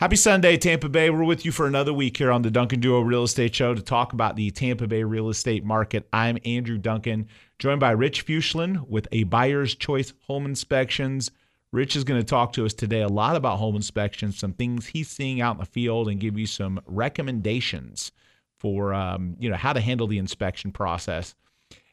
Happy 0.00 0.16
Sunday, 0.16 0.56
Tampa 0.56 0.88
Bay. 0.88 1.10
We're 1.10 1.24
with 1.24 1.44
you 1.44 1.52
for 1.52 1.66
another 1.66 1.92
week 1.92 2.16
here 2.16 2.32
on 2.32 2.40
the 2.40 2.50
Duncan 2.50 2.80
Duo 2.80 3.00
Real 3.02 3.24
Estate 3.24 3.54
Show 3.54 3.74
to 3.74 3.82
talk 3.82 4.14
about 4.14 4.34
the 4.34 4.50
Tampa 4.50 4.86
Bay 4.86 5.04
real 5.04 5.28
estate 5.28 5.62
market. 5.62 6.08
I'm 6.10 6.38
Andrew 6.46 6.78
Duncan, 6.78 7.28
joined 7.58 7.80
by 7.80 7.90
Rich 7.90 8.24
Fuchslin 8.24 8.88
with 8.88 9.06
a 9.12 9.24
Buyer's 9.24 9.74
Choice 9.74 10.14
Home 10.22 10.46
Inspections. 10.46 11.30
Rich 11.70 11.96
is 11.96 12.04
going 12.04 12.18
to 12.18 12.24
talk 12.24 12.54
to 12.54 12.64
us 12.64 12.72
today 12.72 13.02
a 13.02 13.08
lot 13.08 13.36
about 13.36 13.58
home 13.58 13.76
inspections, 13.76 14.38
some 14.38 14.54
things 14.54 14.86
he's 14.86 15.10
seeing 15.10 15.42
out 15.42 15.56
in 15.56 15.60
the 15.60 15.66
field, 15.66 16.08
and 16.08 16.18
give 16.18 16.38
you 16.38 16.46
some 16.46 16.80
recommendations 16.86 18.10
for 18.58 18.94
um, 18.94 19.36
you 19.38 19.50
know 19.50 19.56
how 19.56 19.74
to 19.74 19.82
handle 19.82 20.06
the 20.06 20.16
inspection 20.16 20.72
process. 20.72 21.34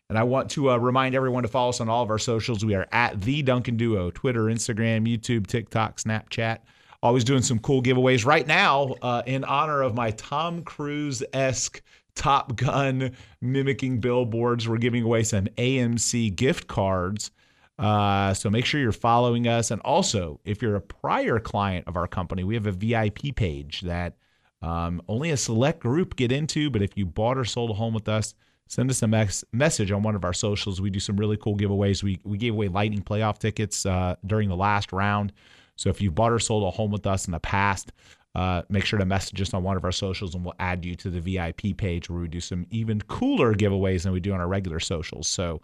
And 0.08 0.18
I 0.18 0.24
want 0.24 0.50
to 0.52 0.72
uh, 0.72 0.78
remind 0.78 1.14
everyone 1.14 1.44
to 1.44 1.50
follow 1.50 1.72
us 1.72 1.82
on 1.82 1.90
all 1.90 2.04
of 2.04 2.10
our 2.10 2.20
socials. 2.20 2.64
We 2.64 2.74
are 2.74 2.88
at 2.94 3.20
the 3.20 3.42
Duncan 3.42 3.76
Duo: 3.76 4.12
Twitter, 4.12 4.44
Instagram, 4.44 5.06
YouTube, 5.06 5.46
TikTok, 5.46 5.98
Snapchat 5.98 6.60
always 7.02 7.24
doing 7.24 7.42
some 7.42 7.60
cool 7.60 7.82
giveaways. 7.82 8.26
Right 8.26 8.48
now, 8.48 8.96
uh, 9.02 9.24
in 9.26 9.44
honor 9.44 9.82
of 9.82 9.96
my 9.96 10.12
Tom 10.12 10.64
Cruise 10.64 11.24
esque 11.34 11.82
Top 12.16 12.56
Gun 12.56 13.12
mimicking 13.42 14.00
billboards, 14.00 14.68
we're 14.68 14.78
giving 14.78 15.04
away 15.04 15.24
some 15.24 15.46
AMC 15.58 16.36
gift 16.36 16.68
cards. 16.68 17.32
Uh, 17.78 18.34
so 18.34 18.50
make 18.50 18.66
sure 18.66 18.82
you're 18.82 18.92
following 18.92 19.48
us. 19.48 19.70
And 19.70 19.82
also, 19.82 20.40
if 20.44 20.62
you're 20.62 20.76
a 20.76 20.82
prior 20.82 21.40
client 21.40 21.88
of 21.88 21.96
our 21.96 22.08
company, 22.08 22.44
we 22.44 22.56
have 22.56 22.66
a 22.66 22.72
VIP 22.72 23.36
page 23.36 23.82
that 23.82 24.18
um, 24.64 25.02
only 25.08 25.30
a 25.30 25.38
select 25.38 25.80
group 25.80 26.16
get 26.16 26.32
into. 26.32 26.72
But 26.72 26.82
if 26.82 26.98
you 26.98 27.06
bought 27.06 27.38
or 27.38 27.46
sold 27.46 27.70
a 27.70 27.74
home 27.74 27.94
with 27.94 28.10
us, 28.10 28.34
send 28.68 28.90
us 28.90 29.04
a 29.04 29.08
mes- 29.08 29.44
message 29.54 29.92
on 29.92 30.02
one 30.02 30.16
of 30.16 30.26
our 30.26 30.34
socials. 30.34 30.82
We 30.82 30.90
do 30.90 31.00
some 31.00 31.18
really 31.18 31.38
cool 31.38 31.56
giveaways. 31.56 32.02
We, 32.02 32.20
we 32.24 32.40
gave 32.40 32.54
away 32.54 32.68
Lightning 32.68 33.04
playoff 33.04 33.38
tickets 33.38 33.86
uh, 33.86 34.16
during 34.26 34.50
the 34.50 34.56
last 34.56 34.92
round. 34.92 35.34
So 35.78 35.90
if 35.90 36.02
you've 36.02 36.16
bought 36.16 36.34
or 36.34 36.40
sold 36.40 36.64
a 36.64 36.72
home 36.72 36.92
with 36.92 37.08
us 37.08 37.26
in 37.26 37.32
the 37.32 37.40
past, 37.40 37.94
uh, 38.36 38.62
make 38.70 38.86
sure 38.86 39.00
to 39.00 39.06
message 39.06 39.42
us 39.42 39.54
on 39.54 39.64
one 39.64 39.78
of 39.78 39.84
our 39.84 39.92
socials 39.92 40.36
and 40.36 40.46
we'll 40.46 40.54
add 40.60 40.86
you 40.86 40.94
to 40.96 41.10
the 41.10 41.20
VIP 41.20 41.76
page 41.76 42.08
where 42.08 42.22
we 42.22 42.28
do 42.28 42.40
some 42.40 42.68
even 42.70 43.02
cooler 43.02 43.56
giveaways 43.56 44.04
than 44.04 44.12
we 44.12 44.20
do 44.20 44.32
on 44.32 44.40
our 44.40 44.48
regular 44.48 44.80
socials. 44.80 45.28
So 45.28 45.62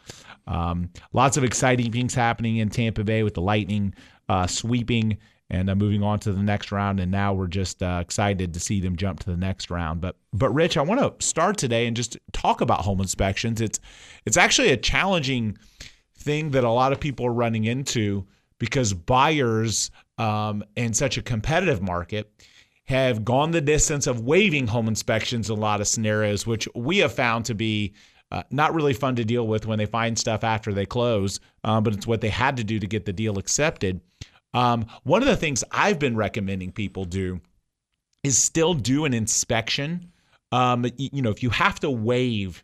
um, 0.48 0.90
lots 1.12 1.38
of 1.38 1.44
exciting 1.44 1.92
things 1.92 2.16
happening 2.16 2.58
in 2.58 2.70
Tampa 2.70 3.04
Bay 3.04 3.22
with 3.22 3.36
the 3.36 3.42
Lightning 3.42 3.94
uh, 4.28 4.48
sweeping 4.48 5.18
and 5.52 5.70
uh, 5.70 5.76
moving 5.76 6.02
on 6.02 6.20
to 6.20 6.32
the 6.32 6.42
next 6.42 6.72
round. 6.72 7.00
And 7.00 7.12
now 7.12 7.34
we're 7.34 7.46
just 7.46 7.84
uh, 7.84 8.00
excited 8.02 8.56
to 8.56 8.60
see 8.60 8.80
them 8.80 8.96
jump 8.96 9.20
to 9.20 9.30
the 9.30 9.38
next 9.38 9.70
round. 9.70 10.02
But 10.02 10.16
but 10.34 10.50
Rich, 10.50 10.78
I 10.78 10.82
want 10.82 11.00
to 11.00 11.26
start 11.26 11.58
today 11.58 11.86
and 11.86 11.96
just 11.96 12.18
talk 12.32 12.62
about 12.62 12.82
home 12.82 13.02
inspections. 13.02 13.62
It's 13.62 13.80
it's 14.26 14.38
actually 14.38 14.72
a 14.72 14.78
challenging 14.78 15.58
thing 16.18 16.52
that 16.52 16.64
a 16.64 16.72
lot 16.72 16.92
of 16.92 17.00
people 17.00 17.28
are 17.28 17.34
running 17.34 17.66
into 17.66 18.26
because 18.58 18.94
buyers 18.94 19.92
um, 20.18 20.64
in 20.76 20.94
such 20.94 21.18
a 21.18 21.22
competitive 21.22 21.82
market 21.82 22.32
have 22.86 23.24
gone 23.24 23.52
the 23.52 23.62
distance 23.62 24.08
of 24.08 24.22
waiving 24.22 24.68
home 24.68 24.88
inspections 24.88 25.50
in 25.50 25.58
a 25.58 25.60
lot 25.60 25.82
of 25.82 25.88
scenarios, 25.88 26.46
which 26.46 26.68
we 26.76 26.98
have 26.98 27.14
found 27.14 27.46
to 27.46 27.56
be 27.56 27.94
uh, 28.32 28.44
not 28.50 28.74
really 28.74 28.94
fun 28.94 29.16
to 29.16 29.24
deal 29.24 29.48
with 29.48 29.66
when 29.66 29.78
they 29.78 29.86
find 29.86 30.18
stuff 30.18 30.44
after 30.44 30.74
they 30.74 30.86
close, 30.86 31.40
uh, 31.64 31.80
but 31.80 31.94
it's 31.94 32.08
what 32.08 32.20
they 32.20 32.30
had 32.30 32.58
to 32.58 32.64
do 32.64 32.80
to 32.80 32.88
get 32.88 33.06
the 33.06 33.14
deal 33.14 33.38
accepted. 33.38 34.02
Um, 34.54 34.86
one 35.04 35.22
of 35.22 35.28
the 35.28 35.38
things 35.38 35.64
I've 35.72 36.00
been 36.00 36.16
recommending 36.16 36.72
people 36.72 37.06
do 37.06 37.40
is 38.24 38.38
still 38.38 38.74
do 38.74 39.06
an 39.06 39.14
inspection. 39.14 40.12
Um, 40.52 40.86
you 40.98 41.22
know, 41.22 41.30
if 41.32 41.44
you 41.44 41.50
have 41.52 41.80
to 41.82 41.92
waive 41.92 42.64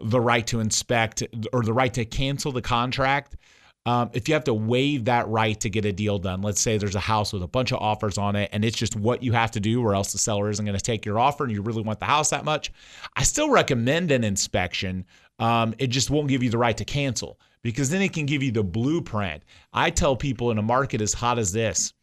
the 0.00 0.20
right 0.20 0.46
to 0.48 0.60
inspect 0.60 1.22
or 1.52 1.62
the 1.62 1.72
right 1.72 1.92
to 1.94 2.04
cancel 2.04 2.52
the 2.52 2.62
contract, 2.62 3.36
um, 3.86 4.10
if 4.12 4.28
you 4.28 4.34
have 4.34 4.44
to 4.44 4.54
waive 4.54 5.06
that 5.06 5.26
right 5.28 5.58
to 5.60 5.70
get 5.70 5.84
a 5.84 5.92
deal 5.92 6.18
done, 6.18 6.42
let's 6.42 6.60
say 6.60 6.76
there's 6.76 6.94
a 6.94 7.00
house 7.00 7.32
with 7.32 7.42
a 7.42 7.48
bunch 7.48 7.72
of 7.72 7.78
offers 7.80 8.18
on 8.18 8.36
it 8.36 8.50
and 8.52 8.64
it's 8.64 8.76
just 8.76 8.94
what 8.94 9.22
you 9.22 9.32
have 9.32 9.50
to 9.52 9.60
do, 9.60 9.82
or 9.82 9.94
else 9.94 10.12
the 10.12 10.18
seller 10.18 10.50
isn't 10.50 10.64
going 10.64 10.76
to 10.76 10.84
take 10.84 11.06
your 11.06 11.18
offer 11.18 11.44
and 11.44 11.52
you 11.52 11.62
really 11.62 11.82
want 11.82 11.98
the 11.98 12.04
house 12.04 12.30
that 12.30 12.44
much, 12.44 12.72
I 13.16 13.22
still 13.22 13.50
recommend 13.50 14.10
an 14.10 14.22
inspection. 14.22 15.06
Um, 15.38 15.74
it 15.78 15.86
just 15.86 16.10
won't 16.10 16.28
give 16.28 16.42
you 16.42 16.50
the 16.50 16.58
right 16.58 16.76
to 16.76 16.84
cancel 16.84 17.40
because 17.62 17.88
then 17.88 18.02
it 18.02 18.12
can 18.12 18.26
give 18.26 18.42
you 18.42 18.52
the 18.52 18.62
blueprint. 18.62 19.42
I 19.72 19.90
tell 19.90 20.14
people 20.14 20.50
in 20.50 20.58
a 20.58 20.62
market 20.62 21.00
as 21.00 21.14
hot 21.14 21.38
as 21.38 21.52
this, 21.52 21.94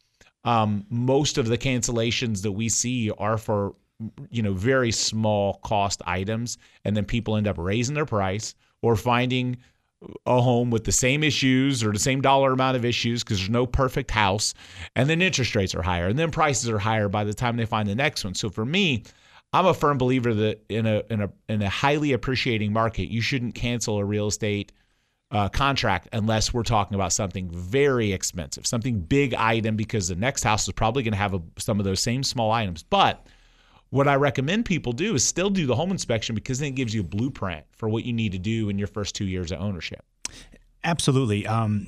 um, 0.44 0.86
most 0.90 1.38
of 1.38 1.48
the 1.48 1.58
cancellations 1.58 2.42
that 2.42 2.52
we 2.52 2.70
see 2.70 3.12
are 3.18 3.38
for 3.38 3.76
you 4.30 4.42
know 4.44 4.54
very 4.54 4.92
small 4.92 5.56
cost 5.64 6.02
items, 6.06 6.58
and 6.86 6.96
then 6.96 7.06
people 7.06 7.36
end 7.36 7.48
up 7.48 7.58
raising 7.58 7.96
their 7.96 8.06
price 8.06 8.56
or 8.82 8.96
finding 8.96 9.58
a 10.26 10.42
home 10.42 10.70
with 10.70 10.84
the 10.84 10.92
same 10.92 11.24
issues 11.24 11.84
or 11.84 11.92
the 11.92 12.00
same 12.00 12.22
dollar 12.22 12.54
amount 12.54 12.78
of 12.78 12.86
issues 12.86 13.24
because 13.24 13.40
there's 13.40 13.50
no 13.50 13.66
perfect 13.66 14.12
house 14.12 14.54
and 14.96 15.10
then 15.10 15.22
interest 15.22 15.56
rates 15.56 15.74
are 15.74 15.82
higher 15.82 16.08
and 16.08 16.20
then 16.20 16.30
prices 16.30 16.70
are 16.70 16.78
higher 16.78 17.10
by 17.10 17.24
the 17.24 17.34
time 17.34 17.58
they 17.58 17.66
find 17.66 17.90
the 17.90 17.96
next 17.96 18.24
one. 18.24 18.36
So 18.36 18.50
for 18.50 18.66
me 18.66 19.04
i'm 19.54 19.66
a 19.66 19.74
firm 19.74 19.98
believer 19.98 20.34
that 20.34 20.62
in 20.70 20.86
a 20.86 21.02
in 21.10 21.22
a 21.22 21.30
in 21.50 21.62
a 21.62 21.70
highly 21.70 22.12
appreciating 22.14 22.74
market 22.74 23.10
you 23.10 23.22
shouldn't 23.22 23.56
cancel 23.56 23.98
a 23.98 24.04
real 24.04 24.28
estate 24.28 24.72
uh, 25.32 25.50
contract 25.50 26.08
unless 26.14 26.54
we're 26.54 26.64
talking 26.64 26.96
about 26.96 27.12
something 27.12 27.50
very 27.50 28.14
expensive 28.14 28.66
something 28.66 29.00
big 29.00 29.34
item 29.34 29.76
because 29.76 30.08
the 30.08 30.16
next 30.16 30.44
house 30.44 30.68
is 30.68 30.74
probably 30.74 31.04
going 31.04 31.14
to 31.14 31.18
have 31.18 31.34
a, 31.34 31.42
some 31.58 31.80
of 31.80 31.86
those 31.86 32.00
same 32.00 32.24
small 32.24 32.52
items. 32.52 32.84
But 32.84 33.26
what 33.90 34.08
I 34.08 34.16
recommend 34.16 34.66
people 34.66 34.92
do 34.92 35.16
is 35.16 35.26
still 35.26 35.50
do 35.50 35.66
the 35.66 35.76
home 35.76 35.92
inspection 35.92 36.36
because 36.36 36.60
then 36.60 36.70
it 36.70 36.76
gives 36.76 36.94
you 36.94 37.02
a 37.02 37.06
blueprint 37.06 37.66
for 37.72 37.90
what 37.90 38.04
you 38.04 38.14
need 38.14 38.34
to 38.34 38.40
do 38.40 38.70
in 38.70 38.78
your 38.78 38.88
first 38.88 39.16
two 39.16 39.26
years 39.26 39.52
of 39.52 39.62
ownership. 39.62 40.04
Absolutely. 40.84 41.48
Um, 41.48 41.88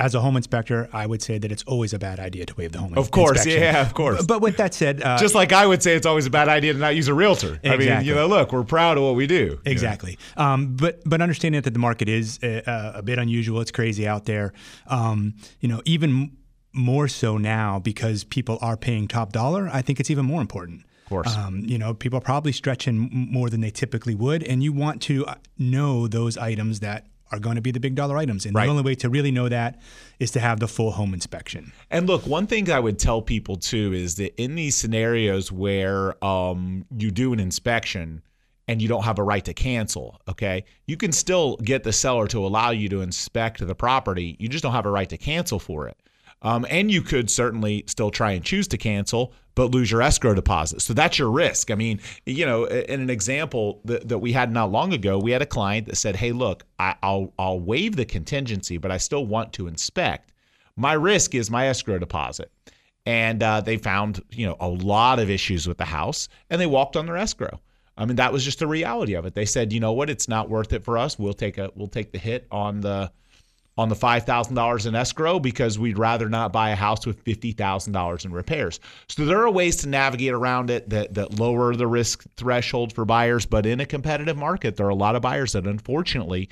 as 0.00 0.14
a 0.14 0.20
home 0.20 0.36
inspector, 0.36 0.88
I 0.94 1.06
would 1.06 1.20
say 1.20 1.36
that 1.36 1.52
it's 1.52 1.62
always 1.64 1.92
a 1.92 1.98
bad 1.98 2.18
idea 2.18 2.46
to 2.46 2.54
waive 2.56 2.72
the 2.72 2.78
home. 2.78 2.88
Inspection. 2.88 3.06
Of 3.06 3.10
course, 3.10 3.38
inspection. 3.38 3.62
yeah, 3.62 3.82
of 3.82 3.92
course. 3.92 4.24
But 4.24 4.40
with 4.40 4.56
that 4.56 4.72
said, 4.72 5.02
uh, 5.02 5.18
just 5.18 5.34
like 5.34 5.52
I 5.52 5.66
would 5.66 5.82
say, 5.82 5.94
it's 5.94 6.06
always 6.06 6.24
a 6.24 6.30
bad 6.30 6.48
idea 6.48 6.72
to 6.72 6.78
not 6.78 6.96
use 6.96 7.08
a 7.08 7.14
realtor. 7.14 7.60
Exactly. 7.62 7.90
I 7.90 7.98
mean, 7.98 8.06
you 8.06 8.14
know, 8.14 8.26
look, 8.26 8.50
we're 8.50 8.64
proud 8.64 8.96
of 8.96 9.04
what 9.04 9.14
we 9.14 9.26
do. 9.26 9.60
Exactly. 9.66 10.18
Um, 10.38 10.74
but 10.74 11.02
but 11.04 11.20
understanding 11.20 11.60
that 11.60 11.74
the 11.74 11.78
market 11.78 12.08
is 12.08 12.38
a, 12.42 12.62
a, 12.96 13.02
bit 13.02 13.18
unusual, 13.18 13.60
it's 13.60 13.70
crazy 13.70 14.08
out 14.08 14.24
there. 14.24 14.54
Um, 14.86 15.34
you 15.60 15.68
know, 15.68 15.82
even 15.84 16.34
more 16.72 17.06
so 17.06 17.36
now 17.36 17.78
because 17.78 18.24
people 18.24 18.58
are 18.62 18.78
paying 18.78 19.06
top 19.06 19.32
dollar. 19.32 19.68
I 19.70 19.82
think 19.82 20.00
it's 20.00 20.10
even 20.10 20.24
more 20.24 20.40
important 20.40 20.84
course. 21.10 21.36
Um, 21.36 21.62
you 21.66 21.76
know, 21.76 21.92
people 21.92 22.16
are 22.18 22.22
probably 22.22 22.52
stretching 22.52 23.10
more 23.12 23.50
than 23.50 23.60
they 23.60 23.70
typically 23.70 24.14
would, 24.14 24.42
and 24.42 24.62
you 24.62 24.72
want 24.72 25.02
to 25.02 25.26
uh, 25.26 25.34
know 25.58 26.08
those 26.08 26.38
items 26.38 26.80
that 26.80 27.06
are 27.32 27.38
going 27.38 27.56
to 27.56 27.62
be 27.62 27.70
the 27.70 27.80
big 27.80 27.94
dollar 27.94 28.16
items. 28.16 28.46
And 28.46 28.54
right. 28.54 28.64
the 28.64 28.70
only 28.70 28.82
way 28.82 28.94
to 28.96 29.08
really 29.08 29.30
know 29.30 29.48
that 29.48 29.80
is 30.18 30.30
to 30.32 30.40
have 30.40 30.58
the 30.58 30.68
full 30.68 30.90
home 30.90 31.14
inspection. 31.14 31.72
And 31.90 32.06
look, 32.06 32.26
one 32.26 32.46
thing 32.46 32.70
I 32.70 32.80
would 32.80 32.98
tell 32.98 33.22
people 33.22 33.56
too 33.56 33.92
is 33.92 34.16
that 34.16 34.40
in 34.40 34.54
these 34.54 34.74
scenarios 34.74 35.52
where 35.52 36.22
um, 36.24 36.86
you 36.96 37.10
do 37.10 37.32
an 37.32 37.40
inspection 37.40 38.22
and 38.66 38.80
you 38.80 38.88
don't 38.88 39.04
have 39.04 39.18
a 39.18 39.22
right 39.22 39.44
to 39.44 39.54
cancel, 39.54 40.20
okay, 40.28 40.64
you 40.86 40.96
can 40.96 41.12
still 41.12 41.56
get 41.58 41.84
the 41.84 41.92
seller 41.92 42.26
to 42.28 42.44
allow 42.44 42.70
you 42.70 42.88
to 42.88 43.00
inspect 43.00 43.64
the 43.64 43.74
property. 43.74 44.36
You 44.40 44.48
just 44.48 44.62
don't 44.62 44.72
have 44.72 44.86
a 44.86 44.90
right 44.90 45.08
to 45.08 45.18
cancel 45.18 45.58
for 45.58 45.86
it. 45.86 45.96
Um, 46.42 46.66
and 46.70 46.90
you 46.90 47.02
could 47.02 47.30
certainly 47.30 47.84
still 47.86 48.10
try 48.10 48.32
and 48.32 48.44
choose 48.44 48.66
to 48.68 48.78
cancel, 48.78 49.34
but 49.54 49.72
lose 49.72 49.90
your 49.90 50.00
escrow 50.00 50.34
deposit. 50.34 50.80
So 50.80 50.94
that's 50.94 51.18
your 51.18 51.30
risk. 51.30 51.70
I 51.70 51.74
mean, 51.74 52.00
you 52.24 52.46
know, 52.46 52.64
in 52.64 53.00
an 53.00 53.10
example 53.10 53.80
that, 53.84 54.08
that 54.08 54.18
we 54.18 54.32
had 54.32 54.50
not 54.50 54.72
long 54.72 54.94
ago, 54.94 55.18
we 55.18 55.32
had 55.32 55.42
a 55.42 55.46
client 55.46 55.86
that 55.88 55.96
said, 55.96 56.16
"Hey, 56.16 56.32
look, 56.32 56.64
I, 56.78 56.94
will 57.02 57.34
I'll 57.38 57.60
waive 57.60 57.96
the 57.96 58.06
contingency, 58.06 58.78
but 58.78 58.90
I 58.90 58.96
still 58.96 59.26
want 59.26 59.52
to 59.54 59.66
inspect. 59.66 60.32
My 60.76 60.94
risk 60.94 61.34
is 61.34 61.50
my 61.50 61.66
escrow 61.66 61.98
deposit." 61.98 62.50
And 63.06 63.42
uh, 63.42 63.60
they 63.60 63.76
found, 63.76 64.22
you 64.30 64.46
know, 64.46 64.56
a 64.60 64.68
lot 64.68 65.18
of 65.18 65.30
issues 65.30 65.66
with 65.66 65.78
the 65.78 65.86
house, 65.86 66.28
and 66.48 66.60
they 66.60 66.66
walked 66.66 66.96
on 66.96 67.06
their 67.06 67.16
escrow. 67.16 67.60
I 67.96 68.06
mean, 68.06 68.16
that 68.16 68.32
was 68.32 68.44
just 68.44 68.60
the 68.60 68.66
reality 68.66 69.14
of 69.14 69.26
it. 69.26 69.34
They 69.34 69.44
said, 69.44 69.72
you 69.72 69.80
know 69.80 69.92
what, 69.92 70.08
it's 70.08 70.28
not 70.28 70.48
worth 70.48 70.72
it 70.72 70.84
for 70.84 70.96
us. 70.96 71.18
We'll 71.18 71.34
take 71.34 71.58
a 71.58 71.70
we'll 71.74 71.88
take 71.88 72.12
the 72.12 72.18
hit 72.18 72.46
on 72.50 72.80
the 72.80 73.12
on 73.80 73.88
the 73.88 73.94
$5,000 73.94 74.86
in 74.86 74.94
escrow 74.94 75.40
because 75.40 75.78
we'd 75.78 75.98
rather 75.98 76.28
not 76.28 76.52
buy 76.52 76.68
a 76.68 76.76
house 76.76 77.06
with 77.06 77.24
$50,000 77.24 78.24
in 78.26 78.30
repairs. 78.30 78.78
So 79.08 79.24
there 79.24 79.40
are 79.40 79.50
ways 79.50 79.76
to 79.76 79.88
navigate 79.88 80.34
around 80.34 80.68
it 80.68 80.90
that, 80.90 81.14
that 81.14 81.40
lower 81.40 81.74
the 81.74 81.86
risk 81.86 82.26
threshold 82.36 82.92
for 82.92 83.06
buyers. 83.06 83.46
But 83.46 83.64
in 83.64 83.80
a 83.80 83.86
competitive 83.86 84.36
market, 84.36 84.76
there 84.76 84.84
are 84.84 84.90
a 84.90 84.94
lot 84.94 85.16
of 85.16 85.22
buyers 85.22 85.52
that 85.52 85.66
unfortunately 85.66 86.50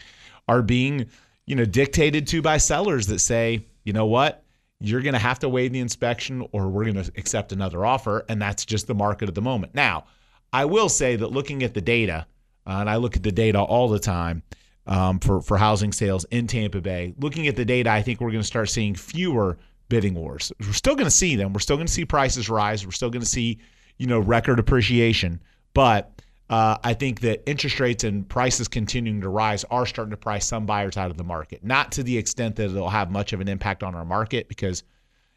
are 0.49 0.63
being, 0.63 1.05
you 1.45 1.55
know, 1.55 1.67
dictated 1.67 2.27
to 2.29 2.41
by 2.41 2.57
sellers 2.57 3.07
that 3.09 3.19
say, 3.19 3.67
you 3.85 3.93
know 3.93 4.07
what, 4.07 4.43
you're 4.81 5.03
going 5.03 5.13
to 5.13 5.19
have 5.19 5.39
to 5.41 5.51
waive 5.51 5.75
the 5.75 5.81
inspection 5.81 6.49
or 6.53 6.69
we're 6.69 6.91
going 6.91 7.05
to 7.05 7.13
accept 7.19 7.53
another 7.53 7.85
offer. 7.85 8.25
And 8.31 8.41
that's 8.41 8.65
just 8.65 8.87
the 8.87 8.95
market 8.95 9.29
at 9.29 9.35
the 9.35 9.43
moment. 9.43 9.75
Now, 9.75 10.07
I 10.51 10.65
will 10.65 10.89
say 10.89 11.17
that 11.17 11.31
looking 11.31 11.63
at 11.63 11.75
the 11.75 11.83
data, 11.83 12.27
uh, 12.67 12.79
and 12.81 12.89
I 12.89 12.97
look 12.97 13.17
at 13.17 13.23
the 13.23 13.33
data 13.33 13.61
all 13.61 13.89
the 13.89 13.99
time, 13.99 14.43
um, 14.89 15.21
for 15.21 15.41
for 15.41 15.57
housing 15.57 15.93
sales 15.93 16.25
in 16.31 16.47
Tampa 16.47 16.81
Bay. 16.81 17.15
Looking 17.19 17.47
at 17.47 17.57
the 17.57 17.65
data, 17.65 17.91
I 17.91 18.03
think 18.03 18.21
we're 18.21 18.31
going 18.31 18.43
to 18.43 18.47
start 18.47 18.69
seeing 18.71 18.95
fewer 18.95 19.59
bidding 19.89 20.15
wars. 20.15 20.53
We're 20.61 20.73
still 20.73 20.95
going 20.95 21.07
to 21.07 21.11
see 21.11 21.37
them. 21.37 21.53
We're 21.53 21.61
still 21.61 21.77
going 21.77 21.87
to 21.87 21.93
see 21.93 22.05
prices 22.05 22.51
rise. 22.51 22.85
We're 22.85 22.93
still 22.93 23.11
going 23.11 23.23
to 23.23 23.29
see 23.29 23.59
you 23.99 24.07
know 24.07 24.19
record 24.19 24.59
appreciation, 24.59 25.41
but 25.75 26.19
uh, 26.51 26.79
I 26.83 26.95
think 26.95 27.21
that 27.21 27.49
interest 27.49 27.79
rates 27.79 28.05
and 28.05 28.27
prices 28.27 28.69
continuing 28.69 29.21
to 29.21 29.29
rise 29.29 29.65
are 29.65 29.85
starting 29.85 30.11
to 30.13 30.17
price 30.17 30.47
some 30.47 30.65
buyers 30.65 30.97
out 30.97 31.11
of 31.11 31.19
the 31.19 31.25
market. 31.25 31.63
Not 31.63 31.93
to 31.93 32.03
the 32.03 32.17
extent 32.17 32.57
that 32.57 32.71
it'll 32.71 32.89
have 32.89 33.11
much 33.11 33.35
of 33.35 33.41
an 33.41 33.49
impact 33.49 33.83
on 33.83 33.95
our 33.95 34.05
market 34.05 34.49
because, 34.49 34.83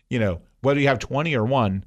you 0.09 0.19
know, 0.19 0.41
whether 0.61 0.79
you 0.79 0.87
have 0.87 0.99
20 0.99 1.35
or 1.35 1.43
one, 1.43 1.83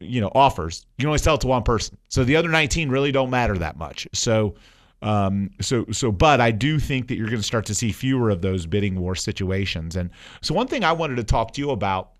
you 0.00 0.20
know 0.20 0.32
offers, 0.34 0.86
you 0.98 1.02
can 1.02 1.08
only 1.08 1.18
sell 1.18 1.36
it 1.36 1.40
to 1.42 1.46
one 1.46 1.62
person. 1.62 1.96
So 2.08 2.24
the 2.24 2.34
other 2.34 2.48
19 2.48 2.88
really 2.88 3.12
don't 3.12 3.30
matter 3.30 3.56
that 3.58 3.76
much. 3.76 4.08
So 4.12 4.56
um, 5.02 5.50
so 5.60 5.84
so 5.92 6.10
but 6.10 6.40
I 6.40 6.50
do 6.50 6.78
think 6.78 7.08
that 7.08 7.16
you're 7.16 7.26
going 7.28 7.38
to 7.38 7.46
start 7.46 7.66
to 7.66 7.74
see 7.74 7.92
fewer 7.92 8.30
of 8.30 8.40
those 8.40 8.66
bidding 8.66 8.98
war 8.98 9.14
situations. 9.14 9.96
And 9.96 10.10
so 10.40 10.54
one 10.54 10.66
thing 10.66 10.84
I 10.84 10.92
wanted 10.92 11.16
to 11.16 11.24
talk 11.24 11.52
to 11.52 11.60
you 11.60 11.70
about, 11.70 12.12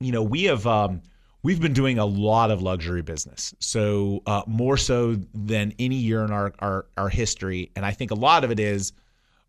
you 0.00 0.12
know, 0.12 0.22
we 0.22 0.44
have 0.44 0.66
um, 0.66 1.02
we've 1.42 1.60
been 1.60 1.74
doing 1.74 1.98
a 1.98 2.06
lot 2.06 2.50
of 2.50 2.62
luxury 2.62 3.02
business, 3.02 3.54
so 3.58 4.22
uh, 4.26 4.42
more 4.46 4.76
so 4.76 5.16
than 5.34 5.74
any 5.78 5.96
year 5.96 6.24
in 6.24 6.30
our, 6.30 6.52
our 6.60 6.86
our 6.96 7.08
history. 7.08 7.70
And 7.76 7.84
I 7.84 7.92
think 7.92 8.10
a 8.10 8.16
lot 8.16 8.44
of 8.44 8.50
it 8.50 8.60
is 8.60 8.92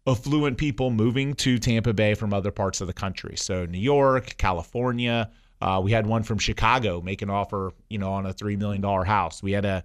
affluent 0.06 0.58
people 0.58 0.90
moving 0.90 1.34
to 1.36 1.60
Tampa 1.60 1.94
Bay 1.94 2.14
from 2.14 2.34
other 2.34 2.52
parts 2.52 2.82
of 2.82 2.88
the 2.88 2.94
country. 2.94 3.36
So 3.38 3.66
New 3.66 3.80
York, 3.80 4.36
California. 4.38 5.30
Uh, 5.60 5.82
we 5.84 5.92
had 5.92 6.06
one 6.06 6.22
from 6.22 6.38
Chicago 6.38 7.02
make 7.02 7.24
an 7.24 7.32
offer, 7.32 7.72
you 7.90 7.98
know, 7.98 8.12
on 8.12 8.28
a 8.28 8.34
three 8.34 8.56
million 8.56 8.82
dollar 8.82 9.04
house. 9.04 9.42
We 9.42 9.54
had 9.54 9.66
a 9.66 9.84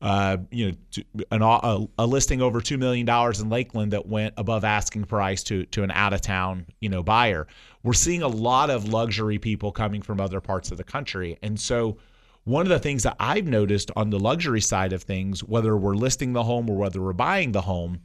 uh, 0.00 0.36
you 0.50 0.70
know, 0.70 1.22
an, 1.32 1.42
a, 1.42 1.88
a, 1.98 2.06
listing 2.06 2.40
over 2.40 2.60
two 2.60 2.78
million 2.78 3.04
dollars 3.04 3.40
in 3.40 3.48
Lakeland 3.48 3.92
that 3.92 4.06
went 4.06 4.32
above 4.36 4.64
asking 4.64 5.04
price 5.04 5.42
to 5.44 5.64
to 5.66 5.82
an 5.82 5.90
out 5.90 6.12
of 6.12 6.20
town, 6.20 6.66
you 6.80 6.88
know, 6.88 7.02
buyer. 7.02 7.46
We're 7.82 7.94
seeing 7.94 8.22
a 8.22 8.28
lot 8.28 8.70
of 8.70 8.88
luxury 8.88 9.38
people 9.38 9.72
coming 9.72 10.02
from 10.02 10.20
other 10.20 10.40
parts 10.40 10.70
of 10.70 10.76
the 10.76 10.84
country, 10.84 11.36
and 11.42 11.58
so 11.58 11.98
one 12.44 12.62
of 12.62 12.70
the 12.70 12.78
things 12.78 13.02
that 13.02 13.16
I've 13.20 13.46
noticed 13.46 13.90
on 13.94 14.08
the 14.08 14.18
luxury 14.18 14.60
side 14.60 14.92
of 14.92 15.02
things, 15.02 15.44
whether 15.44 15.76
we're 15.76 15.94
listing 15.94 16.32
the 16.32 16.44
home 16.44 16.70
or 16.70 16.76
whether 16.76 17.02
we're 17.02 17.12
buying 17.12 17.52
the 17.52 17.60
home, 17.60 18.00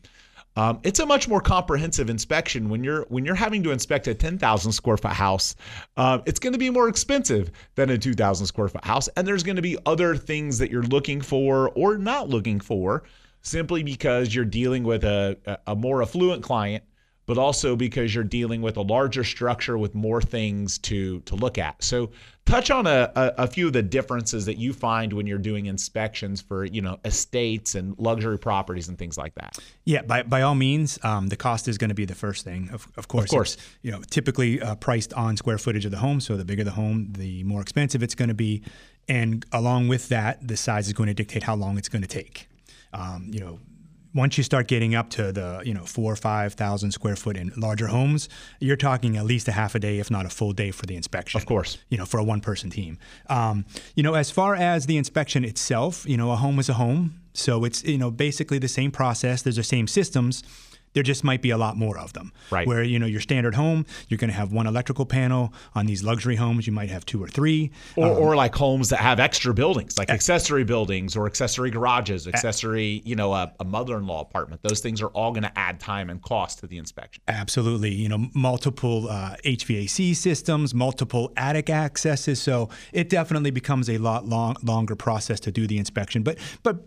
um, 0.56 0.80
it's 0.84 1.00
a 1.00 1.06
much 1.06 1.28
more 1.28 1.42
comprehensive 1.42 2.10
inspection 2.10 2.70
when 2.70 2.84
you're 2.84 3.06
when 3.10 3.26
you're 3.26 3.36
having 3.36 3.64
to 3.64 3.72
inspect 3.72 4.08
a 4.08 4.14
10,000 4.14 4.72
square 4.72 4.98
foot 4.98 5.12
house. 5.12 5.56
Uh, 5.98 6.20
it's 6.26 6.40
going 6.40 6.54
to 6.54 6.60
be 6.60 6.70
more 6.70 6.88
expensive 6.88 7.52
than 7.76 7.90
a 7.90 7.98
2,000 7.98 8.46
square 8.46 8.68
foot 8.68 8.86
house, 8.86 9.08
and 9.18 9.28
there's 9.28 9.44
going 9.44 9.56
to 9.56 9.62
be 9.62 9.78
other 9.86 10.16
things 10.16 10.58
that 10.60 10.70
you're 10.70 10.84
looking 10.84 11.22
for 11.22 11.70
or 11.70 11.98
not 11.98 12.30
looking 12.30 12.60
for, 12.60 13.04
simply 13.42 13.84
because 13.84 14.34
you're 14.34 14.46
dealing 14.46 14.84
with 14.84 15.04
a, 15.04 15.60
a 15.68 15.76
more 15.76 16.02
affluent 16.02 16.44
client 16.44 16.84
but 17.26 17.38
also 17.38 17.76
because 17.76 18.14
you're 18.14 18.24
dealing 18.24 18.62
with 18.62 18.78
a 18.78 18.82
larger 18.82 19.24
structure 19.24 19.78
with 19.78 19.96
more 19.96 20.22
things 20.22 20.78
to 20.78 21.22
to 21.22 21.36
look 21.36 21.58
at. 21.58 21.82
So 21.84 22.12
touch 22.46 22.70
on 22.70 22.86
a, 22.86 23.12
a, 23.16 23.34
a, 23.40 23.48
few 23.48 23.68
of 23.68 23.74
the 23.74 23.82
differences 23.82 24.46
that 24.46 24.58
you 24.58 24.74
find 24.74 25.14
when 25.14 25.26
you're 25.26 25.38
doing 25.38 25.68
inspections 25.68 26.42
for 26.42 26.66
you 26.66 26.82
know 26.82 27.00
estates 27.06 27.76
and 27.76 27.98
luxury 27.98 28.38
properties 28.38 28.90
and 28.90 28.98
things 28.98 29.18
like 29.18 29.36
that. 29.36 29.58
Yeah, 29.86 30.02
by, 30.02 30.24
by 30.24 30.42
all 30.42 30.56
means, 30.56 31.00
um, 31.04 31.28
the 31.28 31.38
cost 31.38 31.68
is 31.68 31.78
going 31.78 31.90
to 31.90 31.96
be 31.96 32.06
the 32.06 32.16
first 32.16 32.44
thing. 32.44 32.70
Of, 32.72 32.88
of 32.98 33.08
course, 33.08 33.26
of 33.26 33.30
course, 33.30 33.58
you 33.82 33.92
know 33.92 34.02
typically 34.10 34.62
uh, 34.62 34.76
priced 34.76 35.14
on 35.14 35.38
square 35.38 35.58
footage 35.58 35.86
of 35.86 35.92
the 35.92 35.98
home. 35.98 36.20
So 36.20 36.36
the 36.36 36.46
bigger 36.46 36.64
the 36.64 36.72
home, 36.72 37.14
the 37.14 37.44
more 37.44 37.62
expensive 37.62 38.04
it's 38.04 38.16
going 38.16 38.30
to 38.30 38.36
be, 38.36 38.64
and 39.08 39.46
along 39.52 39.88
with 39.88 40.10
that, 40.10 40.46
the 40.46 40.58
size 40.58 40.88
is 40.88 40.94
going 40.94 41.08
to 41.08 41.14
dictate 41.14 41.44
how 41.44 41.56
long 41.56 41.78
it's 41.78 41.90
going 41.90 42.02
to 42.02 42.08
take. 42.08 42.50
Um, 42.94 43.30
you 43.32 43.40
know, 43.40 43.60
once 44.14 44.38
you 44.38 44.44
start 44.44 44.68
getting 44.68 44.96
up 44.96 45.10
to 45.10 45.32
the 45.32 45.62
you 45.66 45.74
know 45.74 45.86
four 45.86 46.12
or 46.12 46.16
five 46.16 46.54
thousand 46.54 46.92
square 46.92 47.16
foot 47.16 47.38
in 47.38 47.52
larger 47.58 47.88
homes, 47.88 48.30
you're 48.60 48.76
talking 48.76 49.18
at 49.18 49.26
least 49.26 49.48
a 49.48 49.52
half 49.52 49.76
a 49.76 49.80
day, 49.80 50.00
if 50.00 50.12
not 50.12 50.26
a 50.26 50.30
full 50.30 50.54
day, 50.54 50.72
for 50.72 50.86
the 50.86 50.96
inspection. 50.96 51.40
Of 51.40 51.46
course, 51.46 51.78
you 51.90 51.98
know 51.98 52.06
for 52.06 52.20
a 52.20 52.24
one 52.24 52.42
person 52.42 52.70
team. 52.70 52.98
Um, 53.28 53.66
you 53.96 54.04
know, 54.04 54.14
as 54.14 54.32
far 54.32 54.56
as 54.56 54.86
the 54.86 54.98
inspection 54.98 55.44
itself, 55.44 56.06
you 56.08 56.18
know, 56.18 56.32
a 56.32 56.36
home 56.36 56.60
is 56.60 56.70
a 56.70 56.74
home, 56.74 57.20
so 57.34 57.64
it's 57.66 57.84
you 57.84 57.98
know 57.98 58.12
basically 58.12 58.60
the 58.60 58.68
same 58.68 58.92
process. 58.92 59.42
There's 59.42 59.56
the 59.56 59.64
same 59.64 59.88
systems 59.88 60.44
there 60.94 61.04
just 61.04 61.24
might 61.24 61.42
be 61.42 61.50
a 61.50 61.58
lot 61.58 61.78
more 61.78 61.98
of 61.98 62.14
them. 62.14 62.32
Right. 62.52 62.68
Where 62.68 62.84
you 62.84 63.00
know 63.00 63.06
your 63.06 63.22
standard 63.22 63.56
home, 63.56 63.86
you're 64.08 64.18
going 64.18 64.30
to 64.30 64.36
have 64.36 64.52
one 64.52 64.68
electrical 64.68 65.06
panel. 65.06 65.54
On 65.76 65.86
these 65.86 66.04
luxury 66.04 66.36
homes, 66.36 66.68
you 66.68 66.74
might 66.74 66.90
have 66.90 67.06
two 67.06 67.22
or 67.24 67.28
three. 67.28 67.72
Or, 67.96 68.08
um, 68.08 68.18
or 68.18 68.36
like 68.36 68.56
homes 68.56 68.90
that 68.90 69.00
have 69.00 69.20
extra 69.20 69.54
buildings, 69.54 69.98
like 69.98 70.10
accessory 70.10 70.64
buildings 70.64 71.16
or 71.16 71.26
accessory 71.26 71.72
garages, 71.72 72.28
accessory, 72.28 73.02
you 73.06 73.16
know, 73.16 73.34
a, 73.34 73.54
a 73.60 73.66
mother-in-law 73.66 74.22
apartment. 74.22 74.62
Those 74.64 74.80
things 74.80 75.02
are 75.02 75.08
all 75.10 75.32
going 75.32 75.44
to 75.44 75.58
add 75.58 75.80
time 75.80 76.10
and 76.10 76.22
cost 76.22 76.60
to 76.60 76.68
the 76.68 76.78
inspection. 76.78 77.24
Absolutely. 77.28 77.94
You 77.94 78.10
know, 78.10 78.28
multiple 78.34 79.10
uh, 79.10 79.36
HVAC 79.44 80.16
systems, 80.16 80.74
multiple 80.74 81.32
attic 81.38 81.70
accesses. 81.70 82.42
So 82.42 82.70
it 82.92 83.10
definitely 83.10 83.52
becomes 83.52 83.90
a 83.90 83.98
lot 83.98 84.26
long, 84.26 84.56
longer 84.64 84.96
process 84.96 85.40
to 85.42 85.52
do 85.52 85.68
the 85.68 85.78
inspection. 85.78 86.24
But 86.24 86.38
but 86.64 86.86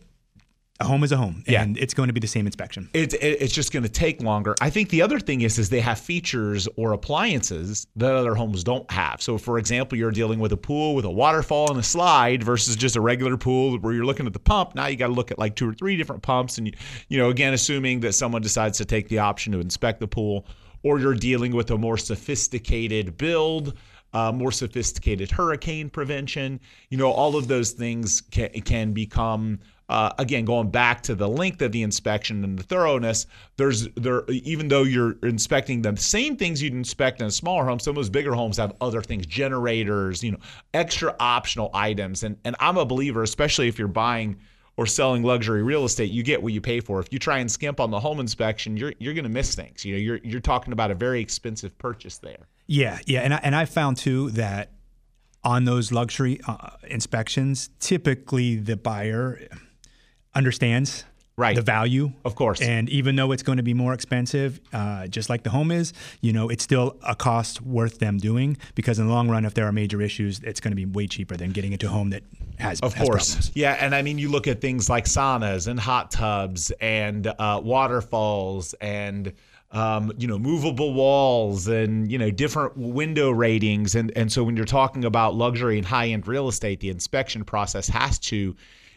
a 0.78 0.84
home 0.84 1.02
is 1.04 1.12
a 1.12 1.16
home, 1.16 1.42
and 1.46 1.76
yeah. 1.76 1.82
it's 1.82 1.94
going 1.94 2.08
to 2.08 2.12
be 2.12 2.20
the 2.20 2.26
same 2.26 2.44
inspection. 2.44 2.90
It's 2.92 3.14
it's 3.14 3.54
just 3.54 3.72
going 3.72 3.82
to 3.84 3.88
take 3.88 4.22
longer. 4.22 4.54
I 4.60 4.68
think 4.68 4.90
the 4.90 5.00
other 5.00 5.18
thing 5.18 5.40
is 5.40 5.58
is 5.58 5.70
they 5.70 5.80
have 5.80 5.98
features 5.98 6.68
or 6.76 6.92
appliances 6.92 7.86
that 7.96 8.14
other 8.14 8.34
homes 8.34 8.62
don't 8.62 8.90
have. 8.90 9.22
So, 9.22 9.38
for 9.38 9.58
example, 9.58 9.96
you're 9.96 10.10
dealing 10.10 10.38
with 10.38 10.52
a 10.52 10.56
pool 10.56 10.94
with 10.94 11.06
a 11.06 11.10
waterfall 11.10 11.70
and 11.70 11.80
a 11.80 11.82
slide 11.82 12.42
versus 12.42 12.76
just 12.76 12.94
a 12.94 13.00
regular 13.00 13.38
pool 13.38 13.78
where 13.78 13.94
you're 13.94 14.04
looking 14.04 14.26
at 14.26 14.34
the 14.34 14.38
pump. 14.38 14.74
Now 14.74 14.86
you 14.86 14.96
got 14.96 15.06
to 15.06 15.14
look 15.14 15.30
at 15.30 15.38
like 15.38 15.56
two 15.56 15.70
or 15.70 15.72
three 15.72 15.96
different 15.96 16.22
pumps, 16.22 16.58
and 16.58 16.66
you, 16.66 16.74
you 17.08 17.16
know, 17.16 17.30
again, 17.30 17.54
assuming 17.54 18.00
that 18.00 18.12
someone 18.12 18.42
decides 18.42 18.76
to 18.78 18.84
take 18.84 19.08
the 19.08 19.18
option 19.18 19.52
to 19.54 19.60
inspect 19.60 20.00
the 20.00 20.08
pool, 20.08 20.46
or 20.82 21.00
you're 21.00 21.14
dealing 21.14 21.54
with 21.54 21.70
a 21.70 21.78
more 21.78 21.96
sophisticated 21.96 23.16
build. 23.16 23.74
Uh, 24.12 24.32
more 24.32 24.52
sophisticated 24.52 25.30
hurricane 25.30 25.90
prevention. 25.90 26.58
You 26.88 26.96
know, 26.96 27.10
all 27.10 27.36
of 27.36 27.48
those 27.48 27.72
things 27.72 28.22
can, 28.22 28.48
can 28.62 28.92
become 28.94 29.58
uh, 29.88 30.10
again, 30.18 30.44
going 30.44 30.70
back 30.70 31.02
to 31.02 31.14
the 31.14 31.28
length 31.28 31.62
of 31.62 31.70
the 31.70 31.82
inspection 31.82 32.42
and 32.42 32.58
the 32.58 32.62
thoroughness, 32.62 33.26
there's 33.56 33.88
there 33.94 34.24
even 34.28 34.66
though 34.68 34.82
you're 34.82 35.16
inspecting 35.22 35.82
the 35.82 35.96
same 35.96 36.36
things 36.36 36.60
you'd 36.60 36.72
inspect 36.72 37.20
in 37.20 37.26
a 37.26 37.30
smaller 37.30 37.64
home, 37.64 37.78
some 37.78 37.92
of 37.92 37.96
those 37.96 38.10
bigger 38.10 38.34
homes 38.34 38.56
have 38.56 38.74
other 38.80 39.00
things, 39.00 39.26
generators, 39.26 40.24
you 40.24 40.32
know, 40.32 40.38
extra 40.74 41.14
optional 41.20 41.70
items. 41.72 42.24
And 42.24 42.36
and 42.44 42.56
I'm 42.58 42.76
a 42.78 42.84
believer, 42.84 43.22
especially 43.22 43.68
if 43.68 43.78
you're 43.78 43.86
buying 43.86 44.38
or 44.76 44.86
selling 44.86 45.22
luxury 45.22 45.62
real 45.62 45.84
estate, 45.84 46.10
you 46.10 46.22
get 46.22 46.42
what 46.42 46.52
you 46.52 46.60
pay 46.60 46.80
for. 46.80 47.00
If 47.00 47.12
you 47.12 47.18
try 47.18 47.38
and 47.38 47.50
skimp 47.50 47.78
on 47.78 47.90
the 47.90 48.00
home 48.00 48.18
inspection, 48.18 48.76
you're 48.76 48.92
you're 48.98 49.14
going 49.14 49.24
to 49.24 49.30
miss 49.30 49.54
things. 49.54 49.84
You 49.84 49.94
know, 49.94 50.00
you're 50.00 50.20
you're 50.24 50.40
talking 50.40 50.72
about 50.72 50.90
a 50.90 50.94
very 50.94 51.20
expensive 51.20 51.78
purchase 51.78 52.18
there. 52.18 52.48
Yeah, 52.66 52.98
yeah, 53.06 53.20
and 53.20 53.34
I, 53.34 53.40
and 53.44 53.54
I 53.54 53.64
found 53.66 53.98
too 53.98 54.30
that 54.32 54.72
on 55.44 55.64
those 55.64 55.92
luxury 55.92 56.40
uh, 56.48 56.70
inspections, 56.88 57.70
typically 57.78 58.56
the 58.56 58.76
buyer 58.76 59.46
understands 60.36 61.04
right. 61.36 61.56
the 61.56 61.62
value. 61.62 62.12
Of 62.24 62.34
course. 62.34 62.60
And 62.60 62.88
even 62.88 63.16
though 63.16 63.32
it's 63.32 63.42
going 63.42 63.56
to 63.56 63.62
be 63.62 63.74
more 63.74 63.92
expensive, 63.92 64.60
uh, 64.72 65.06
just 65.06 65.28
like 65.28 65.42
the 65.42 65.50
home 65.50 65.70
is, 65.70 65.92
you 66.20 66.32
know, 66.32 66.48
it's 66.48 66.62
still 66.62 66.96
a 67.02 67.14
cost 67.14 67.60
worth 67.62 67.98
them 67.98 68.18
doing 68.18 68.56
because 68.74 68.98
in 68.98 69.06
the 69.06 69.12
long 69.12 69.28
run, 69.28 69.44
if 69.44 69.54
there 69.54 69.66
are 69.66 69.72
major 69.72 70.00
issues, 70.02 70.40
it's 70.40 70.60
going 70.60 70.72
to 70.72 70.76
be 70.76 70.84
way 70.84 71.06
cheaper 71.06 71.36
than 71.36 71.50
getting 71.50 71.72
into 71.72 71.86
a 71.86 71.90
home 71.90 72.10
that 72.10 72.22
has, 72.58 72.80
of 72.80 72.94
has 72.94 73.06
course. 73.06 73.34
Problems. 73.34 73.52
Yeah. 73.54 73.76
And 73.80 73.94
I 73.94 74.02
mean, 74.02 74.18
you 74.18 74.30
look 74.30 74.46
at 74.46 74.60
things 74.60 74.88
like 74.88 75.04
saunas 75.06 75.66
and 75.66 75.78
hot 75.80 76.10
tubs 76.10 76.70
and 76.80 77.26
uh, 77.26 77.60
waterfalls 77.62 78.74
and 78.74 79.32
um, 79.72 80.12
you 80.16 80.28
know, 80.28 80.38
movable 80.38 80.94
walls 80.94 81.66
and, 81.66 82.10
you 82.10 82.18
know, 82.18 82.30
different 82.30 82.76
window 82.76 83.30
ratings. 83.30 83.96
And, 83.96 84.12
and 84.16 84.30
so 84.30 84.44
when 84.44 84.56
you're 84.56 84.64
talking 84.64 85.04
about 85.04 85.34
luxury 85.34 85.76
and 85.76 85.84
high 85.84 86.06
end 86.06 86.26
real 86.28 86.48
estate, 86.48 86.78
the 86.80 86.88
inspection 86.88 87.44
process 87.44 87.88
has 87.88 88.18
to 88.20 88.54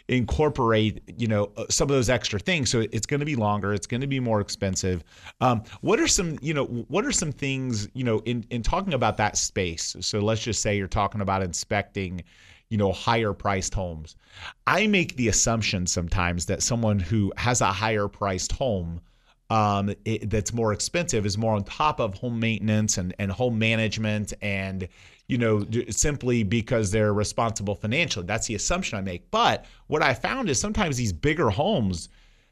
incorporate 0.09 1.01
you 1.17 1.27
know 1.27 1.51
uh, 1.55 1.65
some 1.69 1.85
of 1.85 1.95
those 1.95 2.09
extra 2.09 2.39
things. 2.39 2.69
So 2.69 2.85
it's 2.91 3.05
going 3.05 3.19
to 3.19 3.25
be 3.25 3.35
longer 3.35 3.73
it's 3.73 3.87
going 3.87 4.01
to 4.01 4.07
be 4.07 4.19
more 4.19 4.41
expensive. 4.41 5.03
Um, 5.39 5.63
what 5.81 5.99
are 5.99 6.07
some 6.07 6.37
you 6.41 6.53
know 6.53 6.65
what 6.65 7.05
are 7.05 7.11
some 7.11 7.31
things 7.31 7.87
you 7.93 8.03
know 8.03 8.19
in 8.25 8.45
in 8.49 8.63
talking 8.63 8.93
about 8.93 9.17
that 9.17 9.37
space 9.37 9.95
so 10.01 10.19
let's 10.19 10.41
just 10.41 10.61
say 10.61 10.75
you're 10.77 10.87
talking 10.87 11.21
about 11.21 11.43
inspecting 11.43 12.23
you 12.69 12.77
know 12.77 12.91
higher 12.91 13.33
priced 13.33 13.73
homes. 13.73 14.15
I 14.67 14.87
make 14.87 15.15
the 15.15 15.27
assumption 15.27 15.87
sometimes 15.87 16.45
that 16.47 16.63
someone 16.63 16.99
who 16.99 17.31
has 17.37 17.61
a 17.61 17.67
higher 17.67 18.07
priced 18.07 18.51
home 18.51 19.01
um, 19.49 19.93
it, 20.05 20.29
that's 20.29 20.53
more 20.53 20.73
expensive 20.73 21.25
is 21.25 21.37
more 21.37 21.53
on 21.53 21.63
top 21.63 21.99
of 21.99 22.15
home 22.15 22.39
maintenance 22.39 22.97
and, 22.97 23.15
and 23.19 23.31
home 23.31 23.57
management 23.57 24.33
and 24.41 24.87
you 25.27 25.37
know 25.37 25.65
simply 25.89 26.43
because 26.43 26.91
they're 26.91 27.13
responsible 27.13 27.75
financially. 27.75 28.25
That's 28.25 28.47
the 28.47 28.55
assumption 28.55 28.97
i 28.97 29.01
make. 29.01 29.29
But 29.31 29.65
what 29.87 30.03
i 30.03 30.13
found 30.13 30.49
is 30.49 30.59
sometimes 30.59 30.97
these 30.97 31.13
bigger 31.13 31.49
homes 31.49 32.09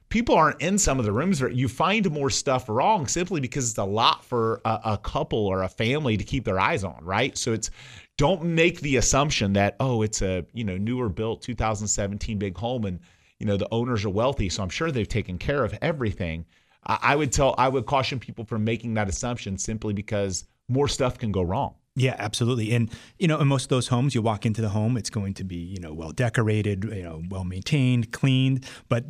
people 0.10 0.36
aren't 0.36 0.62
in 0.62 0.78
some 0.78 1.00
of 1.00 1.06
the 1.06 1.12
rooms 1.12 1.42
where 1.42 1.52
you 1.52 1.68
find 1.68 2.10
more 2.12 2.30
stuff 2.30 2.70
wrong 2.70 3.08
simply 3.08 3.42
because 3.42 3.70
it's 3.70 3.78
a 3.78 3.84
lot 3.84 4.24
for 4.24 4.62
a, 4.64 4.80
a 4.86 4.98
couple 4.98 5.46
or 5.46 5.64
a 5.64 5.70
family 5.70 6.16
to 6.16 6.24
keep 6.24 6.46
their 6.46 6.60
eyes 6.60 6.84
on 6.84 6.98
right? 7.04 7.38
So 7.38 7.54
it's 7.54 7.70
don't 8.18 8.44
make 8.44 8.82
the 8.82 8.98
assumption 8.98 9.54
that 9.54 9.76
oh 9.80 10.02
it's 10.02 10.22
a 10.22 10.46
you 10.54 10.64
know 10.64 10.78
newer 10.78 11.10
built 11.10 11.42
2017 11.44 12.38
big 12.38 12.58
home 12.58 12.86
and 12.86 13.00
you 13.40 13.46
know 13.46 13.58
the 13.58 13.68
owners 13.72 14.04
are 14.04 14.10
wealthy 14.10 14.50
so 14.50 14.64
i'm 14.64 14.70
sure 14.70 14.92
they've 14.92 15.08
taken 15.08 15.38
care 15.38 15.64
of 15.64 15.78
everything 15.82 16.44
I 16.88 17.16
would 17.16 17.32
tell, 17.32 17.54
I 17.58 17.68
would 17.68 17.86
caution 17.86 18.20
people 18.20 18.46
from 18.46 18.64
making 18.64 18.94
that 18.96 19.10
assumption 19.10 19.58
simply 19.58 19.94
because 19.94 20.46
more 20.70 20.88
stuff 20.88 21.18
can 21.18 21.32
go 21.32 21.42
wrong. 21.42 21.76
Yeah, 21.96 22.16
absolutely. 22.20 22.74
And 22.74 22.92
you 23.18 23.28
know, 23.28 23.40
in 23.40 23.48
most 23.48 23.64
of 23.64 23.70
those 23.70 23.88
homes, 23.88 24.14
you 24.14 24.22
walk 24.22 24.46
into 24.46 24.62
the 24.62 24.70
home, 24.70 24.98
it's 24.98 25.10
going 25.10 25.34
to 25.36 25.44
be 25.44 25.56
you 25.56 25.80
know 25.80 25.94
well 25.94 26.12
decorated, 26.12 26.84
you 26.84 27.04
know, 27.04 27.24
well 27.30 27.44
maintained, 27.44 28.12
cleaned, 28.12 28.66
but 28.88 29.06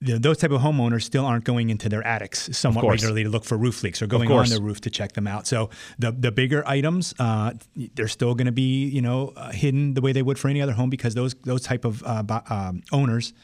the, 0.00 0.18
those 0.18 0.38
type 0.38 0.50
of 0.50 0.62
homeowners 0.62 1.02
still 1.02 1.26
aren't 1.26 1.44
going 1.44 1.68
into 1.68 1.90
their 1.90 2.02
attics 2.06 2.56
somewhat 2.56 2.86
regularly 2.86 3.24
to 3.24 3.28
look 3.28 3.44
for 3.44 3.58
roof 3.58 3.82
leaks 3.82 4.00
or 4.00 4.06
going 4.06 4.30
on 4.30 4.48
their 4.48 4.60
roof 4.60 4.80
to 4.80 4.90
check 4.90 5.12
them 5.12 5.26
out. 5.26 5.46
So 5.46 5.68
the 5.98 6.12
the 6.12 6.32
bigger 6.32 6.66
items, 6.66 7.14
uh, 7.18 7.52
they're 7.94 8.08
still 8.08 8.34
going 8.34 8.46
to 8.46 8.52
be 8.52 8.86
you 8.86 9.02
know 9.02 9.34
uh, 9.36 9.52
hidden 9.52 9.94
the 9.94 10.00
way 10.00 10.12
they 10.12 10.22
would 10.22 10.38
for 10.38 10.48
any 10.48 10.62
other 10.62 10.72
home 10.72 10.88
because 10.88 11.14
those 11.14 11.34
those 11.44 11.62
type 11.62 11.84
of 11.84 12.02
uh, 12.04 12.40
um, 12.48 12.82
owners 12.90 13.34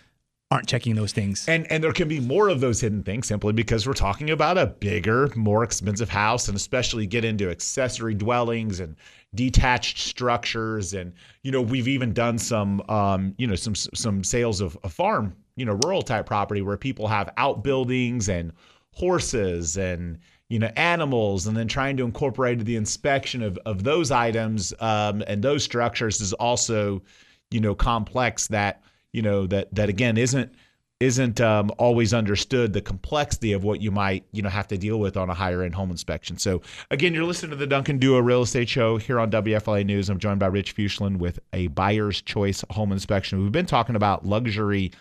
aren't 0.51 0.69
checking 0.69 0.95
those 0.95 1.13
things. 1.13 1.49
And 1.49 1.71
and 1.71 1.83
there 1.83 1.93
can 1.93 2.09
be 2.09 2.21
more 2.21 2.49
of 2.49 2.61
those 2.61 2.81
hidden 2.81 3.03
things 3.03 3.27
simply 3.27 3.53
because 3.53 3.87
we're 3.87 3.95
talking 3.95 4.31
about 4.31 4.59
a 4.59 4.67
bigger, 4.67 5.31
more 5.35 5.65
expensive 5.65 6.09
house, 6.09 6.49
and 6.49 6.57
especially 6.57 7.07
get 7.07 7.25
into 7.25 7.51
accessory 7.51 8.15
dwellings 8.15 8.81
and 8.81 8.97
detached 9.35 9.99
structures. 9.99 10.95
And 10.95 11.13
you 11.43 11.51
know, 11.51 11.63
we've 11.63 11.89
even 11.89 12.13
done 12.13 12.39
some, 12.39 12.81
um, 12.89 13.35
you 13.39 13.47
know, 13.47 13.57
some 13.57 13.75
some 13.75 14.23
sales 14.23 14.61
of 14.61 14.79
a 14.85 14.89
farm, 14.89 15.35
you 15.57 15.65
know, 15.65 15.79
rural 15.85 16.03
type 16.03 16.27
property 16.27 16.63
where 16.63 16.77
people 16.77 17.09
have 17.09 17.33
outbuildings 17.37 18.29
and 18.29 18.53
horses 18.93 19.77
and 19.77 20.19
you 20.49 20.59
know 20.59 20.71
animals 20.77 21.47
and 21.47 21.57
then 21.57 21.69
trying 21.69 21.97
to 21.97 22.05
incorporate 22.05 22.65
the 22.65 22.77
inspection 22.77 23.43
of, 23.43 23.59
of 23.67 23.83
those 23.83 24.11
items 24.11 24.73
um, 24.81 25.23
and 25.27 25.43
those 25.43 25.63
structures 25.63 26.21
is 26.21 26.33
also 26.35 27.03
you 27.51 27.61
know 27.61 27.75
complex 27.75 28.47
that 28.47 28.83
you 29.17 29.23
know 29.23 29.47
that 29.47 29.75
that 29.75 29.89
again 29.89 30.17
isn't 30.19 30.53
isn't 30.99 31.43
um, 31.43 31.71
always 31.77 32.15
understood 32.15 32.73
the 32.73 32.81
complexity 32.81 33.53
of 33.53 33.65
what 33.65 33.83
you 33.83 33.91
might 33.91 34.25
you 34.33 34.43
know 34.43 34.49
have 34.49 34.69
to 34.69 34.79
deal 34.79 34.99
with 34.99 35.17
on 35.17 35.29
a 35.29 35.35
higher 35.35 35.63
end 35.63 35.75
home 35.75 35.91
inspection. 35.91 36.39
So 36.39 36.63
again, 36.91 37.15
you're 37.15 37.25
listening 37.25 37.51
to 37.51 37.57
the 37.57 37.67
Duncan 37.67 37.99
Duo 37.99 38.19
Real 38.21 38.43
Estate 38.43 38.69
Show 38.69 38.99
here 38.99 39.19
on 39.19 39.31
WFLA 39.31 39.85
News. 39.85 40.09
I'm 40.09 40.19
joined 40.19 40.41
by 40.41 40.47
Rich 40.47 40.77
Fuchslin 40.77 41.17
with 41.17 41.39
a 41.53 41.69
buyer's 41.69 42.23
choice 42.23 42.63
home 42.71 42.93
inspection. 42.93 43.43
We've 43.43 43.53
been 43.53 43.67
talking 43.67 43.97
about 43.97 44.27
luxury 44.27 44.93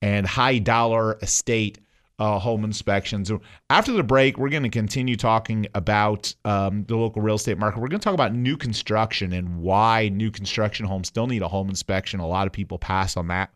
and 0.00 0.26
high 0.26 0.58
dollar 0.58 1.18
estate 1.22 1.78
uh, 2.18 2.38
home 2.38 2.64
inspections. 2.64 3.30
After 3.70 3.92
the 3.92 4.02
break, 4.02 4.38
we're 4.38 4.48
going 4.48 4.62
to 4.62 4.68
continue 4.68 5.16
talking 5.16 5.66
about 5.74 6.34
um, 6.44 6.84
the 6.84 6.96
local 6.96 7.22
real 7.22 7.36
estate 7.36 7.58
market. 7.58 7.80
We're 7.80 7.88
going 7.88 8.00
to 8.00 8.04
talk 8.04 8.14
about 8.14 8.34
new 8.34 8.56
construction 8.56 9.32
and 9.32 9.60
why 9.60 10.08
new 10.08 10.30
construction 10.30 10.86
homes 10.86 11.08
still 11.08 11.26
need 11.26 11.42
a 11.42 11.48
home 11.48 11.68
inspection. 11.68 12.20
A 12.20 12.26
lot 12.26 12.46
of 12.46 12.52
people 12.52 12.78
pass 12.78 13.16
on 13.16 13.28
that. 13.28 13.50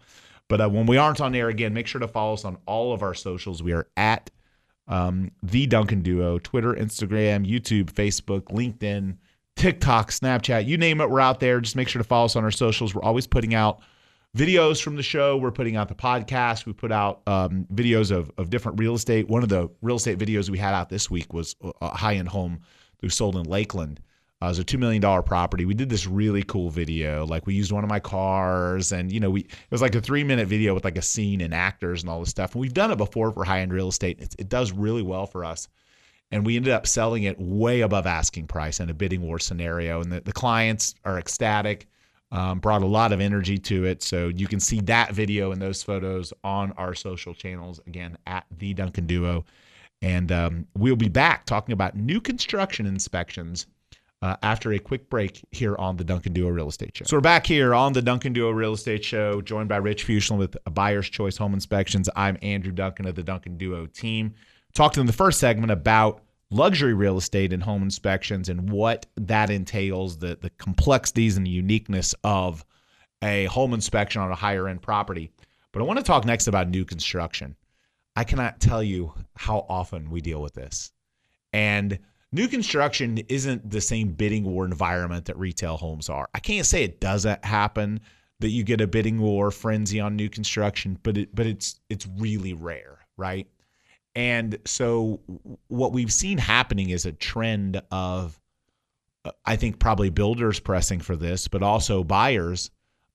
But 0.49 0.61
uh, 0.61 0.69
when 0.69 0.87
we 0.87 0.97
aren't 0.97 1.21
on 1.21 1.35
air 1.35 1.49
again, 1.49 1.75
make 1.75 1.87
sure 1.87 2.01
to 2.01 2.09
follow 2.09 2.35
us 2.35 2.45
on 2.45 2.57
all 2.67 2.93
of 2.93 3.03
our 3.03 3.15
socials. 3.15 3.63
We 3.63 3.73
are 3.73 3.89
at 3.97 4.31
um, 4.89 5.33
the 5.43 5.67
Duncan 5.67 6.03
Duo, 6.03 6.39
Twitter, 6.39 6.73
Instagram, 6.73 7.49
YouTube, 7.49 7.93
Facebook, 7.93 8.45
LinkedIn, 8.45 9.17
TikTok, 9.57 10.11
Snapchat, 10.11 10.67
you 10.67 10.77
name 10.77 11.01
it, 11.01 11.11
we're 11.11 11.21
out 11.21 11.41
there. 11.41 11.61
Just 11.61 11.77
make 11.77 11.89
sure 11.89 12.01
to 12.01 12.07
follow 12.07 12.27
us 12.27 12.37
on 12.37 12.45
our 12.45 12.51
socials. 12.51 12.95
We're 12.95 13.03
always 13.03 13.27
putting 13.27 13.55
out 13.55 13.81
videos 14.37 14.83
from 14.83 14.97
the 14.97 15.03
show. 15.03 15.37
We're 15.37 15.51
putting 15.51 15.77
out 15.77 15.89
the 15.89 15.95
podcast. 15.95 16.67
We 16.67 16.75
put 16.75 16.93
out 16.93 17.23
um, 17.27 17.67
videos 17.73 18.11
of, 18.11 18.31
of 18.37 18.51
different 18.51 18.79
real 18.79 18.95
estate. 18.95 19.29
One 19.29 19.43
of 19.43 19.49
the 19.49 19.69
real 19.81 19.97
estate 19.97 20.19
videos 20.19 20.51
we 20.51 20.59
had 20.59 20.75
out 20.75 20.91
this 20.91 21.11
week 21.11 21.33
was 21.33 21.57
a 21.81 21.97
high 21.97 22.17
end 22.17 22.29
home 22.29 22.61
that 22.99 23.07
was 23.07 23.15
sold 23.15 23.37
in 23.37 23.45
Lakeland. 23.45 24.01
Uh, 24.43 24.47
it 24.47 24.49
was 24.51 24.59
a 24.59 24.65
two 24.65 24.77
million 24.77 25.01
dollar 25.01 25.23
property. 25.23 25.65
We 25.65 25.73
did 25.73 25.89
this 25.89 26.07
really 26.07 26.43
cool 26.43 26.69
video. 26.69 27.25
Like 27.25 27.47
we 27.47 27.55
used 27.55 27.73
one 27.73 27.85
of 27.85 27.89
my 27.89 28.01
cars, 28.01 28.93
and 28.93 29.11
you 29.11 29.19
know, 29.19 29.31
we 29.31 29.41
it 29.41 29.71
was 29.71 29.81
like 29.81 29.95
a 29.95 30.01
three 30.01 30.25
minute 30.25 30.47
video 30.47 30.75
with 30.75 30.85
like 30.85 30.99
a 30.99 31.03
scene 31.03 31.41
and 31.41 31.55
actors 31.55 32.03
and 32.03 32.11
all 32.11 32.21
this 32.21 32.29
stuff. 32.29 32.55
And 32.55 32.61
we've 32.61 32.75
done 32.75 32.91
it 32.91 32.97
before 32.97 33.33
for 33.33 33.45
high 33.45 33.61
end 33.61 33.73
real 33.73 33.89
estate. 33.89 34.19
It's, 34.21 34.37
it 34.39 34.51
does 34.51 34.73
really 34.73 35.03
well 35.03 35.27
for 35.27 35.45
us. 35.45 35.69
And 36.31 36.45
we 36.45 36.57
ended 36.57 36.73
up 36.73 36.87
selling 36.87 37.23
it 37.23 37.41
way 37.41 37.81
above 37.81 38.05
asking 38.05 38.49
price 38.49 38.81
in 38.81 38.91
a 38.91 38.95
bidding 38.95 39.23
war 39.23 39.39
scenario. 39.39 40.03
And 40.03 40.13
the, 40.13 40.21
the 40.21 40.33
clients 40.33 40.95
are 41.05 41.19
ecstatic. 41.19 41.87
Um, 42.33 42.59
brought 42.59 42.83
a 42.83 42.87
lot 42.87 43.13
of 43.13 43.21
energy 43.21 43.57
to 43.59 43.85
it. 43.85 44.03
So 44.03 44.29
you 44.29 44.49
can 44.49 44.59
see 44.59 44.81
that 44.81 45.13
video 45.13 45.53
and 45.53 45.63
those 45.63 45.83
photos 45.83 46.33
on 46.43 46.73
our 46.73 46.93
social 46.93 47.33
channels 47.35 47.81
again 47.87 48.19
at 48.27 48.47
the 48.59 48.75
Duncan 48.75 49.07
Duo. 49.07 49.45
And 50.03 50.33
um, 50.33 50.67
we'll 50.77 50.97
be 50.97 51.09
back 51.09 51.47
talking 51.47 51.73
about 51.73 51.97
new 51.97 52.21
construction 52.21 52.85
inspections 52.85 53.67
uh, 54.23 54.37
after 54.43 54.73
a 54.73 54.79
quick 54.79 55.09
break 55.09 55.45
here 55.53 55.77
on 55.77 55.97
the 55.97 56.05
Duncan 56.05 56.33
Duo 56.33 56.49
Real 56.49 56.69
Estate 56.69 56.97
Show. 56.97 57.05
So 57.05 57.17
we're 57.17 57.21
back 57.21 57.47
here 57.47 57.75
on 57.75 57.93
the 57.93 58.03
Duncan 58.03 58.33
Duo 58.33 58.51
Real 58.51 58.73
Estate 58.75 59.05
Show, 59.05 59.41
joined 59.41 59.69
by 59.69 59.77
Rich 59.77 60.07
Fuchslin 60.07 60.39
with 60.39 60.57
Buyer's 60.73 61.09
Choice 61.09 61.37
Home 61.37 61.55
Inspections. 61.55 62.09
I'm 62.17 62.37
Andrew 62.43 62.73
Duncan 62.73 63.07
of 63.07 63.15
the 63.15 63.23
Duncan 63.23 63.57
Duo 63.57 63.87
team. 63.87 64.35
Talked 64.75 64.99
in 64.99 65.07
the 65.07 65.13
first 65.13 65.39
segment 65.39 65.71
about 65.71 66.23
luxury 66.51 66.95
real 66.95 67.17
estate 67.17 67.53
and 67.53 67.63
home 67.63 67.83
inspections 67.83 68.49
and 68.49 68.71
what 68.71 69.07
that 69.17 69.51
entails, 69.51 70.19
the 70.19 70.39
the 70.41 70.51
complexities 70.51 71.37
and 71.37 71.49
uniqueness 71.49 72.15
of 72.25 72.65
a 73.23 73.47
home 73.47 73.75
inspection 73.75 74.21
on 74.21 74.31
a 74.31 74.37
higher 74.37 74.69
end 74.69 74.83
property. 74.83 75.31
But 75.73 75.83
I 75.83 75.85
want 75.85 75.99
to 75.99 76.05
talk 76.05 76.25
next 76.25 76.47
about 76.47 76.69
new 76.69 76.85
construction. 76.85 77.57
I 78.15 78.25
cannot 78.25 78.61
tell 78.61 78.83
you 78.83 79.13
how 79.37 79.67
often 79.69 80.11
we 80.11 80.21
deal 80.21 80.41
with 80.41 80.55
this. 80.55 80.93
And 81.53 81.99
new 82.33 82.49
construction 82.49 83.19
isn't 83.29 83.71
the 83.71 83.81
same 83.81 84.13
bidding 84.13 84.45
war 84.45 84.65
environment 84.65 85.27
that 85.27 85.39
retail 85.39 85.77
homes 85.77 86.09
are. 86.09 86.29
I 86.35 86.39
can't 86.39 86.67
say 86.67 86.83
it 86.83 87.01
doesn't 87.01 87.45
happen 87.45 88.01
that 88.41 88.51
you 88.51 88.65
get 88.65 88.81
a 88.81 88.87
bidding 88.87 89.19
war 89.21 89.51
frenzy 89.51 90.01
on 90.01 90.17
new 90.17 90.29
construction, 90.29 90.99
but 91.03 91.17
it 91.17 91.35
but 91.35 91.47
it's 91.47 91.81
it's 91.89 92.07
really 92.19 92.55
rare, 92.55 92.99
right? 93.17 93.47
And 94.17 94.59
so 94.65 95.21
what 95.69 95.93
we've 95.93 96.13
seen 96.13 96.39
happening 96.39 96.89
is 96.89 97.05
a 97.05 97.13
trend 97.13 97.83
of 97.93 98.41
uh, 99.27 99.33
I 99.45 99.57
think 99.57 99.79
probably 99.79 100.09
builders 100.09 100.59
pressing 100.59 101.01
for 101.01 101.17
this, 101.17 101.49
but 101.49 101.63
also 101.63 102.03
buyers 102.03 102.71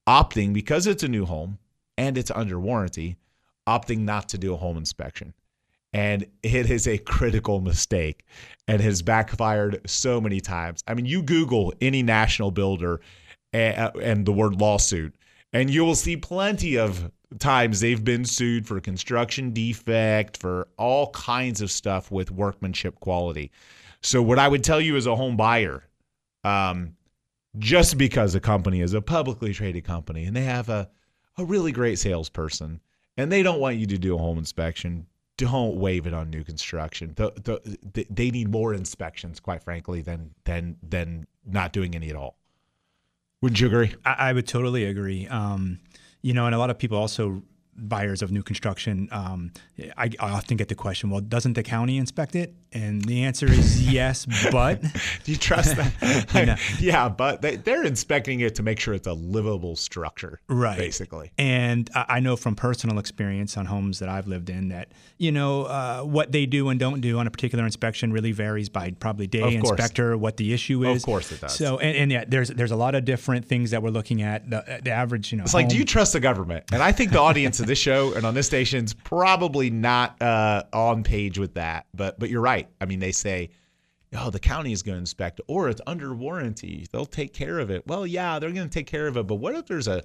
opting 0.08 0.54
because 0.54 0.86
it's 0.86 1.04
a 1.04 1.08
new 1.08 1.26
home 1.26 1.58
and 1.98 2.18
it's 2.18 2.30
under 2.32 2.60
warranty, 2.60 3.18
opting 3.68 4.00
not 4.00 4.30
to 4.30 4.38
do 4.38 4.54
a 4.54 4.58
home 4.58 4.78
inspection. 4.78 5.34
And 5.92 6.26
it 6.44 6.70
is 6.70 6.88
a 6.88 7.00
critical 7.00 7.62
mistake 7.62 8.24
and 8.68 8.80
has 8.80 9.02
backfired 9.02 9.82
so 9.90 10.22
many 10.22 10.40
times. 10.40 10.84
I 10.88 10.94
mean, 10.94 11.06
you 11.06 11.24
Google 11.24 11.74
any 11.82 12.04
national 12.04 12.52
builder 12.52 13.02
and, 13.52 13.96
and 13.96 14.26
the 14.26 14.32
word 14.32 14.62
lawsuit, 14.62 15.16
and 15.52 15.70
you 15.70 15.84
will 15.84 15.96
see 15.96 16.16
plenty 16.16 16.78
of 16.78 17.12
times 17.40 17.80
they've 17.80 18.04
been 18.04 18.26
sued 18.26 18.68
for 18.68 18.80
construction 18.80 19.52
defect, 19.52 20.38
for 20.38 20.68
all 20.78 21.12
kinds 21.12 21.62
of 21.62 21.72
stuff 21.72 22.12
with 22.12 22.32
workmanship 22.32 23.00
quality. 23.00 23.52
So, 24.02 24.22
what 24.22 24.40
I 24.40 24.48
would 24.48 24.64
tell 24.64 24.82
you 24.82 24.96
as 24.96 25.06
a 25.06 25.16
home 25.16 25.38
buyer, 25.38 25.84
um, 26.44 26.96
just 27.60 27.98
because 27.98 28.34
a 28.36 28.40
company 28.40 28.82
is 28.82 28.94
a 28.94 29.02
publicly 29.02 29.54
traded 29.54 29.84
company 29.84 30.26
and 30.26 30.36
they 30.36 30.44
have 30.44 30.70
a, 30.70 30.90
a 31.38 31.46
really 31.46 31.72
great 31.72 32.00
salesperson 32.00 32.80
and 33.18 33.32
they 33.32 33.44
don't 33.44 33.60
want 33.60 33.78
you 33.78 33.86
to 33.88 33.98
do 33.98 34.16
a 34.16 34.18
home 34.18 34.38
inspection, 34.38 35.06
don't 35.38 35.76
waive 35.76 36.08
it 36.08 36.14
on 36.14 36.30
new 36.30 36.44
construction. 36.44 37.14
The, 37.16 37.32
the, 37.36 37.78
the, 37.94 38.08
they 38.10 38.32
need 38.32 38.50
more 38.50 38.74
inspections, 38.74 39.40
quite 39.40 39.64
frankly, 39.64 40.02
than 40.02 40.34
than 40.46 40.78
than 40.88 41.28
not 41.46 41.74
doing 41.74 41.96
any 41.96 42.10
at 42.10 42.16
all. 42.16 42.38
Wouldn't 43.42 43.60
you 43.60 43.68
agree? 43.68 43.96
I, 44.06 44.30
I 44.30 44.34
would 44.34 44.48
totally 44.48 44.86
agree. 44.86 45.28
Um, 45.28 45.80
you 46.22 46.34
know, 46.34 46.46
and 46.46 46.56
a 46.56 46.58
lot 46.58 46.70
of 46.70 46.78
people 46.78 46.98
also 46.98 47.42
buyers 47.82 48.22
of 48.22 48.32
new 48.32 48.44
construction. 48.44 49.08
Um, 49.12 49.52
I, 49.98 50.10
I 50.20 50.30
often 50.32 50.58
get 50.58 50.68
the 50.68 50.76
question, 50.76 51.10
well, 51.10 51.22
doesn't 51.22 51.54
the 51.54 51.64
county 51.64 51.98
inspect 51.98 52.36
it? 52.36 52.54
And 52.74 53.04
the 53.04 53.24
answer 53.24 53.48
is 53.48 53.92
yes, 53.92 54.26
but 54.52 54.82
Do 55.24 55.32
you 55.32 55.38
trust 55.38 55.76
that? 55.76 55.92
Know. 56.42 56.56
yeah, 56.80 57.10
but 57.10 57.42
they, 57.42 57.58
they're 57.58 57.84
inspecting 57.84 58.40
it 58.40 58.56
to 58.56 58.64
make 58.64 58.80
sure 58.80 58.94
it's 58.94 59.08
a 59.08 59.14
livable 59.14 59.76
structure, 59.76 60.40
Right. 60.48 60.78
Basically, 60.78 61.32
And 61.38 61.90
I 61.94 62.06
I 62.08 62.20
know 62.20 62.36
from 62.36 62.56
personal 62.56 63.00
experience 63.00 63.58
on 63.58 63.66
homes 63.66 64.00
that 64.00 64.10
I've 64.10 64.28
lived 64.28 64.50
in 64.50 64.70
that, 64.70 64.92
you 65.18 65.32
know, 65.32 65.64
uh, 65.64 66.02
what 66.02 66.32
they 66.32 66.46
do 66.46 66.70
and 66.70 66.80
don't 66.80 67.02
do 67.02 67.20
on 67.20 67.28
a 67.28 67.32
particular 67.32 67.66
inspection 67.66 68.12
really 68.14 68.32
varies 68.32 68.70
by 68.70 68.92
probably 68.92 69.28
day, 69.28 69.56
inspector, 69.56 70.18
what 70.18 70.38
the 70.38 70.54
issue 70.54 70.84
is. 70.86 70.98
Of 70.98 71.06
course 71.06 71.32
it 71.32 71.42
does. 71.42 71.56
So, 71.56 71.80
and, 71.80 71.98
and 71.98 72.12
yeah, 72.12 72.26
there's 72.28 72.50
there's 72.50 72.72
a 72.72 72.76
lot 72.76 72.96
of 72.96 73.06
different 73.06 73.46
things 73.46 73.72
that 73.72 73.82
we're 73.84 73.90
looking 73.90 74.22
at. 74.22 74.50
The, 74.50 74.82
the 74.84 74.92
average, 74.92 75.32
you 75.32 75.38
know, 75.38 75.44
it's 75.44 75.54
like, 75.54 75.70
do 75.70 75.78
you 75.78 75.86
trust 75.86 76.14
the 76.14 76.20
government? 76.20 76.66
And 76.72 76.82
I 76.82 76.92
think 76.92 77.12
the 77.12 77.20
audience 77.20 77.60
of 77.60 77.68
this 77.72 77.80
show 77.80 78.14
and 78.14 78.26
on 78.26 78.34
this 78.34 78.48
station's 78.48 78.94
probably 78.94 79.70
not 79.70 80.22
uh, 80.22 80.64
on 80.74 81.04
page 81.04 81.40
with 81.40 81.54
that. 81.54 81.88
But 81.94 82.20
but 82.20 82.30
you're 82.30 82.42
right. 82.42 82.68
I 82.80 82.86
mean, 82.86 83.00
they 83.00 83.12
say. 83.12 83.50
Oh, 84.14 84.30
the 84.30 84.42
county 84.42 84.74
is 84.74 84.84
going 84.84 84.98
to 84.98 85.00
inspect, 85.00 85.40
or 85.48 85.70
it's 85.70 85.80
under 85.88 86.14
warranty. 86.14 86.86
They'll 86.92 87.06
take 87.06 87.34
care 87.34 87.60
of 87.60 87.70
it. 87.72 87.88
Well, 87.88 88.06
yeah, 88.06 88.40
they're 88.40 88.52
going 88.52 88.68
to 88.68 88.74
take 88.80 88.86
care 88.86 89.08
of 89.08 89.16
it. 89.16 89.26
But 89.26 89.36
what 89.36 89.56
if 89.56 89.68
there's 89.68 89.88
a, 89.88 90.04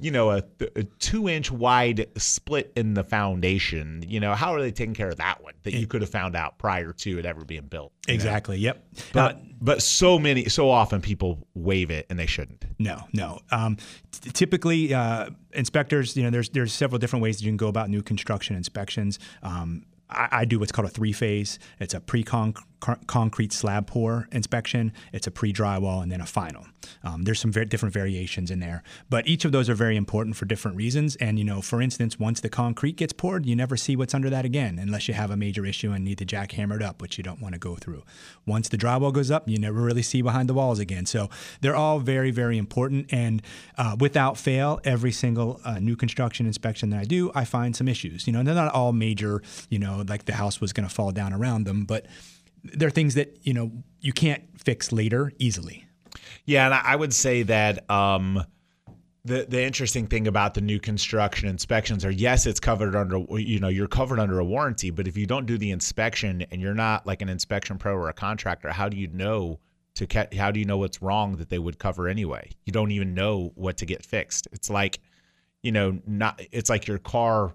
you 0.00 0.10
know, 0.10 0.30
a, 0.30 0.42
a 0.74 0.82
two 0.98 1.28
inch 1.28 1.50
wide 1.50 2.06
split 2.16 2.72
in 2.76 2.94
the 2.94 3.04
foundation? 3.04 4.04
You 4.06 4.20
know, 4.20 4.34
how 4.34 4.54
are 4.54 4.60
they 4.60 4.72
taking 4.72 4.94
care 4.94 5.08
of 5.08 5.16
that 5.16 5.42
one 5.42 5.54
that 5.62 5.74
you 5.74 5.86
could 5.86 6.00
have 6.00 6.10
found 6.10 6.34
out 6.34 6.58
prior 6.58 6.92
to 6.92 7.18
it 7.18 7.26
ever 7.26 7.44
being 7.44 7.66
built? 7.66 7.92
you 8.06 8.12
know? 8.12 8.14
Exactly. 8.16 8.58
Yep. 8.58 8.84
But 9.12 9.36
Uh, 9.36 9.38
but 9.60 9.82
so 9.82 10.18
many 10.18 10.48
so 10.48 10.70
often 10.70 11.00
people 11.00 11.46
waive 11.54 11.90
it 11.90 12.06
and 12.10 12.18
they 12.18 12.26
shouldn't. 12.26 12.64
No, 12.78 12.98
no. 13.12 13.40
Um, 13.50 13.76
t- 14.10 14.30
typically, 14.30 14.92
uh, 14.92 15.30
inspectors, 15.52 16.16
you 16.16 16.22
know, 16.22 16.30
there's 16.30 16.50
there's 16.50 16.72
several 16.72 16.98
different 16.98 17.22
ways 17.22 17.38
that 17.38 17.44
you 17.44 17.50
can 17.50 17.56
go 17.56 17.68
about 17.68 17.88
new 17.88 18.02
construction 18.02 18.56
inspections. 18.56 19.18
Um, 19.42 19.86
I, 20.10 20.28
I 20.30 20.44
do 20.44 20.58
what's 20.58 20.72
called 20.72 20.86
a 20.88 20.90
three 20.90 21.12
phase. 21.12 21.58
It's 21.80 21.94
a 21.94 22.00
pre 22.00 22.22
concrete 22.80 23.52
slab 23.52 23.86
pour 23.86 24.28
inspection, 24.32 24.92
it's 25.12 25.26
a 25.26 25.30
pre 25.30 25.52
drywall, 25.52 26.02
and 26.02 26.10
then 26.10 26.20
a 26.20 26.26
final. 26.26 26.66
Um, 27.02 27.22
there's 27.22 27.40
some 27.40 27.52
very 27.52 27.66
different 27.66 27.92
variations 27.92 28.50
in 28.50 28.60
there, 28.60 28.82
but 29.10 29.26
each 29.26 29.44
of 29.44 29.52
those 29.52 29.68
are 29.68 29.74
very 29.74 29.96
important 29.96 30.36
for 30.36 30.44
different 30.44 30.76
reasons. 30.76 31.16
And 31.16 31.38
you 31.38 31.44
know, 31.44 31.60
for 31.60 31.80
instance, 31.80 32.18
once 32.18 32.40
the 32.40 32.48
concrete 32.48 32.96
gets 32.96 33.12
poured, 33.12 33.46
you 33.46 33.56
never 33.56 33.76
see 33.76 33.96
what's 33.96 34.14
under 34.14 34.30
that 34.30 34.44
again, 34.44 34.78
unless 34.78 35.08
you 35.08 35.14
have 35.14 35.30
a 35.30 35.36
major 35.36 35.64
issue 35.64 35.92
and 35.92 36.04
need 36.04 36.18
the 36.18 36.24
jack 36.24 36.52
hammered 36.52 36.82
up, 36.82 37.02
which 37.02 37.18
you 37.18 37.24
don't 37.24 37.40
want 37.40 37.54
to 37.54 37.58
go 37.58 37.74
through. 37.76 38.02
Once 38.46 38.68
the 38.68 38.76
drywall 38.78 39.12
goes 39.12 39.30
up, 39.30 39.48
you 39.48 39.58
never 39.58 39.80
really 39.80 40.02
see 40.02 40.22
behind 40.22 40.48
the 40.48 40.54
walls 40.54 40.78
again. 40.78 41.06
So 41.06 41.28
they're 41.60 41.76
all 41.76 41.98
very, 41.98 42.30
very 42.30 42.58
important. 42.58 43.12
And 43.12 43.42
uh, 43.76 43.96
without 43.98 44.36
fail, 44.36 44.80
every 44.84 45.12
single 45.12 45.60
uh, 45.64 45.78
new 45.78 45.96
construction 45.96 46.46
inspection 46.46 46.90
that 46.90 47.00
I 47.00 47.04
do, 47.04 47.30
I 47.34 47.44
find 47.44 47.74
some 47.74 47.88
issues. 47.88 48.26
You 48.26 48.32
know, 48.32 48.42
they're 48.42 48.54
not 48.54 48.72
all 48.72 48.92
major. 48.92 49.42
You 49.68 49.78
know, 49.78 50.04
like 50.06 50.26
the 50.26 50.34
house 50.34 50.60
was 50.60 50.72
going 50.72 50.88
to 50.88 50.94
fall 50.94 51.10
down 51.10 51.32
around 51.32 51.64
them, 51.64 51.84
but 51.84 52.06
there 52.74 52.88
are 52.88 52.92
things 52.92 53.14
that 53.14 53.38
you 53.42 53.54
know 53.54 53.70
you 54.00 54.12
can't 54.12 54.42
fix 54.58 54.92
later 54.92 55.32
easily. 55.38 55.86
Yeah, 56.44 56.66
and 56.66 56.74
I 56.74 56.94
would 56.94 57.12
say 57.12 57.42
that 57.42 57.88
um, 57.90 58.44
the 59.24 59.46
the 59.48 59.62
interesting 59.62 60.06
thing 60.06 60.28
about 60.28 60.54
the 60.54 60.60
new 60.60 60.78
construction 60.78 61.48
inspections 61.48 62.04
are 62.04 62.10
yes, 62.10 62.46
it's 62.46 62.60
covered 62.60 62.94
under 62.94 63.18
you 63.38 63.58
know 63.58 63.68
you're 63.68 63.88
covered 63.88 64.20
under 64.20 64.38
a 64.38 64.44
warranty, 64.44 64.90
but 64.90 65.08
if 65.08 65.16
you 65.16 65.26
don't 65.26 65.46
do 65.46 65.58
the 65.58 65.70
inspection 65.70 66.46
and 66.50 66.60
you're 66.60 66.74
not 66.74 67.06
like 67.06 67.22
an 67.22 67.28
inspection 67.28 67.76
pro 67.76 67.94
or 67.94 68.08
a 68.08 68.12
contractor, 68.12 68.70
how 68.70 68.88
do 68.88 68.96
you 68.96 69.08
know 69.08 69.58
to 69.94 70.06
ca- 70.06 70.28
how 70.36 70.50
do 70.50 70.60
you 70.60 70.66
know 70.66 70.78
what's 70.78 71.02
wrong 71.02 71.36
that 71.36 71.48
they 71.48 71.58
would 71.58 71.78
cover 71.78 72.08
anyway? 72.08 72.50
You 72.64 72.72
don't 72.72 72.92
even 72.92 73.14
know 73.14 73.52
what 73.56 73.76
to 73.78 73.86
get 73.86 74.04
fixed. 74.04 74.46
It's 74.52 74.70
like 74.70 75.00
you 75.62 75.72
know 75.72 75.98
not 76.06 76.40
it's 76.52 76.70
like 76.70 76.86
your 76.86 76.98
car 76.98 77.52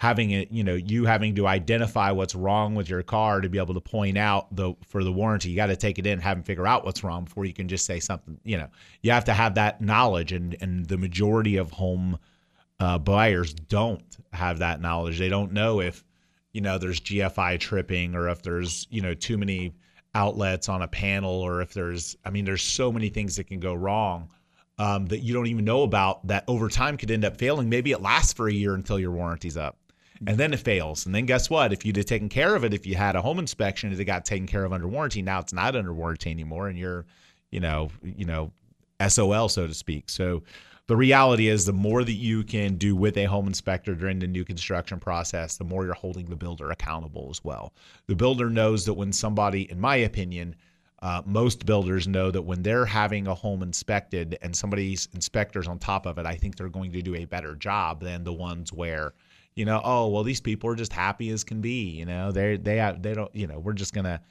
having 0.00 0.30
it, 0.30 0.50
you 0.50 0.64
know, 0.64 0.72
you 0.72 1.04
having 1.04 1.34
to 1.34 1.46
identify 1.46 2.10
what's 2.10 2.34
wrong 2.34 2.74
with 2.74 2.88
your 2.88 3.02
car 3.02 3.42
to 3.42 3.50
be 3.50 3.58
able 3.58 3.74
to 3.74 3.82
point 3.82 4.16
out 4.16 4.46
the 4.56 4.72
for 4.86 5.04
the 5.04 5.12
warranty. 5.12 5.50
You 5.50 5.56
got 5.56 5.66
to 5.66 5.76
take 5.76 5.98
it 5.98 6.06
in, 6.06 6.18
have 6.20 6.38
them 6.38 6.42
figure 6.42 6.66
out 6.66 6.86
what's 6.86 7.04
wrong 7.04 7.24
before 7.24 7.44
you 7.44 7.52
can 7.52 7.68
just 7.68 7.84
say 7.84 8.00
something. 8.00 8.40
You 8.42 8.56
know, 8.56 8.68
you 9.02 9.10
have 9.10 9.26
to 9.26 9.34
have 9.34 9.56
that 9.56 9.82
knowledge, 9.82 10.32
and 10.32 10.56
and 10.62 10.86
the 10.86 10.96
majority 10.96 11.58
of 11.58 11.70
home 11.70 12.18
uh, 12.80 12.96
buyers 12.96 13.52
don't 13.52 14.02
have 14.32 14.60
that 14.60 14.80
knowledge. 14.80 15.18
They 15.18 15.28
don't 15.28 15.52
know 15.52 15.82
if 15.82 16.02
you 16.52 16.62
know 16.62 16.78
there's 16.78 17.00
GFI 17.00 17.60
tripping 17.60 18.14
or 18.14 18.30
if 18.30 18.40
there's 18.40 18.86
you 18.88 19.02
know 19.02 19.12
too 19.12 19.36
many 19.36 19.74
outlets 20.14 20.70
on 20.70 20.80
a 20.80 20.88
panel 20.88 21.42
or 21.42 21.60
if 21.60 21.74
there's 21.74 22.16
I 22.24 22.30
mean 22.30 22.46
there's 22.46 22.62
so 22.62 22.90
many 22.90 23.10
things 23.10 23.36
that 23.36 23.48
can 23.48 23.60
go 23.60 23.74
wrong. 23.74 24.30
Um, 24.78 25.04
that 25.08 25.18
you 25.18 25.34
don't 25.34 25.48
even 25.48 25.66
know 25.66 25.82
about 25.82 26.26
that 26.28 26.44
over 26.48 26.70
time 26.70 26.96
could 26.96 27.10
end 27.10 27.26
up 27.26 27.36
failing. 27.36 27.68
Maybe 27.68 27.92
it 27.92 28.00
lasts 28.00 28.32
for 28.32 28.48
a 28.48 28.52
year 28.52 28.74
until 28.74 28.98
your 28.98 29.10
warranty's 29.10 29.58
up 29.58 29.76
and 30.26 30.36
then 30.36 30.52
it 30.52 30.60
fails. 30.60 31.06
And 31.06 31.14
then 31.14 31.26
guess 31.26 31.48
what? 31.48 31.72
If 31.72 31.84
you'd 31.84 31.96
have 31.96 32.06
taken 32.06 32.28
care 32.28 32.54
of 32.54 32.64
it, 32.64 32.74
if 32.74 32.86
you 32.86 32.94
had 32.94 33.16
a 33.16 33.22
home 33.22 33.38
inspection, 33.38 33.92
it 33.92 34.04
got 34.04 34.24
taken 34.24 34.46
care 34.46 34.64
of 34.64 34.72
under 34.72 34.88
warranty. 34.88 35.22
Now 35.22 35.40
it's 35.40 35.52
not 35.52 35.74
under 35.74 35.94
warranty 35.94 36.30
anymore, 36.30 36.68
and 36.68 36.78
you're, 36.78 37.06
you 37.50 37.60
know, 37.60 37.90
you 38.02 38.26
know, 38.26 38.52
SOL 39.06 39.48
so 39.48 39.66
to 39.66 39.74
speak. 39.74 40.10
So 40.10 40.42
the 40.86 40.96
reality 40.96 41.48
is, 41.48 41.64
the 41.64 41.72
more 41.72 42.02
that 42.04 42.12
you 42.12 42.42
can 42.42 42.74
do 42.74 42.96
with 42.96 43.16
a 43.16 43.24
home 43.24 43.46
inspector 43.46 43.94
during 43.94 44.18
the 44.18 44.26
new 44.26 44.44
construction 44.44 44.98
process, 44.98 45.56
the 45.56 45.64
more 45.64 45.84
you're 45.84 45.94
holding 45.94 46.26
the 46.26 46.36
builder 46.36 46.70
accountable 46.70 47.28
as 47.30 47.42
well. 47.44 47.72
The 48.08 48.16
builder 48.16 48.50
knows 48.50 48.84
that 48.86 48.94
when 48.94 49.12
somebody, 49.12 49.70
in 49.70 49.80
my 49.80 49.96
opinion, 49.96 50.56
uh, 51.00 51.22
most 51.24 51.64
builders 51.64 52.06
know 52.06 52.30
that 52.30 52.42
when 52.42 52.62
they're 52.62 52.84
having 52.84 53.26
a 53.26 53.34
home 53.34 53.62
inspected 53.62 54.36
and 54.42 54.54
somebody's 54.54 55.08
inspectors 55.14 55.66
on 55.66 55.78
top 55.78 56.06
of 56.06 56.18
it, 56.18 56.26
I 56.26 56.34
think 56.34 56.56
they're 56.56 56.68
going 56.68 56.92
to 56.92 57.02
do 57.02 57.14
a 57.14 57.24
better 57.24 57.54
job 57.54 58.02
than 58.02 58.24
the 58.24 58.32
ones 58.32 58.72
where 58.72 59.14
you 59.60 59.66
know, 59.66 59.82
oh 59.84 60.08
well, 60.08 60.22
these 60.22 60.40
people 60.40 60.70
are 60.70 60.74
just 60.74 60.90
happy 60.90 61.28
as 61.28 61.44
can 61.44 61.60
be. 61.60 61.90
You 61.90 62.06
know, 62.06 62.32
they 62.32 62.56
they 62.56 62.96
they 62.98 63.12
don't. 63.12 63.32
You 63.36 63.46
know, 63.46 63.58
we're 63.58 63.74
just 63.74 63.92
gonna, 63.92 64.22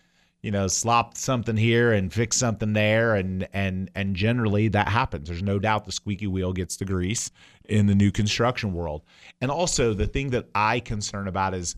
you 0.41 0.49
know, 0.49 0.67
slop 0.67 1.15
something 1.15 1.55
here 1.55 1.93
and 1.93 2.11
fix 2.11 2.35
something 2.35 2.73
there, 2.73 3.13
and 3.13 3.47
and 3.53 3.91
and 3.93 4.15
generally 4.15 4.69
that 4.69 4.87
happens. 4.87 5.27
There's 5.27 5.43
no 5.43 5.59
doubt 5.59 5.85
the 5.85 5.91
squeaky 5.91 6.25
wheel 6.25 6.51
gets 6.51 6.77
the 6.77 6.85
grease 6.85 7.29
in 7.65 7.85
the 7.85 7.93
new 7.93 8.09
construction 8.09 8.73
world. 8.73 9.03
And 9.39 9.51
also 9.51 9.93
the 9.93 10.07
thing 10.07 10.31
that 10.31 10.47
I 10.55 10.79
concern 10.79 11.27
about 11.27 11.53
is 11.53 11.75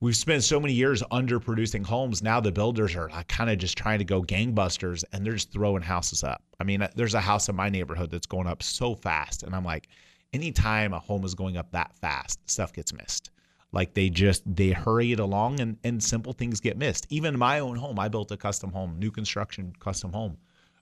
we've 0.00 0.16
spent 0.16 0.42
so 0.42 0.58
many 0.58 0.72
years 0.72 1.02
underproducing 1.12 1.84
homes. 1.84 2.22
Now 2.22 2.40
the 2.40 2.50
builders 2.50 2.96
are 2.96 3.10
kind 3.28 3.50
of 3.50 3.58
just 3.58 3.76
trying 3.76 3.98
to 3.98 4.06
go 4.06 4.22
gangbusters 4.22 5.04
and 5.12 5.22
they're 5.22 5.34
just 5.34 5.52
throwing 5.52 5.82
houses 5.82 6.24
up. 6.24 6.42
I 6.58 6.64
mean, 6.64 6.88
there's 6.96 7.12
a 7.12 7.20
house 7.20 7.50
in 7.50 7.56
my 7.56 7.68
neighborhood 7.68 8.10
that's 8.10 8.26
going 8.26 8.46
up 8.46 8.62
so 8.62 8.94
fast, 8.94 9.42
and 9.42 9.54
I'm 9.54 9.66
like 9.66 9.90
anytime 10.34 10.92
a 10.92 10.98
home 10.98 11.24
is 11.24 11.34
going 11.34 11.56
up 11.56 11.70
that 11.72 11.96
fast, 12.00 12.38
stuff 12.48 12.72
gets 12.72 12.92
missed. 12.92 13.30
Like 13.72 13.94
they 13.94 14.08
just 14.08 14.42
they 14.46 14.70
hurry 14.70 15.12
it 15.12 15.20
along 15.20 15.60
and, 15.60 15.78
and 15.82 16.02
simple 16.02 16.32
things 16.32 16.60
get 16.60 16.76
missed. 16.76 17.06
Even 17.10 17.38
my 17.38 17.58
own 17.60 17.76
home, 17.76 17.98
I 17.98 18.08
built 18.08 18.30
a 18.30 18.36
custom 18.36 18.70
home, 18.70 18.98
new 18.98 19.10
construction 19.10 19.72
custom 19.80 20.12
home, 20.12 20.36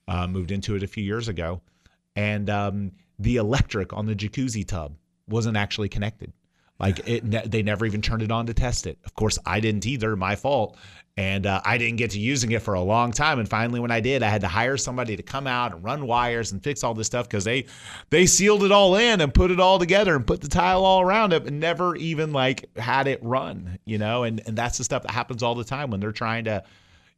uh, 0.09 0.27
moved 0.27 0.51
into 0.51 0.77
it 0.77 0.83
a 0.83 0.87
few 0.87 1.03
years 1.03 1.29
ago, 1.29 1.63
and 2.17 2.51
um, 2.51 2.93
the 3.19 3.37
electric 3.37 3.93
on 3.93 4.07
the 4.07 4.15
jacuzzi 4.15 4.67
tub 4.67 4.95
wasn't 5.29 5.57
actually 5.57 5.89
connected. 5.89 6.33
Like 6.79 7.09
it, 7.09 7.51
they 7.51 7.63
never 7.63 7.87
even 7.87 8.03
turned 8.03 8.23
it 8.23 8.33
on 8.33 8.47
to 8.47 8.55
test 8.55 8.87
it. 8.87 8.99
Of 9.05 9.15
course, 9.15 9.39
I 9.47 9.61
didn't 9.61 9.87
either. 9.87 10.17
My 10.17 10.35
fault. 10.37 10.77
And 11.19 11.45
uh, 11.45 11.61
I 11.63 11.77
didn't 11.77 11.97
get 11.99 12.13
to 12.13 12.19
using 12.19 12.53
it 12.53 12.63
for 12.63 12.73
a 12.73 12.81
long 12.81 13.13
time. 13.13 13.39
And 13.39 13.47
finally, 13.47 13.81
when 13.81 13.91
I 13.91 14.01
did, 14.01 14.23
I 14.23 14.31
had 14.31 14.41
to 14.41 14.49
hire 14.49 14.79
somebody 14.79 15.15
to 15.15 15.23
come 15.23 15.47
out 15.47 15.75
and 15.75 15.85
run 15.85 16.07
wires 16.07 16.53
and 16.53 16.65
fix 16.65 16.83
all 16.83 16.95
this 16.95 17.07
stuff 17.07 17.29
because 17.29 17.45
they 17.45 17.67
they 18.09 18.25
sealed 18.25 18.65
it 18.65 18.73
all 18.73 18.97
in 18.97 19.21
and 19.21 19.35
put 19.35 19.51
it 19.51 19.61
all 19.61 19.79
together 19.79 20.17
and 20.17 20.27
put 20.27 20.41
the 20.41 20.49
tile 20.49 20.87
all 20.87 21.03
around 21.03 21.35
it, 21.35 21.47
and 21.47 21.61
never 21.61 21.95
even 21.97 22.33
like 22.33 22.75
had 22.77 23.07
it 23.07 23.23
run. 23.23 23.79
You 23.85 23.99
know, 23.99 24.23
and 24.23 24.41
and 24.47 24.57
that's 24.57 24.79
the 24.79 24.85
stuff 24.85 25.03
that 25.03 25.11
happens 25.11 25.43
all 25.43 25.55
the 25.55 25.65
time 25.65 25.91
when 25.91 26.01
they're 26.01 26.13
trying 26.13 26.45
to 26.45 26.65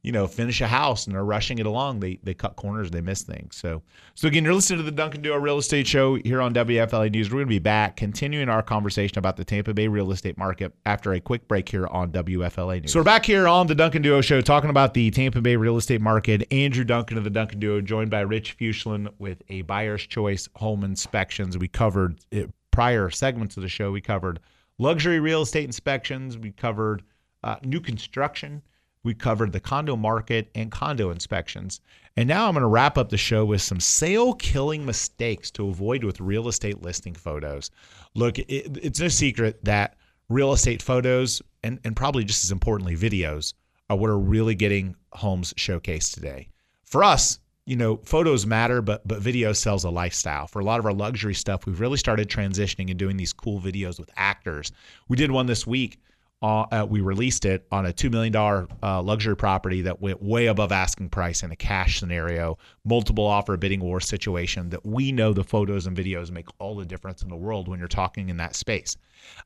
you 0.05 0.13
know, 0.13 0.27
finish 0.27 0.61
a 0.61 0.69
house 0.69 1.07
and 1.07 1.17
they're 1.17 1.25
rushing 1.25 1.59
it 1.59 1.65
along, 1.67 1.99
they 1.99 2.19
they 2.23 2.35
cut 2.35 2.57
corners, 2.57 2.91
they 2.91 3.01
miss 3.01 3.23
things. 3.23 3.57
So 3.57 3.83
so 4.15 4.29
again, 4.29 4.45
you're 4.45 4.53
listening 4.53 4.79
to 4.79 4.85
the 4.85 4.93
Duncan 4.93 5.23
Duo 5.23 5.37
Real 5.37 5.57
Estate 5.57 5.87
Show 5.87 6.17
here 6.17 6.43
on 6.43 6.53
WFLA 6.53 7.11
News. 7.11 7.31
We're 7.31 7.39
going 7.39 7.47
to 7.47 7.49
be 7.49 7.59
back 7.59 7.97
continuing 7.97 8.51
our 8.51 8.63
conversation 8.63 9.19
about 9.19 9.39
the 9.39 9.45
Tampa 9.45 9.73
Bay 9.73 9.89
real 9.89 10.13
estate 10.13 10.37
market 10.37 10.75
after 10.85 11.15
a 11.15 11.21
quick 11.21 11.49
break 11.49 11.71
here 11.71 11.87
on 11.87 12.13
WFLA 12.13 12.83
News. 12.83 12.93
So 12.93 13.01
we're 13.01 13.05
back 13.05 13.25
here 13.25 13.49
on 13.49 13.67
the 13.67 13.75
Duncan 13.75 14.03
Duo 14.03 14.21
Show 14.21 14.43
talking 14.43 14.69
about 14.69 14.93
the 14.93 15.11
Tampa 15.11 15.41
Bay 15.41 15.57
real 15.57 15.79
estate 15.79 16.03
market. 16.03 16.47
Andrew 16.53 16.85
Duncan 16.85 17.17
of 17.17 17.25
the 17.25 17.31
Duncan 17.31 17.59
Duo, 17.59 17.81
joined 17.81 18.11
by 18.11 18.21
Rich 18.21 18.59
Fuchslin 18.59 19.09
with 19.19 19.43
a 19.49 19.63
buyer's 19.63 20.07
choice 20.07 20.51
home 20.55 20.85
inspections. 20.85 21.57
We 21.57 21.69
covered 21.69 22.21
it, 22.31 22.51
prior 22.71 23.09
segments 23.09 23.57
of 23.57 23.63
the 23.63 23.71
show. 23.71 23.91
We 23.91 24.03
covered 24.03 24.41
luxury 24.79 25.19
real 25.19 25.41
estate 25.41 25.65
inspections. 25.65 26.37
We 26.37 26.51
covered 26.51 27.03
uh, 27.43 27.57
new 27.63 27.81
construction 27.81 28.61
we 29.05 29.15
covered 29.15 29.53
the 29.53 29.61
condo 29.61 29.95
market 29.95 30.51
and 30.55 30.73
condo 30.73 31.11
inspections. 31.11 31.81
And 32.17 32.29
now 32.29 32.47
I'm 32.47 32.55
going 32.55 32.63
to 32.63 32.69
wrap 32.69 32.99
up 32.99 33.11
the 33.11 33.17
show 33.17 33.45
with 33.45 33.63
some 33.63 33.81
sale 33.81 34.35
killing 34.35 34.85
mistakes 34.85 35.51
to 35.53 35.69
avoid 35.69 36.03
with 36.03 36.21
real 36.21 36.49
estate 36.49 36.83
listing 36.83 37.15
photos. 37.15 37.71
Look, 38.15 38.39
it, 38.39 38.79
it's 38.83 39.01
no 39.01 39.09
secret 39.09 39.65
that 39.65 39.97
real 40.29 40.53
estate 40.53 40.83
photos, 40.83 41.43
and, 41.63 41.79
and 41.85 41.95
probably 41.95 42.25
just 42.25 42.45
as 42.45 42.51
importantly, 42.51 42.97
videos, 42.97 43.55
are 43.91 43.97
what 43.97 44.11
are 44.11 44.19
really 44.19 44.55
getting 44.55 44.97
homes 45.13 45.53
showcased 45.55 46.15
today. 46.15 46.49
For 46.85 47.05
us, 47.05 47.39
you 47.67 47.77
know, 47.77 47.99
photos 48.05 48.47
matter, 48.47 48.83
but 48.83 49.07
but 49.09 49.21
video 49.21 49.53
sells 49.53 49.85
a 49.85 49.91
lifestyle. 49.91 50.47
For 50.47 50.61
a 50.61 50.65
lot 50.65 50.79
of 50.79 50.87
our 50.87 50.93
luxury 50.93 51.35
stuff, 51.35 51.67
we've 51.67 51.81
really 51.81 51.97
started 51.97 52.29
transitioning 52.29 52.91
and 52.91 52.99
doing 52.99 53.17
these 53.17 53.33
cool 53.33 53.61
videos 53.61 53.99
with 53.99 54.11
actors. 54.17 54.71
We 55.09 55.17
did 55.17 55.31
one 55.31 55.47
this 55.47 55.67
week 55.67 55.99
uh, 56.45 56.87
we 56.89 57.01
released 57.01 57.45
it 57.45 57.67
on 57.73 57.87
a 57.87 57.93
$2 57.93 58.11
million 58.11 58.35
uh, 58.83 59.01
luxury 59.03 59.37
property 59.37 59.83
that 59.83 60.01
went 60.01 60.23
way 60.23 60.47
above 60.47 60.73
asking 60.73 61.09
price 61.09 61.43
in 61.43 61.51
a 61.51 61.57
cash 61.57 61.99
scenario, 61.99 62.59
multiple 62.85 63.25
offer 63.25 63.57
bidding 63.57 63.81
war 63.81 64.01
situation 64.01 64.69
that 64.69 64.85
we 64.85 65.11
know 65.11 65.33
the 65.33 65.45
photos 65.45 65.87
and 65.87 65.97
videos 65.97 66.31
make 66.31 66.47
all 66.59 66.77
the 66.77 66.85
difference 66.85 67.23
in 67.23 67.29
the 67.29 67.37
world 67.37 67.67
when 67.67 67.79
you're 67.79 67.89
talking 67.89 68.29
in 68.29 68.37
that 68.37 68.55
space. 68.55 68.97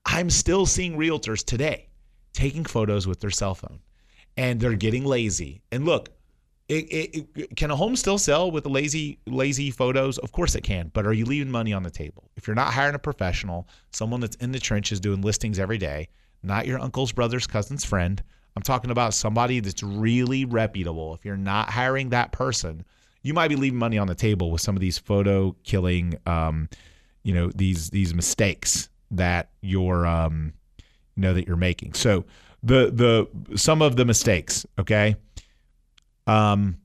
I'm 0.06 0.28
still 0.28 0.66
seeing 0.66 0.96
realtors 0.96 1.44
today 1.44 1.88
taking 2.32 2.64
photos 2.64 3.06
with 3.06 3.20
their 3.20 3.30
cell 3.30 3.54
phone 3.54 3.78
and 4.36 4.60
they're 4.60 4.74
getting 4.74 5.04
lazy. 5.04 5.62
And 5.70 5.84
look, 5.84 6.08
it, 6.68 6.84
it, 6.86 7.26
it, 7.34 7.56
can 7.56 7.70
a 7.70 7.76
home 7.76 7.96
still 7.96 8.18
sell 8.18 8.50
with 8.50 8.66
lazy 8.66 9.18
lazy 9.26 9.70
photos? 9.70 10.18
Of 10.18 10.32
course 10.32 10.54
it 10.54 10.62
can, 10.62 10.90
but 10.92 11.06
are 11.06 11.12
you 11.12 11.24
leaving 11.24 11.50
money 11.50 11.72
on 11.72 11.82
the 11.82 11.90
table? 11.90 12.30
If 12.36 12.46
you're 12.46 12.56
not 12.56 12.72
hiring 12.72 12.94
a 12.94 12.98
professional, 12.98 13.68
someone 13.92 14.20
that's 14.20 14.36
in 14.36 14.52
the 14.52 14.58
trenches 14.58 15.00
doing 15.00 15.22
listings 15.22 15.58
every 15.58 15.78
day, 15.78 16.08
not 16.42 16.66
your 16.66 16.80
uncle's 16.80 17.12
brother's 17.12 17.46
cousin's 17.46 17.84
friend. 17.84 18.22
I'm 18.56 18.62
talking 18.62 18.90
about 18.90 19.14
somebody 19.14 19.60
that's 19.60 19.82
really 19.82 20.44
reputable. 20.44 21.14
If 21.14 21.24
you're 21.24 21.36
not 21.36 21.70
hiring 21.70 22.10
that 22.10 22.32
person, 22.32 22.84
you 23.22 23.34
might 23.34 23.48
be 23.48 23.56
leaving 23.56 23.78
money 23.78 23.98
on 23.98 24.06
the 24.06 24.14
table 24.14 24.50
with 24.50 24.60
some 24.60 24.76
of 24.76 24.80
these 24.80 24.98
photo 24.98 25.54
killing, 25.62 26.18
um, 26.26 26.68
you 27.22 27.34
know, 27.34 27.50
these 27.54 27.90
these 27.90 28.14
mistakes 28.14 28.88
that 29.10 29.50
you're, 29.60 30.06
um, 30.06 30.52
you 31.16 31.22
know, 31.22 31.34
that 31.34 31.46
you're 31.46 31.56
making. 31.56 31.94
So 31.94 32.24
the 32.62 32.90
the 32.90 33.56
some 33.56 33.82
of 33.82 33.96
the 33.96 34.04
mistakes, 34.04 34.66
okay, 34.78 35.16
um, 36.26 36.78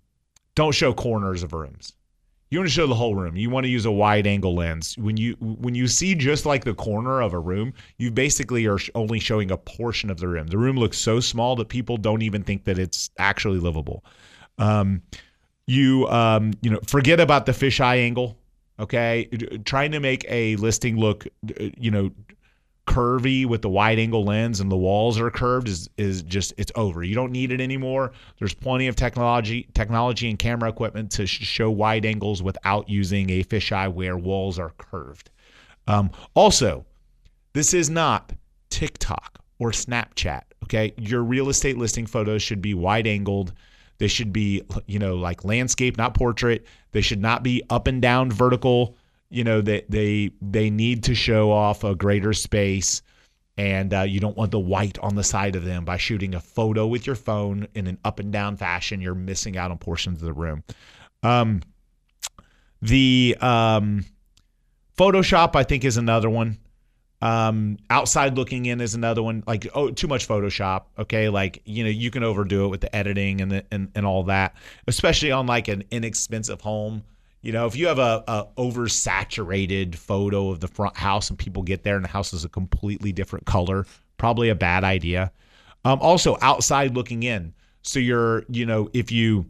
don't 0.55 0.73
show 0.73 0.93
corners 0.93 1.43
of 1.43 1.53
rooms. 1.53 1.93
You 2.53 2.59
want 2.59 2.69
to 2.69 2.73
show 2.73 2.85
the 2.85 2.93
whole 2.93 3.15
room. 3.15 3.35
You 3.35 3.49
want 3.49 3.63
to 3.63 3.69
use 3.69 3.85
a 3.85 3.91
wide 3.91 4.27
angle 4.27 4.53
lens. 4.53 4.95
When 4.99 5.17
you 5.17 5.35
when 5.39 5.73
you 5.73 5.87
see 5.87 6.13
just 6.13 6.45
like 6.45 6.63
the 6.63 6.75
corner 6.75 7.19
of 7.19 7.33
a 7.33 7.39
room, 7.39 7.73
you 7.97 8.11
basically 8.11 8.67
are 8.67 8.77
only 8.93 9.19
showing 9.19 9.49
a 9.49 9.57
portion 9.57 10.11
of 10.11 10.19
the 10.19 10.27
room. 10.27 10.45
The 10.45 10.59
room 10.59 10.77
looks 10.77 10.99
so 10.99 11.19
small 11.19 11.55
that 11.55 11.69
people 11.69 11.97
don't 11.97 12.21
even 12.21 12.43
think 12.43 12.65
that 12.65 12.77
it's 12.77 13.09
actually 13.17 13.57
livable. 13.57 14.05
Um, 14.59 15.01
you 15.65 16.07
um, 16.09 16.53
you 16.61 16.69
know 16.69 16.79
forget 16.85 17.19
about 17.19 17.47
the 17.47 17.53
fisheye 17.53 17.97
angle. 17.97 18.37
Okay, 18.79 19.29
trying 19.65 19.91
to 19.91 19.99
make 19.99 20.23
a 20.29 20.55
listing 20.57 20.97
look 20.97 21.25
you 21.75 21.89
know 21.89 22.11
curvy 22.85 23.45
with 23.45 23.61
the 23.61 23.69
wide 23.69 23.97
angle 23.97 24.25
lens 24.25 24.59
and 24.59 24.69
the 24.69 24.77
walls 24.77 25.19
are 25.19 25.31
curved 25.31 25.67
is 25.67 25.89
is 25.97 26.21
just 26.23 26.53
it's 26.57 26.71
over. 26.75 27.03
You 27.03 27.15
don't 27.15 27.31
need 27.31 27.51
it 27.51 27.61
anymore. 27.61 28.11
There's 28.39 28.53
plenty 28.53 28.87
of 28.87 28.95
technology 28.95 29.67
technology 29.73 30.29
and 30.29 30.37
camera 30.37 30.69
equipment 30.69 31.11
to 31.11 31.25
sh- 31.25 31.43
show 31.43 31.71
wide 31.71 32.05
angles 32.05 32.43
without 32.43 32.89
using 32.89 33.29
a 33.29 33.43
fisheye 33.43 33.91
where 33.91 34.17
walls 34.17 34.59
are 34.59 34.71
curved. 34.77 35.29
Um, 35.87 36.11
also, 36.33 36.85
this 37.53 37.73
is 37.73 37.89
not 37.89 38.33
TikTok 38.69 39.39
or 39.59 39.71
Snapchat. 39.71 40.41
Okay, 40.65 40.93
your 40.97 41.23
real 41.23 41.49
estate 41.49 41.77
listing 41.77 42.05
photos 42.05 42.41
should 42.41 42.61
be 42.61 42.73
wide 42.73 43.07
angled. 43.07 43.53
They 43.97 44.07
should 44.07 44.33
be 44.33 44.61
you 44.87 44.99
know 44.99 45.15
like 45.15 45.45
landscape, 45.45 45.97
not 45.97 46.15
portrait. 46.15 46.65
They 46.91 47.01
should 47.01 47.21
not 47.21 47.43
be 47.43 47.63
up 47.69 47.87
and 47.87 48.01
down 48.01 48.29
vertical 48.29 48.97
you 49.33 49.43
know 49.43 49.61
they 49.61 49.83
they 49.89 50.31
they 50.41 50.69
need 50.69 51.03
to 51.03 51.15
show 51.15 51.51
off 51.51 51.83
a 51.83 51.95
greater 51.95 52.33
space 52.33 53.01
and 53.57 53.93
uh, 53.93 54.01
you 54.01 54.19
don't 54.19 54.37
want 54.37 54.51
the 54.51 54.59
white 54.59 54.97
on 54.99 55.15
the 55.15 55.23
side 55.23 55.55
of 55.55 55.63
them 55.63 55.85
by 55.85 55.97
shooting 55.97 56.33
a 56.35 56.39
photo 56.39 56.87
with 56.87 57.05
your 57.05 57.15
phone 57.15 57.67
in 57.75 57.85
an 57.85 57.99
up 58.03 58.19
and 58.19 58.31
down 58.31 58.57
fashion. 58.57 58.99
You're 58.99 59.13
missing 59.13 59.57
out 59.57 59.69
on 59.69 59.77
portions 59.77 60.21
of 60.21 60.25
the 60.25 60.33
room. 60.33 60.63
Um, 61.21 61.61
the 62.81 63.37
um, 63.39 64.05
photoshop 64.97 65.55
i 65.55 65.63
think 65.63 65.83
is 65.83 65.97
another 65.97 66.29
one. 66.29 66.59
Um, 67.21 67.77
outside 67.89 68.35
looking 68.35 68.65
in 68.65 68.81
is 68.81 68.95
another 68.95 69.23
one. 69.23 69.43
Like 69.47 69.67
oh 69.73 69.89
too 69.89 70.07
much 70.07 70.27
photoshop 70.27 70.83
okay? 70.99 71.29
Like 71.29 71.61
you 71.65 71.83
know 71.83 71.89
you 71.89 72.11
can 72.11 72.23
overdo 72.23 72.65
it 72.65 72.67
with 72.67 72.81
the 72.81 72.95
editing 72.95 73.41
and 73.41 73.51
the 73.51 73.65
and, 73.71 73.89
and 73.95 74.05
all 74.05 74.23
that 74.23 74.55
especially 74.87 75.31
on 75.31 75.47
like 75.47 75.69
an 75.69 75.83
inexpensive 75.89 76.61
home 76.61 77.03
you 77.43 77.51
know, 77.51 77.65
if 77.67 77.75
you 77.75 77.87
have 77.87 77.99
a, 77.99 78.23
a 78.27 78.47
oversaturated 78.57 79.95
photo 79.95 80.49
of 80.49 80.61
the 80.61 80.67
front 80.67 80.97
house 80.97 81.29
and 81.29 81.37
people 81.37 81.61
get 81.61 81.83
there 81.83 81.97
and 81.97 82.05
the 82.05 82.09
house 82.09 82.33
is 82.33 82.45
a 82.45 82.49
completely 82.49 83.11
different 83.11 83.45
color, 83.45 83.85
probably 84.17 84.49
a 84.49 84.55
bad 84.55 84.85
idea. 84.85 85.31
Um, 85.85 85.99
also, 86.01 86.37
outside 86.41 86.95
looking 86.95 87.23
in. 87.23 87.53
So 87.81 87.99
you're, 87.99 88.45
you 88.47 88.65
know, 88.65 88.89
if 88.93 89.11
you 89.11 89.45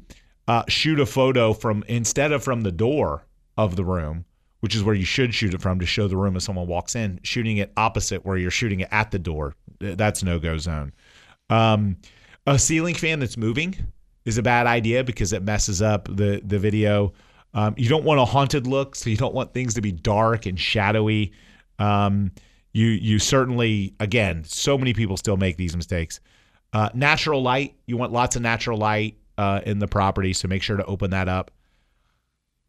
uh, 0.47 0.63
shoot 0.67 0.99
a 0.99 1.05
photo 1.05 1.53
from 1.53 1.83
instead 1.87 2.31
of 2.31 2.43
from 2.43 2.61
the 2.61 2.71
door 2.71 3.23
of 3.57 3.75
the 3.75 3.85
room, 3.85 4.25
which 4.61 4.75
is 4.75 4.83
where 4.83 4.95
you 4.95 5.05
should 5.05 5.33
shoot 5.33 5.53
it 5.53 5.61
from 5.61 5.79
to 5.79 5.85
show 5.85 6.07
the 6.07 6.17
room 6.17 6.35
as 6.35 6.43
someone 6.43 6.65
walks 6.65 6.95
in, 6.95 7.19
shooting 7.21 7.57
it 7.57 7.71
opposite 7.77 8.25
where 8.25 8.37
you're 8.37 8.49
shooting 8.49 8.79
it 8.79 8.89
at 8.91 9.11
the 9.11 9.19
door, 9.19 9.53
that's 9.79 10.23
no 10.23 10.39
go 10.39 10.57
zone. 10.57 10.91
Um, 11.51 11.97
a 12.47 12.57
ceiling 12.57 12.95
fan 12.95 13.19
that's 13.19 13.37
moving 13.37 13.75
is 14.25 14.39
a 14.39 14.41
bad 14.41 14.65
idea 14.65 15.03
because 15.03 15.31
it 15.31 15.43
messes 15.43 15.81
up 15.81 16.05
the 16.05 16.41
the 16.43 16.57
video. 16.57 17.13
Um, 17.53 17.75
you 17.77 17.87
don't 17.87 18.03
want 18.03 18.19
a 18.19 18.25
haunted 18.25 18.67
look, 18.67 18.95
so 18.95 19.09
you 19.09 19.17
don't 19.17 19.33
want 19.33 19.53
things 19.53 19.75
to 19.75 19.81
be 19.81 19.91
dark 19.91 20.45
and 20.45 20.59
shadowy. 20.59 21.33
Um, 21.79 22.31
you 22.73 22.87
you 22.87 23.19
certainly 23.19 23.93
again, 23.99 24.43
so 24.45 24.77
many 24.77 24.93
people 24.93 25.17
still 25.17 25.37
make 25.37 25.57
these 25.57 25.75
mistakes. 25.75 26.19
Uh, 26.73 26.89
natural 26.95 27.41
light, 27.41 27.75
you 27.85 27.97
want 27.97 28.11
lots 28.11 28.35
of 28.35 28.41
natural 28.41 28.79
light 28.79 29.17
uh, 29.37 29.61
in 29.65 29.77
the 29.77 29.87
property, 29.87 30.33
so 30.33 30.47
make 30.47 30.63
sure 30.63 30.77
to 30.77 30.85
open 30.85 31.11
that 31.11 31.27
up. 31.27 31.51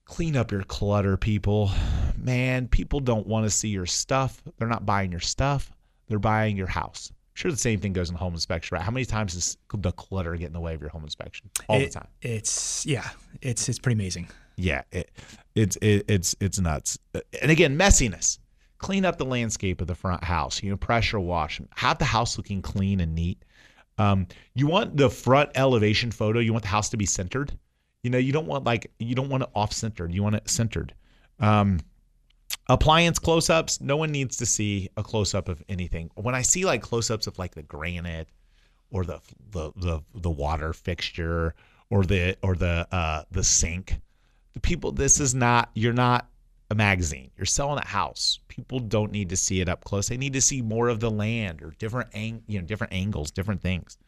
Clean 0.04 0.36
up 0.36 0.52
your 0.52 0.62
clutter, 0.64 1.16
people. 1.16 1.70
Man, 2.18 2.68
people 2.68 3.00
don't 3.00 3.26
want 3.26 3.46
to 3.46 3.50
see 3.50 3.68
your 3.68 3.86
stuff. 3.86 4.42
They're 4.58 4.68
not 4.68 4.84
buying 4.84 5.10
your 5.10 5.20
stuff. 5.20 5.72
They're 6.08 6.18
buying 6.18 6.58
your 6.58 6.66
house. 6.66 7.10
I'm 7.10 7.36
sure 7.36 7.50
the 7.50 7.56
same 7.56 7.80
thing 7.80 7.94
goes 7.94 8.10
in 8.10 8.16
home 8.16 8.34
inspection, 8.34 8.74
right? 8.74 8.84
How 8.84 8.90
many 8.90 9.06
times 9.06 9.32
does 9.32 9.56
the 9.72 9.92
clutter 9.92 10.36
get 10.36 10.48
in 10.48 10.52
the 10.52 10.60
way 10.60 10.74
of 10.74 10.82
your 10.82 10.90
home 10.90 11.04
inspection? 11.04 11.48
All 11.68 11.80
it, 11.80 11.86
the 11.86 12.00
time. 12.00 12.08
It's 12.20 12.84
yeah, 12.84 13.08
it's 13.40 13.70
it's 13.70 13.78
pretty 13.78 13.94
amazing 13.94 14.28
yeah, 14.56 14.82
it, 14.92 15.10
it's 15.54 15.76
it, 15.76 16.04
it's 16.08 16.36
it's 16.40 16.58
nuts. 16.58 16.98
And 17.42 17.50
again, 17.50 17.78
messiness. 17.78 18.38
Clean 18.78 19.04
up 19.04 19.16
the 19.16 19.24
landscape 19.24 19.80
of 19.80 19.86
the 19.86 19.94
front 19.94 20.22
house. 20.22 20.62
You 20.62 20.70
know, 20.70 20.76
pressure 20.76 21.18
wash. 21.18 21.60
Have 21.76 21.98
the 21.98 22.04
house 22.04 22.36
looking 22.36 22.60
clean 22.60 23.00
and 23.00 23.14
neat. 23.14 23.42
Um, 23.96 24.26
you 24.54 24.66
want 24.66 24.96
the 24.96 25.08
front 25.08 25.50
elevation 25.54 26.10
photo. 26.10 26.40
You 26.40 26.52
want 26.52 26.64
the 26.64 26.68
house 26.68 26.90
to 26.90 26.96
be 26.96 27.06
centered. 27.06 27.56
You 28.02 28.10
know, 28.10 28.18
you 28.18 28.32
don't 28.32 28.46
want 28.46 28.64
like 28.64 28.90
you 28.98 29.14
don't 29.14 29.30
want 29.30 29.44
it 29.44 29.48
off 29.54 29.72
centered. 29.72 30.12
You 30.12 30.22
want 30.22 30.34
it 30.36 30.50
centered. 30.50 30.94
Um, 31.40 31.80
appliance 32.68 33.18
close-ups. 33.18 33.80
No 33.80 33.96
one 33.96 34.10
needs 34.12 34.36
to 34.38 34.46
see 34.46 34.90
a 34.96 35.02
close-up 35.02 35.48
of 35.48 35.62
anything. 35.68 36.10
When 36.14 36.34
I 36.34 36.42
see 36.42 36.64
like 36.64 36.82
close-ups 36.82 37.26
of 37.26 37.38
like 37.38 37.54
the 37.54 37.62
granite 37.62 38.28
or 38.90 39.04
the 39.04 39.20
the 39.50 39.72
the, 39.76 40.00
the 40.14 40.30
water 40.30 40.72
fixture 40.72 41.54
or 41.88 42.04
the 42.04 42.36
or 42.42 42.54
the 42.54 42.86
uh, 42.92 43.22
the 43.30 43.44
sink 43.44 44.00
the 44.54 44.60
people 44.60 44.92
this 44.92 45.20
is 45.20 45.34
not 45.34 45.70
you're 45.74 45.92
not 45.92 46.28
a 46.70 46.74
magazine. 46.74 47.30
You're 47.36 47.46
selling 47.46 47.78
a 47.78 47.86
house. 47.86 48.38
People 48.48 48.80
don't 48.80 49.12
need 49.12 49.28
to 49.28 49.36
see 49.36 49.60
it 49.60 49.68
up 49.68 49.84
close. 49.84 50.08
They 50.08 50.16
need 50.16 50.32
to 50.32 50.40
see 50.40 50.62
more 50.62 50.88
of 50.88 51.00
the 51.00 51.10
land 51.10 51.62
or 51.62 51.74
different 51.78 52.10
ang- 52.14 52.42
you 52.46 52.60
know 52.60 52.66
different 52.66 52.92
angles 52.92 53.30
different 53.30 53.60
things. 53.60 53.98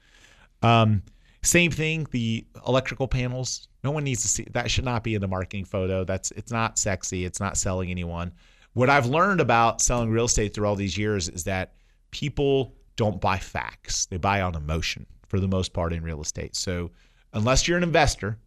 Um, 0.62 1.02
same 1.42 1.70
thing 1.70 2.06
the 2.10 2.46
electrical 2.66 3.08
panels. 3.08 3.68
No 3.84 3.90
one 3.90 4.04
needs 4.04 4.22
to 4.22 4.28
see 4.28 4.46
that 4.52 4.70
should 4.70 4.84
not 4.84 5.04
be 5.04 5.14
in 5.14 5.20
the 5.20 5.28
marketing 5.28 5.64
photo. 5.64 6.04
That's 6.04 6.30
it's 6.32 6.52
not 6.52 6.78
sexy. 6.78 7.24
It's 7.24 7.40
not 7.40 7.56
selling 7.56 7.90
anyone. 7.90 8.32
What 8.72 8.90
i've 8.90 9.06
learned 9.06 9.40
about 9.40 9.80
selling 9.80 10.10
real 10.10 10.26
estate 10.26 10.52
through 10.52 10.66
all 10.66 10.76
these 10.76 10.98
years 10.98 11.30
is 11.30 11.44
that 11.44 11.74
people 12.10 12.74
don't 12.96 13.20
buy 13.20 13.38
facts. 13.38 14.06
They 14.06 14.16
buy 14.16 14.40
on 14.42 14.54
emotion 14.54 15.06
for 15.28 15.40
the 15.40 15.48
most 15.48 15.72
part 15.72 15.92
in 15.92 16.02
real 16.02 16.20
estate. 16.20 16.56
So 16.56 16.90
unless 17.32 17.66
you're 17.66 17.76
an 17.76 17.82
investor 17.82 18.38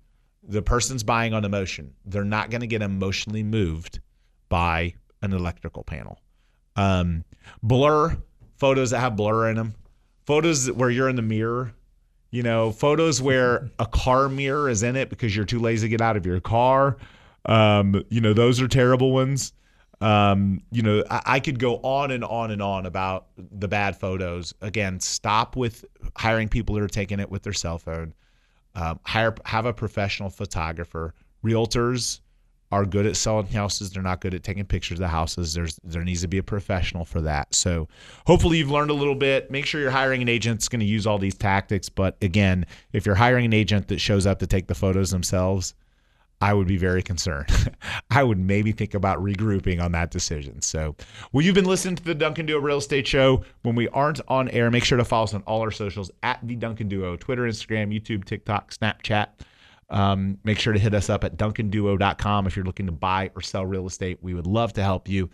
the 0.44 0.62
person's 0.62 1.04
buying 1.04 1.34
on 1.34 1.46
emotion. 1.46 1.94
They're 2.06 2.24
not 2.24 2.50
going 2.50 2.62
to 2.62 2.68
get 2.68 2.82
emotionally 2.82 3.44
moved 3.44 4.00
by 4.48 4.94
an 5.22 5.34
electrical 5.34 5.84
panel. 5.84 6.20
Um, 6.76 7.24
blur 7.62 8.18
photos 8.58 8.92
that 8.92 9.00
have 9.00 9.16
blur 9.16 9.50
in 9.50 9.56
them, 9.56 9.76
photos 10.26 10.72
where 10.72 10.90
you're 10.90 11.10
in 11.10 11.16
the 11.16 11.22
mirror, 11.22 11.74
you 12.32 12.44
know, 12.44 12.72
photos 12.72 13.22
where 13.22 13.70
a 13.80 13.86
car 13.86 14.30
mirror 14.30 14.70
is 14.70 14.84
in 14.84 14.96
it 14.96 15.10
because 15.10 15.36
you're 15.36 15.46
too 15.46 15.60
lazy 15.60 15.88
to 15.88 15.90
get 15.90 16.02
out 16.02 16.16
of 16.16 16.26
your 16.26 16.40
car. 16.40 16.98
Um, 17.46 18.04
you 18.10 18.22
know, 18.22 18.34
those 18.34 18.62
are 18.62 18.68
terrible 18.68 19.12
ones. 19.12 19.54
Um, 20.02 20.62
you 20.72 20.82
know, 20.82 21.04
I, 21.10 21.22
I 21.26 21.40
could 21.40 21.60
go 21.60 21.78
on 21.78 22.12
and 22.12 22.24
on 22.24 22.52
and 22.52 22.62
on 22.62 22.86
about 22.86 23.28
the 23.38 23.68
bad 23.68 23.98
photos. 23.98 24.54
Again, 24.62 25.00
stop 25.00 25.56
with 25.56 25.84
hiring 26.16 26.48
people 26.48 26.76
that 26.76 26.84
are 26.84 26.88
taking 26.88 27.20
it 27.20 27.30
with 27.30 27.44
their 27.44 27.54
cell 27.54 27.78
phone. 27.78 28.14
Um, 28.76 29.00
hire 29.04 29.36
have 29.46 29.66
a 29.66 29.74
professional 29.74 30.30
photographer. 30.30 31.14
Realtors 31.44 32.20
are 32.72 32.86
good 32.86 33.06
at 33.06 33.16
selling 33.16 33.48
houses. 33.48 33.90
They're 33.90 34.04
not 34.04 34.22
good 34.22 34.34
at 34.34 34.44
taking 34.44 34.66
pictures 34.66 35.00
of 35.00 35.02
the 35.02 35.08
houses. 35.08 35.54
There's 35.54 35.80
there 35.84 36.04
needs 36.04 36.22
to 36.22 36.28
be 36.28 36.38
a 36.38 36.44
professional 36.44 37.04
for 37.04 37.22
that. 37.22 37.54
So 37.56 37.88
hopefully 38.28 38.60
you've 38.60 38.72
learned 38.72 38.92
a 38.92 38.96
little 38.96 39.16
bit. 39.16 39.50
Make 39.50 39.66
sure 39.66 39.82
you're 39.82 39.90
hiring 39.90 40.22
an 40.22 40.30
agent 40.30 40.60
that's 40.60 40.70
going 40.70 40.82
to 40.82 40.86
use 40.86 41.08
all 41.08 41.18
these 41.18 41.36
tactics. 41.36 41.90
But 41.90 42.18
again, 42.22 42.66
if 42.94 43.06
you're 43.06 43.16
hiring 43.16 43.46
an 43.46 43.54
agent 43.54 43.88
that 43.88 44.00
shows 44.00 44.26
up 44.28 44.40
to 44.40 44.48
take 44.48 44.68
the 44.68 44.76
photos 44.76 45.10
themselves, 45.10 45.74
I 46.42 46.54
would 46.54 46.68
be 46.68 46.78
very 46.78 47.04
concerned. 47.04 47.50
I 48.10 48.24
would 48.24 48.38
maybe 48.38 48.72
think 48.72 48.94
about 48.94 49.20
regrouping 49.20 49.82
on 49.82 49.92
that 49.92 50.10
decision. 50.10 50.62
So, 50.62 50.96
well, 51.32 51.44
you've 51.44 51.56
been 51.56 51.66
listening 51.66 51.96
to 51.98 52.04
the 52.04 52.16
Duncan 52.16 52.46
Duo 52.46 52.60
Real 52.60 52.78
Estate 52.78 53.06
Show. 53.06 53.44
When 53.64 53.76
we 53.76 53.90
aren't 53.90 54.22
on 54.30 54.48
air, 54.50 54.72
make 54.72 54.86
sure 54.86 54.98
to 54.98 55.04
follow 55.04 55.26
us 55.26 55.34
on 55.34 55.42
all 55.44 55.62
our 55.62 55.72
socials 55.72 56.12
at 56.24 56.40
the 56.44 56.56
Duncan 56.56 56.88
Duo 56.88 57.18
Twitter, 57.18 57.44
Instagram, 57.44 57.94
YouTube, 57.94 58.24
TikTok, 58.24 58.74
Snapchat. 58.74 59.28
Um, 59.90 60.38
make 60.44 60.60
sure 60.60 60.72
to 60.72 60.80
hit 60.80 60.94
us 60.94 61.10
up 61.10 61.24
at 61.24 61.36
duncanduo.com 61.38 62.48
if 62.48 62.56
you're 62.56 62.66
looking 62.66 62.86
to 62.86 62.92
buy 62.92 63.32
or 63.36 63.42
sell 63.42 63.66
real 63.66 63.88
estate. 63.88 64.20
We 64.22 64.34
would 64.34 64.48
love 64.48 64.74
to 64.74 64.84
help 64.84 65.10
you. 65.10 65.30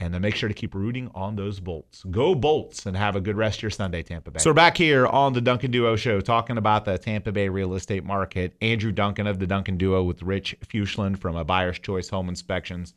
And 0.00 0.14
then 0.14 0.22
make 0.22 0.36
sure 0.36 0.48
to 0.48 0.54
keep 0.54 0.76
rooting 0.76 1.10
on 1.12 1.34
those 1.34 1.58
Bolts. 1.58 2.04
Go 2.04 2.32
Bolts 2.34 2.86
and 2.86 2.96
have 2.96 3.16
a 3.16 3.20
good 3.20 3.36
rest 3.36 3.58
of 3.58 3.62
your 3.62 3.70
Sunday, 3.70 4.04
Tampa 4.04 4.30
Bay. 4.30 4.38
So 4.38 4.50
we're 4.50 4.54
back 4.54 4.76
here 4.76 5.08
on 5.08 5.32
the 5.32 5.40
Duncan 5.40 5.72
Duo 5.72 5.96
Show 5.96 6.20
talking 6.20 6.56
about 6.56 6.84
the 6.84 6.98
Tampa 6.98 7.32
Bay 7.32 7.48
real 7.48 7.74
estate 7.74 8.04
market. 8.04 8.54
Andrew 8.60 8.92
Duncan 8.92 9.26
of 9.26 9.40
the 9.40 9.46
Duncan 9.46 9.76
Duo 9.76 10.04
with 10.04 10.22
Rich 10.22 10.56
Fuchsland 10.64 11.18
from 11.18 11.34
a 11.34 11.44
Buyer's 11.44 11.80
Choice 11.80 12.08
Home 12.10 12.28
Inspections. 12.28 12.94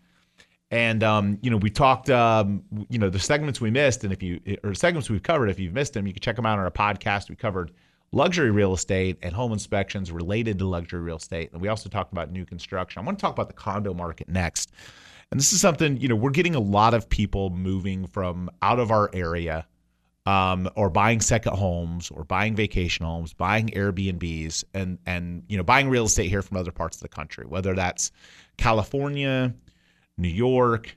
And 0.71 1.03
um, 1.03 1.37
you 1.41 1.49
know, 1.51 1.57
we 1.57 1.69
talked, 1.69 2.09
um, 2.09 2.63
you 2.89 2.97
know, 2.97 3.09
the 3.09 3.19
segments 3.19 3.59
we 3.59 3.69
missed, 3.69 4.05
and 4.05 4.13
if 4.13 4.23
you 4.23 4.39
or 4.63 4.73
segments 4.73 5.09
we've 5.09 5.21
covered, 5.21 5.49
if 5.49 5.59
you've 5.59 5.73
missed 5.73 5.93
them, 5.93 6.07
you 6.07 6.13
can 6.13 6.21
check 6.21 6.37
them 6.37 6.45
out 6.45 6.59
on 6.59 6.63
our 6.63 6.71
podcast. 6.71 7.29
We 7.29 7.35
covered 7.35 7.71
luxury 8.13 8.51
real 8.51 8.73
estate 8.73 9.17
and 9.21 9.33
home 9.33 9.51
inspections 9.51 10.11
related 10.11 10.59
to 10.59 10.65
luxury 10.65 11.01
real 11.01 11.17
estate, 11.17 11.51
and 11.51 11.61
we 11.61 11.67
also 11.67 11.89
talked 11.89 12.13
about 12.13 12.31
new 12.31 12.45
construction. 12.45 13.01
I 13.01 13.05
want 13.05 13.19
to 13.19 13.21
talk 13.21 13.33
about 13.33 13.49
the 13.49 13.53
condo 13.53 13.93
market 13.93 14.29
next. 14.29 14.71
And 15.31 15.39
this 15.39 15.53
is 15.53 15.61
something, 15.61 15.97
you 15.97 16.09
know, 16.09 16.15
we're 16.15 16.31
getting 16.31 16.55
a 16.55 16.59
lot 16.59 16.93
of 16.93 17.07
people 17.07 17.49
moving 17.49 18.05
from 18.05 18.49
out 18.61 18.79
of 18.79 18.91
our 18.91 19.09
area 19.13 19.65
um, 20.25 20.69
or 20.75 20.89
buying 20.89 21.21
second 21.21 21.55
homes 21.55 22.11
or 22.11 22.25
buying 22.25 22.55
vacation 22.55 23.05
homes, 23.05 23.33
buying 23.33 23.69
Airbnbs 23.69 24.65
and 24.73 24.99
and 25.05 25.43
you 25.47 25.57
know, 25.57 25.63
buying 25.63 25.89
real 25.89 26.05
estate 26.05 26.29
here 26.29 26.41
from 26.41 26.57
other 26.57 26.71
parts 26.71 26.97
of 26.97 27.01
the 27.01 27.09
country, 27.09 27.45
whether 27.45 27.73
that's 27.73 28.11
California, 28.57 29.53
New 30.17 30.27
York, 30.27 30.95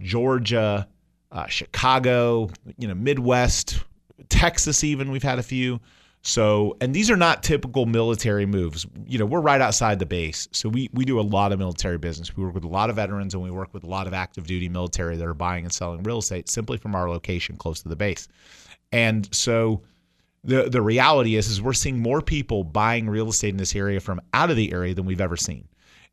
Georgia, 0.00 0.86
uh, 1.32 1.46
Chicago, 1.46 2.50
you 2.76 2.86
know, 2.86 2.94
Midwest, 2.94 3.82
Texas, 4.28 4.84
even 4.84 5.10
we've 5.10 5.22
had 5.22 5.38
a 5.38 5.42
few. 5.42 5.80
So, 6.22 6.76
and 6.82 6.94
these 6.94 7.10
are 7.10 7.16
not 7.16 7.42
typical 7.42 7.86
military 7.86 8.44
moves. 8.44 8.86
You 9.06 9.18
know, 9.18 9.24
we're 9.24 9.40
right 9.40 9.60
outside 9.60 9.98
the 9.98 10.06
base. 10.06 10.48
So 10.52 10.68
we, 10.68 10.90
we 10.92 11.06
do 11.06 11.18
a 11.18 11.22
lot 11.22 11.50
of 11.50 11.58
military 11.58 11.96
business. 11.96 12.36
We 12.36 12.44
work 12.44 12.54
with 12.54 12.64
a 12.64 12.68
lot 12.68 12.90
of 12.90 12.96
veterans 12.96 13.32
and 13.32 13.42
we 13.42 13.50
work 13.50 13.72
with 13.72 13.84
a 13.84 13.86
lot 13.86 14.06
of 14.06 14.12
active 14.12 14.46
duty 14.46 14.68
military 14.68 15.16
that 15.16 15.26
are 15.26 15.34
buying 15.34 15.64
and 15.64 15.72
selling 15.72 16.02
real 16.02 16.18
estate 16.18 16.48
simply 16.48 16.76
from 16.76 16.94
our 16.94 17.08
location 17.08 17.56
close 17.56 17.82
to 17.82 17.88
the 17.88 17.96
base. 17.96 18.28
And 18.92 19.32
so 19.34 19.82
the 20.44 20.68
the 20.70 20.82
reality 20.82 21.36
is 21.36 21.48
is 21.48 21.60
we're 21.60 21.72
seeing 21.72 21.98
more 21.98 22.20
people 22.20 22.64
buying 22.64 23.08
real 23.08 23.28
estate 23.28 23.50
in 23.50 23.56
this 23.56 23.76
area 23.76 24.00
from 24.00 24.20
out 24.34 24.50
of 24.50 24.56
the 24.56 24.72
area 24.72 24.94
than 24.94 25.06
we've 25.06 25.20
ever 25.20 25.36
seen. 25.36 25.68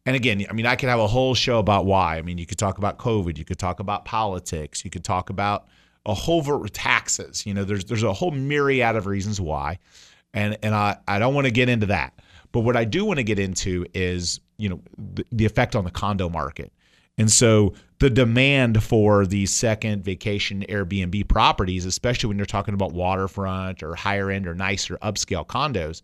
And 0.05 0.15
again, 0.15 0.45
I 0.49 0.53
mean, 0.53 0.65
I 0.65 0.77
could 0.77 0.87
have 0.87 0.99
a 0.99 1.07
whole 1.07 1.33
show 1.35 1.59
about 1.59 1.85
why. 1.85 2.17
I 2.17 2.21
mean, 2.21 2.37
you 2.37 2.45
could 2.45 2.57
talk 2.57 2.77
about 2.77 2.97
COVID, 2.97 3.37
you 3.37 3.43
could 3.43 3.59
talk 3.59 3.81
about 3.81 4.05
politics, 4.05 4.85
you 4.85 4.91
could 4.91 5.03
talk 5.03 5.29
about 5.29 5.67
a 6.07 6.13
whole 6.13 6.63
of 6.63 6.71
taxes. 6.71 7.45
You 7.45 7.53
know, 7.53 7.65
there's 7.65 7.85
there's 7.85 8.03
a 8.03 8.13
whole 8.13 8.31
myriad 8.31 8.95
of 8.95 9.05
reasons 9.05 9.39
why, 9.39 9.77
and 10.33 10.57
and 10.63 10.73
I 10.73 10.97
I 11.07 11.19
don't 11.19 11.35
want 11.35 11.45
to 11.45 11.51
get 11.51 11.69
into 11.69 11.87
that. 11.87 12.13
But 12.53 12.61
what 12.61 12.77
I 12.77 12.85
do 12.85 13.05
want 13.05 13.17
to 13.17 13.23
get 13.23 13.37
into 13.37 13.85
is 13.93 14.39
you 14.57 14.69
know 14.69 14.81
the, 14.97 15.25
the 15.31 15.45
effect 15.45 15.75
on 15.75 15.83
the 15.83 15.91
condo 15.91 16.29
market, 16.29 16.71
and 17.17 17.29
so 17.29 17.73
the 17.99 18.09
demand 18.09 18.81
for 18.81 19.25
these 19.25 19.53
second 19.53 20.03
vacation 20.03 20.65
Airbnb 20.69 21.27
properties, 21.27 21.85
especially 21.85 22.29
when 22.29 22.37
you're 22.37 22.45
talking 22.45 22.73
about 22.73 22.93
waterfront 22.93 23.83
or 23.83 23.93
higher 23.95 24.31
end 24.31 24.47
or 24.47 24.55
nicer 24.55 24.97
upscale 25.01 25.45
condos. 25.45 26.01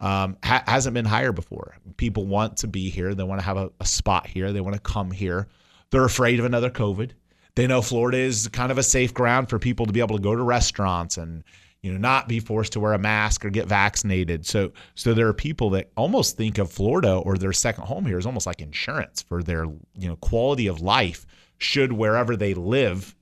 Um, 0.00 0.36
ha- 0.44 0.62
hasn't 0.68 0.94
been 0.94 1.04
higher 1.04 1.32
before. 1.32 1.76
People 1.96 2.24
want 2.24 2.58
to 2.58 2.68
be 2.68 2.88
here. 2.88 3.16
They 3.16 3.24
want 3.24 3.40
to 3.40 3.44
have 3.44 3.56
a, 3.56 3.72
a 3.80 3.84
spot 3.84 4.28
here. 4.28 4.52
They 4.52 4.60
want 4.60 4.76
to 4.76 4.80
come 4.80 5.10
here. 5.10 5.48
They're 5.90 6.04
afraid 6.04 6.38
of 6.38 6.44
another 6.44 6.70
COVID. 6.70 7.12
They 7.58 7.66
know 7.66 7.82
Florida 7.82 8.18
is 8.18 8.46
kind 8.46 8.70
of 8.70 8.78
a 8.78 8.84
safe 8.84 9.12
ground 9.12 9.50
for 9.50 9.58
people 9.58 9.84
to 9.84 9.92
be 9.92 9.98
able 9.98 10.16
to 10.16 10.22
go 10.22 10.36
to 10.36 10.44
restaurants 10.44 11.16
and 11.16 11.42
you 11.82 11.90
know 11.90 11.98
not 11.98 12.28
be 12.28 12.38
forced 12.38 12.74
to 12.74 12.80
wear 12.80 12.92
a 12.92 13.00
mask 13.00 13.44
or 13.44 13.50
get 13.50 13.66
vaccinated. 13.66 14.46
So 14.46 14.70
so 14.94 15.12
there 15.12 15.26
are 15.26 15.34
people 15.34 15.70
that 15.70 15.90
almost 15.96 16.36
think 16.36 16.58
of 16.58 16.70
Florida 16.70 17.16
or 17.16 17.36
their 17.36 17.52
second 17.52 17.82
home 17.82 18.06
here 18.06 18.16
is 18.16 18.26
almost 18.26 18.46
like 18.46 18.60
insurance 18.60 19.22
for 19.22 19.42
their 19.42 19.64
you 19.64 20.06
know 20.06 20.14
quality 20.14 20.68
of 20.68 20.80
life 20.80 21.26
should 21.56 21.92
wherever 21.92 22.36
they 22.36 22.54
live 22.54 23.16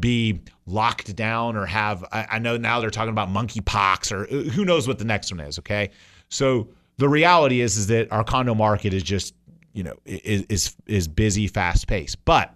be 0.00 0.40
locked 0.64 1.14
down 1.14 1.54
or 1.54 1.66
have 1.66 2.02
I, 2.10 2.26
I 2.30 2.38
know 2.38 2.56
now 2.56 2.80
they're 2.80 2.88
talking 2.88 3.12
about 3.12 3.28
monkeypox 3.28 4.10
or 4.10 4.22
uh, 4.24 4.50
who 4.52 4.64
knows 4.64 4.88
what 4.88 5.00
the 5.00 5.04
next 5.04 5.30
one 5.30 5.40
is, 5.40 5.58
okay? 5.58 5.90
So 6.30 6.70
the 6.96 7.10
reality 7.10 7.60
is 7.60 7.76
is 7.76 7.88
that 7.88 8.10
our 8.10 8.24
condo 8.24 8.54
market 8.54 8.94
is 8.94 9.02
just 9.02 9.34
you 9.74 9.82
know 9.82 9.96
is 10.06 10.46
is, 10.48 10.76
is 10.86 11.08
busy, 11.08 11.46
fast 11.46 11.86
paced, 11.86 12.24
but 12.24 12.54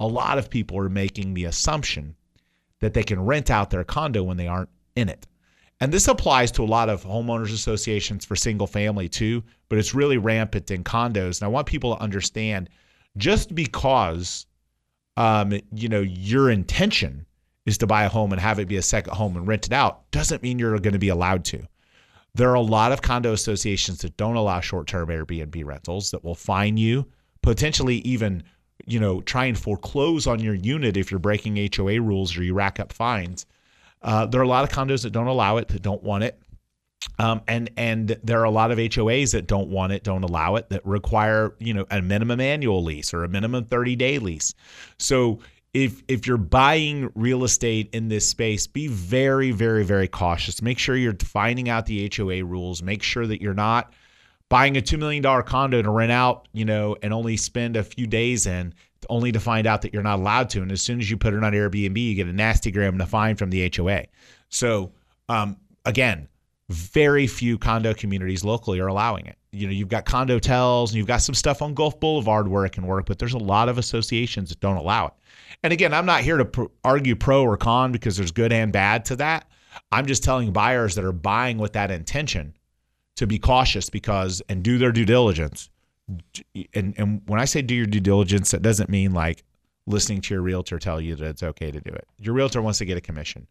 a 0.00 0.06
lot 0.06 0.38
of 0.38 0.50
people 0.50 0.78
are 0.78 0.88
making 0.88 1.34
the 1.34 1.44
assumption 1.44 2.14
that 2.80 2.94
they 2.94 3.02
can 3.02 3.24
rent 3.24 3.50
out 3.50 3.70
their 3.70 3.84
condo 3.84 4.22
when 4.22 4.36
they 4.36 4.46
aren't 4.46 4.70
in 4.94 5.08
it. 5.08 5.26
And 5.80 5.92
this 5.92 6.08
applies 6.08 6.50
to 6.52 6.62
a 6.62 6.66
lot 6.66 6.88
of 6.88 7.04
homeowners 7.04 7.52
associations 7.52 8.24
for 8.24 8.34
single 8.34 8.66
family 8.66 9.08
too, 9.08 9.44
but 9.68 9.78
it's 9.78 9.94
really 9.94 10.18
rampant 10.18 10.70
in 10.70 10.82
condos. 10.82 11.40
And 11.40 11.46
I 11.46 11.48
want 11.48 11.66
people 11.66 11.94
to 11.94 12.02
understand 12.02 12.68
just 13.16 13.54
because 13.54 14.46
um, 15.16 15.52
you 15.74 15.88
know 15.88 16.00
your 16.00 16.50
intention 16.50 17.26
is 17.66 17.78
to 17.78 17.86
buy 17.86 18.04
a 18.04 18.08
home 18.08 18.32
and 18.32 18.40
have 18.40 18.58
it 18.58 18.68
be 18.68 18.76
a 18.76 18.82
second 18.82 19.14
home 19.14 19.36
and 19.36 19.46
rent 19.46 19.66
it 19.66 19.72
out 19.72 20.10
doesn't 20.10 20.42
mean 20.42 20.58
you're 20.58 20.78
going 20.78 20.92
to 20.92 20.98
be 20.98 21.10
allowed 21.10 21.44
to. 21.44 21.62
There 22.34 22.50
are 22.50 22.54
a 22.54 22.60
lot 22.60 22.92
of 22.92 23.02
condo 23.02 23.32
associations 23.32 23.98
that 23.98 24.16
don't 24.16 24.36
allow 24.36 24.60
short-term 24.60 25.08
Airbnb 25.08 25.64
rentals 25.64 26.10
that 26.12 26.24
will 26.24 26.34
fine 26.34 26.76
you, 26.76 27.06
potentially 27.42 27.96
even 27.98 28.42
you 28.86 29.00
know, 29.00 29.20
try 29.20 29.46
and 29.46 29.58
foreclose 29.58 30.26
on 30.26 30.40
your 30.40 30.54
unit 30.54 30.96
if 30.96 31.10
you're 31.10 31.20
breaking 31.20 31.56
HOA 31.74 32.00
rules 32.00 32.36
or 32.36 32.42
you 32.42 32.54
rack 32.54 32.80
up 32.80 32.92
fines. 32.92 33.46
Uh, 34.02 34.26
there 34.26 34.40
are 34.40 34.44
a 34.44 34.48
lot 34.48 34.64
of 34.64 34.70
condos 34.70 35.02
that 35.02 35.10
don't 35.10 35.26
allow 35.26 35.56
it, 35.56 35.68
that 35.68 35.82
don't 35.82 36.02
want 36.02 36.24
it. 36.24 36.40
Um, 37.18 37.42
and 37.46 37.70
and 37.76 38.08
there 38.22 38.40
are 38.40 38.44
a 38.44 38.50
lot 38.50 38.70
of 38.70 38.78
HOAs 38.78 39.32
that 39.32 39.46
don't 39.46 39.68
want 39.68 39.92
it, 39.92 40.02
don't 40.02 40.24
allow 40.24 40.56
it, 40.56 40.68
that 40.70 40.84
require 40.84 41.54
you 41.58 41.72
know 41.74 41.86
a 41.90 42.02
minimum 42.02 42.40
annual 42.40 42.82
lease 42.82 43.14
or 43.14 43.24
a 43.24 43.28
minimum 43.28 43.64
30 43.64 43.96
day 43.96 44.18
lease. 44.18 44.54
So 44.98 45.40
if 45.74 46.02
if 46.08 46.26
you're 46.26 46.36
buying 46.36 47.10
real 47.14 47.44
estate 47.44 47.90
in 47.92 48.08
this 48.08 48.26
space, 48.26 48.66
be 48.66 48.88
very 48.88 49.52
very 49.52 49.84
very 49.84 50.08
cautious. 50.08 50.60
Make 50.60 50.78
sure 50.78 50.96
you're 50.96 51.16
finding 51.22 51.68
out 51.68 51.86
the 51.86 52.10
HOA 52.14 52.44
rules. 52.44 52.82
Make 52.82 53.02
sure 53.02 53.26
that 53.26 53.40
you're 53.40 53.54
not 53.54 53.92
buying 54.48 54.76
a 54.76 54.80
$2 54.80 54.98
million 54.98 55.22
condo 55.42 55.82
to 55.82 55.90
rent 55.90 56.12
out, 56.12 56.48
you 56.52 56.64
know, 56.64 56.96
and 57.02 57.12
only 57.12 57.36
spend 57.36 57.76
a 57.76 57.82
few 57.82 58.06
days 58.06 58.46
in, 58.46 58.74
only 59.08 59.32
to 59.32 59.40
find 59.40 59.66
out 59.66 59.82
that 59.82 59.92
you're 59.92 60.02
not 60.02 60.18
allowed 60.18 60.50
to. 60.50 60.62
And 60.62 60.72
as 60.72 60.82
soon 60.82 61.00
as 61.00 61.10
you 61.10 61.16
put 61.16 61.34
it 61.34 61.44
on 61.44 61.52
Airbnb, 61.52 61.96
you 61.96 62.14
get 62.14 62.26
a 62.26 62.32
nasty 62.32 62.70
gram 62.70 62.94
and 62.94 63.02
a 63.02 63.06
fine 63.06 63.36
from 63.36 63.50
the 63.50 63.70
HOA. 63.74 64.04
So, 64.48 64.92
um, 65.28 65.56
again, 65.84 66.28
very 66.68 67.26
few 67.26 67.58
condo 67.58 67.94
communities 67.94 68.44
locally 68.44 68.80
are 68.80 68.88
allowing 68.88 69.26
it. 69.26 69.36
You 69.52 69.66
know, 69.66 69.72
you've 69.72 69.88
got 69.88 70.04
condotels 70.04 70.90
and 70.90 70.98
you've 70.98 71.06
got 71.06 71.22
some 71.22 71.34
stuff 71.34 71.62
on 71.62 71.72
Gulf 71.72 71.98
Boulevard 71.98 72.48
where 72.48 72.66
it 72.66 72.72
can 72.72 72.86
work, 72.86 73.06
but 73.06 73.18
there's 73.18 73.32
a 73.32 73.38
lot 73.38 73.68
of 73.70 73.78
associations 73.78 74.50
that 74.50 74.60
don't 74.60 74.76
allow 74.76 75.06
it. 75.06 75.12
And 75.62 75.72
again, 75.72 75.94
I'm 75.94 76.04
not 76.04 76.20
here 76.20 76.36
to 76.36 76.44
pr- 76.44 76.64
argue 76.84 77.16
pro 77.16 77.42
or 77.42 77.56
con 77.56 77.92
because 77.92 78.16
there's 78.16 78.30
good 78.30 78.52
and 78.52 78.72
bad 78.72 79.06
to 79.06 79.16
that. 79.16 79.50
I'm 79.90 80.06
just 80.06 80.22
telling 80.22 80.52
buyers 80.52 80.94
that 80.96 81.04
are 81.04 81.12
buying 81.12 81.56
with 81.56 81.72
that 81.72 81.90
intention 81.90 82.54
to 83.18 83.26
be 83.26 83.38
cautious 83.38 83.90
because 83.90 84.40
and 84.48 84.62
do 84.62 84.78
their 84.78 84.92
due 84.92 85.04
diligence. 85.04 85.70
And 86.72 86.94
and 86.96 87.20
when 87.26 87.40
I 87.40 87.44
say 87.46 87.62
do 87.62 87.74
your 87.74 87.86
due 87.86 88.00
diligence, 88.00 88.52
that 88.52 88.62
doesn't 88.62 88.88
mean 88.88 89.12
like 89.12 89.42
listening 89.86 90.20
to 90.20 90.34
your 90.34 90.42
realtor 90.42 90.78
tell 90.78 91.00
you 91.00 91.16
that 91.16 91.26
it's 91.26 91.42
okay 91.42 91.72
to 91.72 91.80
do 91.80 91.90
it. 91.90 92.06
Your 92.18 92.32
realtor 92.34 92.62
wants 92.62 92.78
to 92.78 92.84
get 92.84 92.96
a 92.96 93.00
commission. 93.00 93.48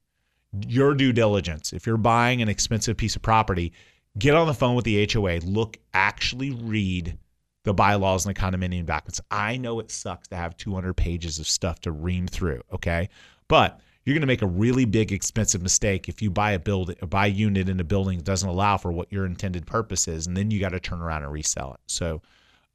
Your 0.68 0.94
due 0.94 1.12
diligence. 1.12 1.74
If 1.74 1.86
you're 1.86 1.98
buying 1.98 2.42
an 2.42 2.48
expensive 2.48 2.96
piece 2.96 3.18
of 3.18 3.22
property, 3.22 3.74
get 4.18 4.36
on 4.36 4.48
the 4.48 4.54
phone 4.54 4.74
with 4.74 4.86
the 4.86 5.06
HOA. 5.12 5.40
Look, 5.44 5.78
actually 5.94 6.52
read 6.52 7.18
the 7.64 7.74
bylaws 7.74 8.26
and 8.26 8.34
the 8.34 8.40
condominium 8.40 8.86
documents. 8.86 9.20
I 9.30 9.58
know 9.58 9.82
it 9.82 9.92
sucks 9.92 10.30
to 10.30 10.38
have 10.38 10.56
200 10.56 10.94
pages 10.94 11.40
of 11.40 11.48
stuff 11.48 11.82
to 11.82 11.92
ream 11.92 12.26
through, 12.26 12.62
okay? 12.72 13.10
But 13.50 13.82
you're 14.08 14.14
going 14.14 14.22
to 14.22 14.28
make 14.28 14.42
a 14.42 14.48
really 14.48 14.86
big 14.86 15.12
expensive 15.12 15.62
mistake 15.62 16.08
if 16.08 16.22
you 16.22 16.32
buy 16.32 16.52
a 16.52 16.60
build 16.60 16.96
buy 17.10 17.26
a 17.26 17.30
unit 17.30 17.68
in 17.68 17.80
a 17.80 17.84
building 17.84 18.18
that 18.18 18.26
doesn't 18.26 18.48
allow 18.48 18.78
for 18.78 18.92
what 18.92 19.12
your 19.12 19.26
intended 19.26 19.68
purpose 19.68 20.08
is, 20.08 20.28
and 20.28 20.38
then 20.38 20.50
you 20.50 20.60
got 20.60 20.70
to 20.70 20.80
turn 20.80 21.02
around 21.02 21.24
and 21.24 21.32
resell 21.32 21.74
it. 21.74 21.82
So. 21.88 22.22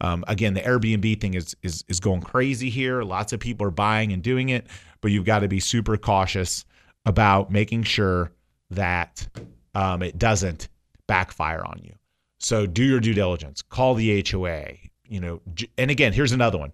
Um, 0.01 0.25
again, 0.27 0.55
the 0.55 0.61
Airbnb 0.61 1.21
thing 1.21 1.35
is, 1.35 1.55
is 1.62 1.85
is 1.87 2.01
going 2.01 2.23
crazy 2.23 2.71
here. 2.71 3.05
Lots 3.05 3.33
of 3.33 3.38
people 3.38 3.68
are 3.68 3.71
buying 3.71 4.12
and 4.12 4.21
doing 4.21 4.49
it, 4.49 4.66
but 5.01 5.12
you've 5.12 5.25
got 5.25 5.40
to 5.40 5.49
be 5.49 5.61
super 5.61 5.97
cautious 5.97 6.64
about 7.07 7.53
making 7.53 7.85
sure 7.85 8.33
that 8.71 9.29
um, 9.77 10.03
it 10.03 10.18
doesn't 10.18 10.68
backfire 11.07 11.62
on 11.64 11.81
you. 11.85 11.95
So 12.38 12.66
do 12.66 12.83
your 12.83 13.01
due 13.01 13.14
diligence. 13.14 13.62
Call 13.62 13.95
the 13.95 14.25
HOA. 14.29 14.75
You 15.09 15.21
know, 15.21 15.40
and 15.79 15.90
again, 15.90 16.12
here's 16.12 16.33
another 16.33 16.59
one. 16.59 16.73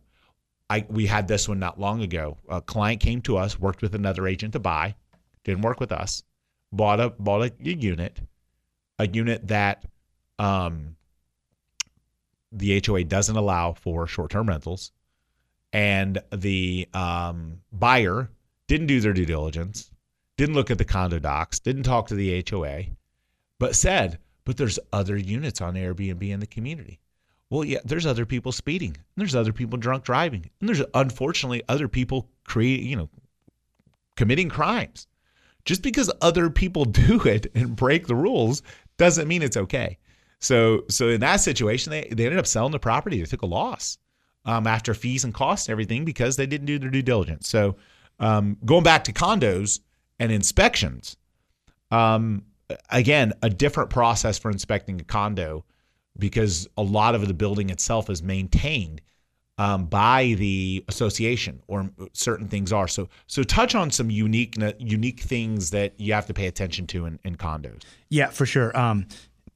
I 0.71 0.85
we 0.89 1.07
had 1.07 1.29
this 1.29 1.49
one 1.49 1.59
not 1.59 1.81
long 1.81 2.03
ago. 2.03 2.39
A 2.49 2.61
client 2.61 3.01
came 3.01 3.23
to 3.23 3.37
us, 3.37 3.59
worked 3.59 3.83
with 3.83 3.95
another 3.95 4.27
agent 4.27 4.53
to 4.53 4.59
buy, 4.59 4.97
didn't 5.45 5.63
work 5.63 5.81
with 5.81 5.93
us, 5.93 6.23
bought 6.73 7.01
a 7.01 7.11
bought 7.11 7.43
a, 7.43 7.53
a 7.65 7.75
unit, 7.75 8.21
a 8.99 9.09
unit 9.09 9.49
that 9.49 9.85
um, 10.39 10.97
the 12.53 12.83
HOA 12.85 13.05
doesn't 13.05 13.37
allow 13.37 13.73
for 13.73 14.07
short-term 14.07 14.49
rentals, 14.49 14.93
and 15.73 16.23
the 16.35 16.89
um, 16.93 17.61
buyer 17.73 18.31
didn't 18.67 18.87
do 18.87 19.01
their 19.01 19.13
due 19.15 19.27
diligence, 19.27 19.91
didn't 20.37 20.55
look 20.55 20.71
at 20.71 20.79
the 20.79 20.85
condo 20.85 21.19
docs, 21.19 21.59
didn't 21.59 21.85
talk 21.85 22.09
to 22.09 22.15
the 22.15 22.45
HOA, 22.49 22.85
but 23.59 23.75
said, 23.75 24.19
"But 24.45 24.59
there's 24.59 24.79
other 24.93 25.17
units 25.17 25.63
on 25.63 25.75
Airbnb 25.75 26.29
in 26.29 26.41
the 26.41 26.47
community." 26.47 27.01
Well, 27.51 27.65
yeah, 27.65 27.79
there's 27.85 28.07
other 28.07 28.27
people 28.27 28.53
speeding. 28.53 28.97
there's 29.17 29.35
other 29.35 29.53
people 29.53 29.79
drunk 29.79 30.05
driving. 30.05 30.51
And 30.61 30.69
there's 30.69 30.83
unfortunately 30.95 31.63
other 31.69 31.89
people 31.89 32.29
create, 32.45 32.81
you 32.81 32.97
know, 32.97 33.09
committing 34.17 34.49
crimes. 34.49 35.07
Just 35.65 35.83
because 35.83 36.11
other 36.21 36.51
people 36.51 36.85
do 36.85 37.23
it 37.23 37.47
and 37.55 37.75
break 37.75 38.07
the 38.07 38.17
rules 38.17 38.63
doesn't 38.99 39.29
mean 39.29 39.43
it's 39.43 39.57
okay. 39.57 39.99
So 40.41 40.85
so 40.89 41.09
in 41.09 41.21
that 41.21 41.37
situation, 41.37 41.91
they, 41.91 42.09
they 42.11 42.27
ended 42.27 42.39
up 42.39 42.47
selling 42.47 42.73
the 42.73 42.79
property. 42.79 43.19
They 43.19 43.25
took 43.25 43.43
a 43.43 43.47
loss 43.47 43.99
um, 44.45 44.67
after 44.67 44.95
fees 44.95 45.25
and 45.25 45.35
costs 45.35 45.67
and 45.67 45.73
everything 45.73 46.05
because 46.05 46.37
they 46.37 46.47
didn't 46.47 46.67
do 46.67 46.79
their 46.79 46.91
due 46.91 47.03
diligence. 47.03 47.49
So 47.49 47.77
um, 48.21 48.57
going 48.65 48.85
back 48.85 49.05
to 49.05 49.13
condos 49.13 49.81
and 50.19 50.31
inspections, 50.31 51.17
um, 51.91 52.45
again, 52.91 53.33
a 53.43 53.51
different 53.51 53.91
process 53.91 54.39
for 54.39 54.51
inspecting 54.51 55.01
a 55.01 55.05
condo 55.05 55.65
because 56.19 56.69
a 56.77 56.83
lot 56.83 57.15
of 57.15 57.27
the 57.27 57.35
building 57.35 57.71
itself 57.71 58.11
is 58.11 58.23
maintained 58.23 59.01
um, 59.59 59.87
by 59.87 60.35
the 60.39 60.85
association, 60.89 61.61
or 61.67 61.91
certain 62.13 62.47
things 62.47 62.73
are. 62.73 62.87
So, 62.87 63.09
so 63.27 63.43
touch 63.43 63.75
on 63.75 63.91
some 63.91 64.09
unique 64.09 64.57
unique 64.79 65.21
things 65.21 65.71
that 65.71 65.99
you 65.99 66.13
have 66.13 66.27
to 66.27 66.35
pay 66.35 66.47
attention 66.47 66.87
to 66.89 67.07
in, 67.07 67.19
in 67.25 67.37
condos. 67.37 67.83
Yeah, 68.09 68.29
for 68.29 68.47
sure. 68.47 68.77
Um, 68.79 69.07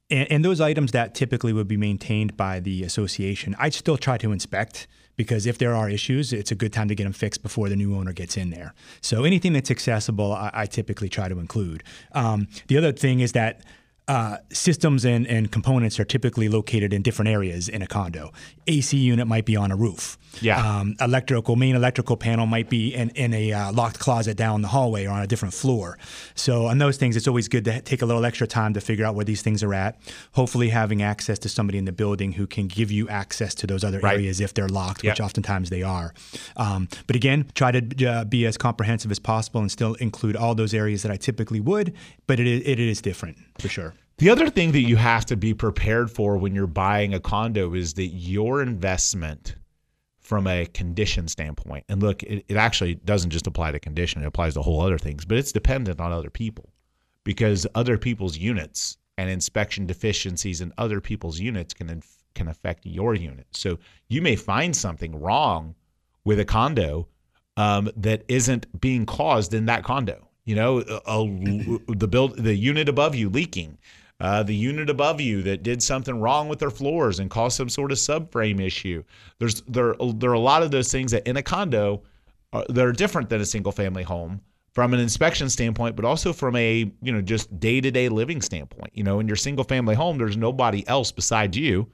and, 0.09 0.29
and 0.31 0.45
those 0.45 0.59
items 0.59 0.91
that 0.91 1.15
typically 1.15 1.53
would 1.53 1.67
be 1.67 1.77
maintained 1.77 2.35
by 2.35 2.59
the 2.59 2.83
association, 2.83 3.55
I'd 3.57 3.73
still 3.73 3.97
try 3.97 4.17
to 4.17 4.31
inspect 4.31 4.87
because 5.15 5.45
if 5.45 5.57
there 5.57 5.73
are 5.73 5.89
issues, 5.89 6.33
it's 6.33 6.51
a 6.51 6.55
good 6.55 6.73
time 6.73 6.87
to 6.89 6.95
get 6.95 7.03
them 7.03 7.13
fixed 7.13 7.43
before 7.43 7.69
the 7.69 7.75
new 7.75 7.95
owner 7.95 8.13
gets 8.13 8.35
in 8.35 8.49
there. 8.49 8.73
So 9.01 9.23
anything 9.23 9.53
that's 9.53 9.71
accessible, 9.71 10.33
I, 10.33 10.51
I 10.53 10.65
typically 10.65 11.07
try 11.07 11.29
to 11.29 11.39
include. 11.39 11.83
Um, 12.13 12.47
the 12.67 12.77
other 12.77 12.91
thing 12.91 13.19
is 13.21 13.31
that 13.33 13.61
uh, 14.07 14.37
systems 14.51 15.05
and, 15.05 15.25
and 15.27 15.51
components 15.51 15.97
are 15.99 16.03
typically 16.03 16.49
located 16.49 16.91
in 16.93 17.01
different 17.01 17.29
areas 17.29 17.69
in 17.69 17.81
a 17.81 17.87
condo. 17.87 18.31
AC 18.67 18.97
unit 18.97 19.27
might 19.27 19.45
be 19.45 19.55
on 19.55 19.71
a 19.71 19.75
roof. 19.77 20.17
Yeah. 20.41 20.57
Um, 20.79 20.95
electrical 20.99 21.55
main 21.55 21.75
electrical 21.75 22.17
panel 22.17 22.45
might 22.45 22.69
be 22.69 22.93
in, 22.93 23.11
in 23.11 23.33
a 23.33 23.53
uh, 23.53 23.71
locked 23.71 23.99
closet 23.99 24.35
down 24.35 24.61
the 24.61 24.67
hallway 24.69 25.05
or 25.05 25.11
on 25.11 25.21
a 25.21 25.27
different 25.27 25.53
floor. 25.53 25.97
So 26.35 26.65
on 26.65 26.79
those 26.79 26.97
things, 26.97 27.15
it's 27.15 27.27
always 27.27 27.47
good 27.47 27.63
to 27.65 27.81
take 27.81 28.01
a 28.01 28.05
little 28.05 28.25
extra 28.25 28.47
time 28.47 28.73
to 28.73 28.81
figure 28.81 29.05
out 29.05 29.15
where 29.15 29.23
these 29.25 29.41
things 29.41 29.63
are 29.63 29.73
at. 29.73 29.97
Hopefully, 30.33 30.69
having 30.69 31.01
access 31.01 31.39
to 31.39 31.49
somebody 31.49 31.77
in 31.77 31.85
the 31.85 31.91
building 31.91 32.33
who 32.33 32.45
can 32.47 32.67
give 32.67 32.91
you 32.91 33.07
access 33.09 33.53
to 33.55 33.67
those 33.67 33.83
other 33.83 33.99
Right. 33.99 34.15
areas 34.15 34.41
if 34.41 34.53
they're 34.53 34.67
locked, 34.67 35.03
Yep. 35.03 35.13
which 35.13 35.21
oftentimes 35.21 35.69
they 35.69 35.83
are. 35.83 36.13
Um, 36.57 36.89
but 37.07 37.15
again, 37.15 37.45
try 37.53 37.71
to 37.71 38.05
uh, 38.05 38.23
be 38.25 38.45
as 38.45 38.57
comprehensive 38.57 39.11
as 39.11 39.19
possible 39.19 39.61
and 39.61 39.71
still 39.71 39.93
include 39.95 40.35
all 40.35 40.55
those 40.55 40.73
areas 40.73 41.03
that 41.03 41.11
I 41.11 41.15
typically 41.15 41.59
would. 41.61 41.93
But 42.27 42.39
it 42.39 42.47
is, 42.47 42.61
it 42.65 42.79
is 42.79 43.01
different 43.01 43.37
for 43.59 43.69
sure. 43.69 43.93
The 44.23 44.29
other 44.29 44.49
thing 44.49 44.71
that 44.71 44.83
you 44.83 44.95
have 44.95 45.25
to 45.25 45.35
be 45.35 45.53
prepared 45.53 46.09
for 46.09 46.37
when 46.37 46.55
you're 46.55 46.65
buying 46.65 47.13
a 47.13 47.19
condo 47.19 47.73
is 47.73 47.95
that 47.95 48.05
your 48.05 48.61
investment 48.61 49.57
from 50.21 50.47
a 50.47 50.65
condition 50.67 51.27
standpoint, 51.27 51.83
and 51.89 52.01
look, 52.01 52.23
it, 52.23 52.45
it 52.47 52.55
actually 52.55 52.95
doesn't 52.95 53.31
just 53.31 53.47
apply 53.47 53.73
to 53.73 53.81
condition, 53.81 54.23
it 54.23 54.25
applies 54.25 54.53
to 54.53 54.61
whole 54.61 54.79
other 54.79 54.97
things, 54.97 55.25
but 55.25 55.37
it's 55.37 55.51
dependent 55.51 55.99
on 55.99 56.13
other 56.13 56.29
people 56.29 56.69
because 57.25 57.67
other 57.75 57.97
people's 57.97 58.37
units 58.37 58.95
and 59.17 59.29
inspection 59.29 59.85
deficiencies 59.85 60.61
in 60.61 60.71
other 60.77 61.01
people's 61.01 61.41
units 61.41 61.73
can 61.73 61.89
inf- 61.89 62.23
can 62.33 62.47
affect 62.47 62.85
your 62.85 63.15
unit. 63.15 63.47
So 63.51 63.77
you 64.07 64.21
may 64.21 64.37
find 64.37 64.73
something 64.73 65.19
wrong 65.19 65.75
with 66.23 66.39
a 66.39 66.45
condo 66.45 67.09
um, 67.57 67.91
that 67.97 68.23
isn't 68.29 68.79
being 68.79 69.05
caused 69.05 69.53
in 69.53 69.65
that 69.65 69.83
condo. 69.83 70.29
You 70.45 70.55
know, 70.55 70.79
a, 70.79 71.01
a- 71.07 71.93
the 71.93 72.07
build 72.07 72.37
the 72.37 72.55
unit 72.55 72.87
above 72.87 73.15
you 73.15 73.29
leaking, 73.29 73.77
uh, 74.19 74.43
the 74.43 74.55
unit 74.55 74.89
above 74.89 75.19
you 75.19 75.41
that 75.43 75.63
did 75.63 75.81
something 75.81 76.19
wrong 76.19 76.47
with 76.47 76.59
their 76.59 76.69
floors 76.69 77.19
and 77.19 77.29
caused 77.29 77.57
some 77.57 77.69
sort 77.69 77.91
of 77.91 77.97
subframe 77.97 78.61
issue. 78.61 79.03
There's 79.39 79.61
there 79.61 79.95
there 80.15 80.29
are 80.29 80.33
a 80.33 80.39
lot 80.39 80.63
of 80.63 80.71
those 80.71 80.91
things 80.91 81.11
that 81.11 81.27
in 81.27 81.37
a 81.37 81.43
condo 81.43 82.03
are, 82.53 82.65
that 82.69 82.85
are 82.85 82.93
different 82.93 83.29
than 83.29 83.41
a 83.41 83.45
single 83.45 83.71
family 83.71 84.03
home 84.03 84.41
from 84.73 84.93
an 84.93 84.99
inspection 84.99 85.49
standpoint, 85.49 85.95
but 85.95 86.05
also 86.05 86.33
from 86.33 86.55
a 86.55 86.91
you 87.01 87.11
know 87.11 87.21
just 87.21 87.59
day 87.59 87.81
to 87.81 87.91
day 87.91 88.09
living 88.09 88.41
standpoint. 88.41 88.91
You 88.93 89.03
know, 89.03 89.19
in 89.19 89.27
your 89.27 89.35
single 89.35 89.63
family 89.63 89.95
home, 89.95 90.17
there's 90.17 90.37
nobody 90.37 90.87
else 90.87 91.11
besides 91.11 91.57
you 91.57 91.89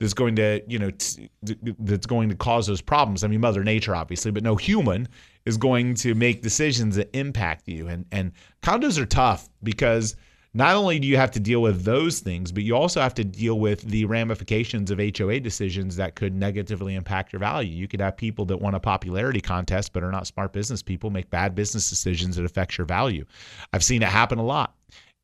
that's 0.00 0.14
going 0.14 0.36
to 0.36 0.62
you 0.66 0.78
know 0.78 0.90
t- 0.90 1.30
that's 1.78 2.06
going 2.06 2.28
to 2.28 2.34
cause 2.34 2.66
those 2.66 2.80
problems. 2.80 3.24
I 3.24 3.28
mean, 3.28 3.40
Mother 3.40 3.64
Nature 3.64 3.94
obviously, 3.94 4.30
but 4.30 4.42
no 4.42 4.56
human 4.56 5.08
is 5.44 5.56
going 5.56 5.94
to 5.94 6.14
make 6.14 6.42
decisions 6.42 6.96
that 6.96 7.14
impact 7.16 7.68
you. 7.68 7.88
And 7.88 8.06
and 8.12 8.32
condos 8.62 8.98
are 8.98 9.06
tough 9.06 9.48
because 9.62 10.16
not 10.52 10.74
only 10.74 10.98
do 10.98 11.06
you 11.06 11.16
have 11.16 11.30
to 11.32 11.40
deal 11.40 11.62
with 11.62 11.84
those 11.84 12.18
things, 12.18 12.50
but 12.50 12.64
you 12.64 12.74
also 12.74 13.00
have 13.00 13.14
to 13.14 13.24
deal 13.24 13.60
with 13.60 13.82
the 13.82 14.04
ramifications 14.04 14.90
of 14.90 14.98
HOA 14.98 15.38
decisions 15.38 15.94
that 15.96 16.16
could 16.16 16.34
negatively 16.34 16.96
impact 16.96 17.32
your 17.32 17.38
value. 17.38 17.72
You 17.72 17.86
could 17.86 18.00
have 18.00 18.16
people 18.16 18.44
that 18.46 18.56
want 18.56 18.74
a 18.74 18.80
popularity 18.80 19.40
contest 19.40 19.92
but 19.92 20.02
are 20.02 20.10
not 20.10 20.26
smart 20.26 20.52
business 20.52 20.82
people 20.82 21.10
make 21.10 21.30
bad 21.30 21.54
business 21.54 21.88
decisions 21.88 22.36
that 22.36 22.44
affects 22.44 22.78
your 22.78 22.86
value. 22.86 23.24
I've 23.72 23.84
seen 23.84 24.02
it 24.02 24.08
happen 24.08 24.38
a 24.38 24.44
lot, 24.44 24.74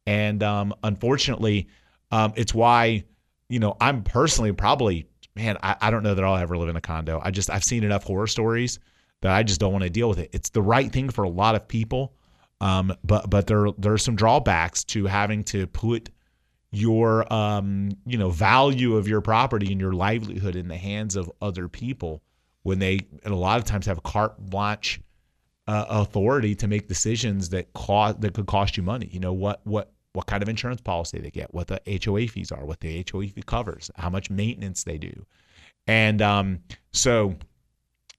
and 0.07 0.43
um, 0.43 0.73
unfortunately, 0.85 1.67
um, 2.13 2.33
it's 2.37 2.55
why 2.55 3.05
you 3.49 3.59
know 3.59 3.77
I'm 3.81 4.05
personally 4.05 4.53
probably 4.53 5.07
man 5.35 5.59
I, 5.63 5.77
I 5.81 5.91
don't 5.91 6.05
know 6.05 6.15
that 6.15 6.25
I'll 6.25 6.37
ever 6.37 6.57
live 6.57 6.69
in 6.69 6.77
a 6.77 6.81
condo. 6.81 7.21
I 7.23 7.33
just 7.33 7.51
I've 7.51 7.65
seen 7.65 7.83
enough 7.83 8.05
horror 8.05 8.29
stories 8.29 8.79
that 9.23 9.33
I 9.33 9.43
just 9.43 9.59
don't 9.59 9.73
want 9.73 9.83
to 9.83 9.91
deal 9.91 10.09
with 10.09 10.19
it. 10.19 10.31
It's 10.33 10.51
the 10.51 10.63
right 10.63 10.93
thing 10.93 11.11
for 11.11 11.25
a 11.25 11.29
lot 11.29 11.57
of 11.57 11.67
people. 11.67 12.16
Um, 12.61 12.95
but 13.05 13.29
but 13.29 13.47
there 13.47 13.67
there 13.79 13.93
are 13.93 13.99
some 13.99 14.17
drawbacks 14.17 14.85
to 14.85 15.07
having 15.07 15.45
to 15.45 15.67
put 15.67 16.11
your 16.73 17.31
um, 17.33 17.91
you 18.07 18.19
know 18.19 18.31
value 18.31 18.97
of 18.97 19.09
your 19.09 19.21
property 19.21 19.71
and 19.73 19.81
your 19.81 19.93
livelihood 19.93 20.57
in 20.57 20.69
the 20.69 20.77
hands 20.77 21.17
of 21.17 21.31
other 21.41 21.69
people 21.69 22.23
when 22.63 22.79
they 22.79 23.01
and 23.25 23.33
a 23.33 23.37
lot 23.37 23.59
of 23.59 23.65
times 23.65 23.87
have 23.87 24.03
carte 24.03 24.39
blanche 24.39 25.01
uh, 25.69 25.85
authority 25.89 26.55
to 26.55 26.69
make 26.69 26.89
decisions 26.89 27.49
that 27.51 27.73
cost 27.73 28.21
that 28.21 28.35
could 28.35 28.47
cost 28.47 28.77
you 28.77 28.83
money. 28.83 29.09
You 29.11 29.21
know 29.21 29.33
what 29.33 29.61
what 29.65 29.93
what 30.13 30.27
kind 30.27 30.43
of 30.43 30.49
insurance 30.49 30.81
policy 30.81 31.19
they 31.19 31.31
get, 31.31 31.53
what 31.53 31.67
the 31.67 31.81
HOA 32.03 32.27
fees 32.29 32.51
are, 32.51 32.65
what 32.65 32.81
the 32.81 33.05
HOA 33.11 33.29
fee 33.29 33.43
covers, 33.45 33.91
how 33.97 34.09
much 34.09 34.31
maintenance 34.31 34.85
they 34.85 34.97
do, 34.97 35.27
and 35.87 36.23
um, 36.23 36.61
so 36.93 37.37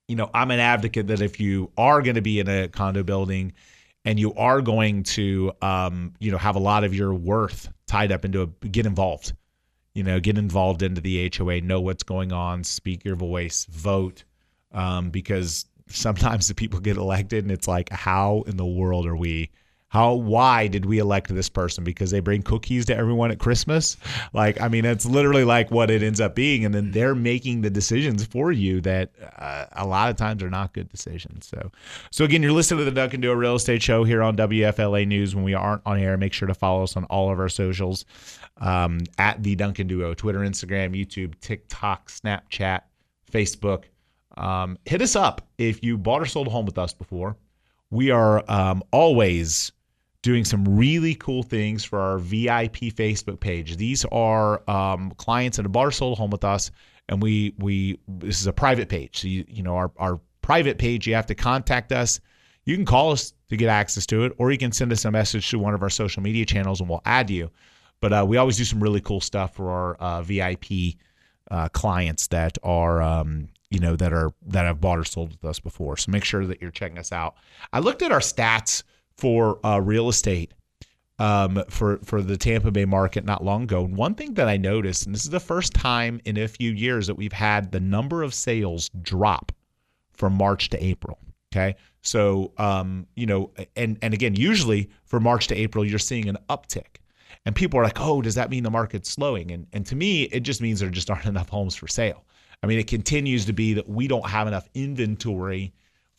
you 0.08 0.16
know 0.16 0.30
I'm 0.34 0.52
an 0.52 0.60
advocate 0.60 1.08
that 1.08 1.22
if 1.22 1.40
you 1.40 1.72
are 1.78 2.02
going 2.02 2.16
to 2.16 2.22
be 2.22 2.40
in 2.40 2.48
a 2.48 2.68
condo 2.68 3.04
building 3.04 3.54
and 4.08 4.18
you 4.18 4.34
are 4.36 4.62
going 4.62 5.04
to 5.04 5.52
um, 5.62 6.14
you 6.20 6.32
know 6.32 6.38
have 6.38 6.56
a 6.56 6.60
lot 6.60 6.86
of 6.86 6.96
your 6.96 7.14
worth 7.14 7.70
tied 7.88 8.10
up 8.10 8.24
into 8.24 8.42
a 8.42 8.48
get 8.68 8.86
involved. 8.86 9.34
You 9.94 10.04
know 10.04 10.22
get 10.22 10.38
involved 10.38 10.82
into 10.82 11.02
the 11.02 11.30
hoa 11.38 11.60
know 11.60 11.82
what's 11.82 12.04
going 12.04 12.32
on 12.32 12.64
speak 12.64 13.04
your 13.04 13.18
voice 13.18 13.66
vote 13.70 14.24
um, 14.72 15.10
because 15.10 15.66
sometimes 15.88 16.48
the 16.48 16.56
people 16.56 16.80
get 16.80 16.96
elected 16.96 17.44
and 17.44 17.52
it's 17.52 17.68
like 17.68 17.90
how 17.90 18.44
in 18.48 18.56
the 18.56 18.66
world 18.66 19.06
are 19.06 19.18
we 19.18 19.50
how 19.90 20.14
why 20.14 20.68
did 20.68 20.86
we 20.86 21.00
elect 21.00 21.34
this 21.34 21.50
person? 21.50 21.84
Because 21.84 22.12
they 22.12 22.20
bring 22.20 22.42
cookies 22.42 22.86
to 22.86 22.96
everyone 22.96 23.32
at 23.32 23.40
christmas? 23.40 23.98
Like 24.34 24.60
i 24.62 24.68
mean 24.68 24.86
it's 24.86 25.06
literally 25.06 25.44
like 25.44 25.72
what 25.72 25.90
it 25.90 26.04
ends 26.04 26.20
up 26.20 26.36
being. 26.36 26.66
And 26.66 26.74
then 26.74 26.92
they're 26.92 27.16
making 27.16 27.62
the 27.62 27.70
decisions 27.70 28.26
for 28.26 28.52
you 28.52 28.82
that 28.82 29.12
uh, 29.38 29.66
a 29.74 29.88
lot 29.88 30.10
of 30.10 30.18
times 30.18 30.44
are 30.44 30.50
not 30.50 30.74
good 30.74 30.90
decisions. 30.90 31.48
So 31.48 31.72
so 32.12 32.26
again 32.26 32.44
you're 32.44 32.52
listening 32.52 32.80
to 32.80 32.86
the 32.86 32.92
duncan 32.92 33.22
duo 33.22 33.34
real 33.34 33.56
estate 33.56 33.82
show 33.82 34.04
here 34.04 34.22
on 34.22 34.36
wfla 34.36 35.08
news. 35.08 35.36
When 35.36 35.44
we 35.44 35.54
aren't 35.54 35.82
on 35.86 36.00
air 36.00 36.18
make 36.18 36.34
sure 36.34 36.48
to 36.48 36.54
follow 36.54 36.84
us 36.84 36.98
on 36.98 37.06
all 37.06 37.32
of 37.32 37.40
our 37.40 37.50
socials 37.50 38.06
um, 38.58 39.00
at 39.18 39.42
the 39.44 39.56
duncan 39.56 39.88
duo 39.88 40.14
twitter 40.14 40.40
instagram 40.40 40.96
youtube 40.96 41.34
tiktok 41.40 42.10
snapchat 42.10 42.82
facebook. 43.32 43.86
Um, 44.38 44.78
hit 44.86 45.02
us 45.02 45.16
up 45.16 45.48
if 45.58 45.84
you 45.84 45.98
bought 45.98 46.22
or 46.22 46.26
sold 46.26 46.48
a 46.48 46.50
home 46.50 46.66
with 46.66 46.78
us 46.78 46.94
before. 46.94 47.38
We 47.90 48.12
are 48.12 48.44
um, 48.52 48.84
always 48.92 49.72
doing 50.24 50.44
some 50.44 50.66
really 50.66 51.16
cool 51.16 51.44
things 51.44 51.84
for 51.84 52.00
our 52.00 52.18
VIP 52.18 52.92
Facebook 52.94 53.40
page. 53.40 53.78
These 53.78 54.06
are 54.06 54.70
um, 54.70 55.12
clients 55.18 55.58
that 55.58 55.64
have 55.64 55.72
bought 55.72 55.88
or 55.88 55.92
sold 55.92 56.18
home 56.18 56.32
with 56.32 56.44
us, 56.44 56.72
and 57.10 57.22
we 57.22 57.54
we 57.60 58.00
this 58.08 58.40
is 58.40 58.48
a 58.48 58.54
private 58.54 58.90
page. 58.90 59.20
So 59.22 59.28
you 59.28 59.46
you 59.48 59.64
know 59.64 59.76
our 59.76 59.92
our 59.98 60.20
private 60.42 60.78
page, 60.78 61.08
you 61.08 61.14
have 61.14 61.28
to 61.28 61.36
contact 61.36 61.92
us. 61.92 62.20
You 62.66 62.76
can 62.76 62.86
call 62.86 63.12
us 63.12 63.34
to 63.50 63.58
get 63.58 63.70
access 63.70 64.06
to 64.08 64.24
it, 64.24 64.34
or 64.38 64.52
you 64.52 64.58
can 64.58 64.72
send 64.72 64.92
us 64.92 65.06
a 65.06 65.12
message 65.12 65.50
to 65.52 65.60
one 65.60 65.74
of 65.74 65.82
our 65.82 65.90
social 65.90 66.22
media 66.22 66.46
channels, 66.46 66.80
and 66.80 66.90
we'll 66.90 67.02
add 67.06 67.30
you. 67.30 67.50
But 68.02 68.14
uh, 68.14 68.26
we 68.28 68.38
always 68.38 68.58
do 68.58 68.66
some 68.66 68.82
really 68.82 69.02
cool 69.02 69.22
stuff 69.22 69.56
for 69.56 69.72
our 69.72 69.96
uh, 69.96 70.22
VIP 70.22 70.96
uh, 71.50 71.70
clients 71.70 72.28
that 72.28 72.58
are 72.64 73.02
um, 73.02 73.48
you 73.70 73.80
know 73.80 73.96
that 73.96 74.14
are 74.14 74.32
that 74.48 74.66
have 74.66 74.82
bought 74.82 75.00
or 75.00 75.04
sold 75.04 75.32
with 75.32 75.46
us 75.46 75.60
before. 75.60 75.98
So 75.98 76.12
make 76.12 76.24
sure 76.24 76.46
that 76.46 76.62
you're 76.62 76.72
checking 76.72 76.98
us 76.98 77.12
out. 77.12 77.36
I 77.72 77.80
looked 77.80 78.02
at 78.02 78.12
our 78.12 78.20
stats 78.20 78.84
for 79.18 79.66
uh, 79.66 79.80
real 79.80 80.10
estate 80.10 80.54
um, 81.20 81.64
for 81.70 81.98
for 82.04 82.22
the 82.22 82.38
Tampa 82.38 82.72
Bay 82.72 82.86
market 82.86 83.26
not 83.26 83.44
long 83.44 83.64
ago. 83.64 83.86
And 83.86 83.96
one 83.96 84.16
thing 84.16 84.34
that 84.36 84.48
I 84.48 84.58
noticed, 84.58 85.06
and 85.06 85.16
this 85.16 85.24
is 85.24 85.30
the 85.30 85.40
first 85.40 85.74
time 85.74 86.22
in 86.26 86.38
a 86.38 86.48
few 86.48 86.72
years 86.72 87.08
that 87.08 87.16
we've 87.16 87.34
had 87.34 87.72
the 87.72 87.80
number 87.80 88.24
of 88.24 88.34
sales 88.34 88.90
drop 89.02 89.52
from 90.14 90.34
March 90.34 90.70
to 90.70 90.84
April. 90.84 91.18
Okay, 91.52 91.76
so 92.02 92.52
um, 92.58 93.08
you 93.16 93.26
know, 93.26 93.52
and 93.76 93.98
and 94.02 94.14
again, 94.14 94.36
usually 94.36 94.90
for 95.06 95.20
March 95.20 95.48
to 95.48 95.56
April, 95.56 95.86
you're 95.86 96.00
seeing 96.00 96.30
an 96.30 96.38
uptick. 96.50 96.98
And 97.46 97.56
people 97.56 97.80
are 97.80 97.84
like, 97.84 98.00
"Oh, 98.00 98.22
does 98.22 98.36
that 98.36 98.50
mean 98.50 98.64
the 98.64 98.70
market's 98.70 99.10
slowing?" 99.10 99.52
And 99.52 99.68
and 99.74 99.86
to 99.88 99.96
me, 99.96 100.24
it 100.24 100.42
just 100.42 100.62
means 100.62 100.80
there 100.80 100.90
just 100.90 101.10
aren't 101.10 101.26
enough 101.34 101.50
homes 101.50 101.76
for 101.76 101.88
sale. 101.88 102.26
I 102.62 102.68
mean, 102.68 102.80
it 102.80 102.88
continues 102.88 103.46
to 103.46 103.54
be 103.54 103.74
that 103.74 103.88
we 103.88 104.08
don't 104.08 104.28
have 104.28 104.48
enough 104.48 104.68
inventory 104.74 105.74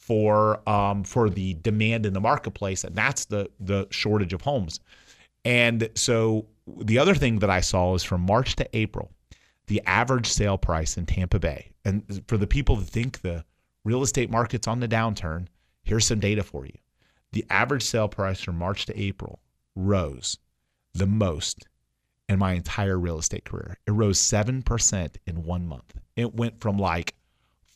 for 0.08 0.66
um, 0.66 1.04
for 1.04 1.28
the 1.28 1.52
demand 1.60 2.06
in 2.06 2.14
the 2.14 2.20
marketplace, 2.20 2.82
and 2.82 2.96
that's 2.96 3.26
the 3.26 3.50
the 3.60 3.86
shortage 3.90 4.32
of 4.32 4.40
homes. 4.40 4.80
And 5.44 5.90
so 5.94 6.46
the 6.66 6.98
other 6.98 7.14
thing 7.14 7.40
that 7.40 7.50
I 7.50 7.60
saw 7.60 7.94
is 7.94 8.02
from 8.02 8.22
March 8.22 8.56
to 8.56 8.68
April, 8.76 9.12
the 9.66 9.82
average 9.84 10.26
sale 10.26 10.56
price 10.56 10.96
in 10.96 11.04
Tampa 11.04 11.38
Bay. 11.38 11.72
And 11.84 12.22
for 12.26 12.38
the 12.38 12.46
people 12.46 12.76
that 12.76 12.88
think 12.88 13.20
the 13.20 13.44
real 13.84 14.02
estate 14.02 14.30
market's 14.30 14.66
on 14.66 14.80
the 14.80 14.88
downturn, 14.88 15.46
here's 15.82 16.06
some 16.06 16.20
data 16.20 16.42
for 16.42 16.64
you. 16.64 16.78
The 17.32 17.44
average 17.50 17.82
sale 17.82 18.08
price 18.08 18.40
from 18.40 18.56
March 18.56 18.86
to 18.86 18.98
April 18.98 19.40
rose 19.76 20.38
the 20.94 21.06
most 21.06 21.66
in 22.30 22.38
my 22.38 22.52
entire 22.52 22.98
real 22.98 23.18
estate 23.18 23.44
career. 23.44 23.76
It 23.86 23.90
rose 23.90 24.18
7% 24.18 25.16
in 25.26 25.44
one 25.44 25.66
month. 25.66 25.94
It 26.16 26.34
went 26.34 26.61
from 26.61 26.78
like 26.78 27.14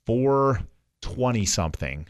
420 0.07 1.45
something 1.45 2.07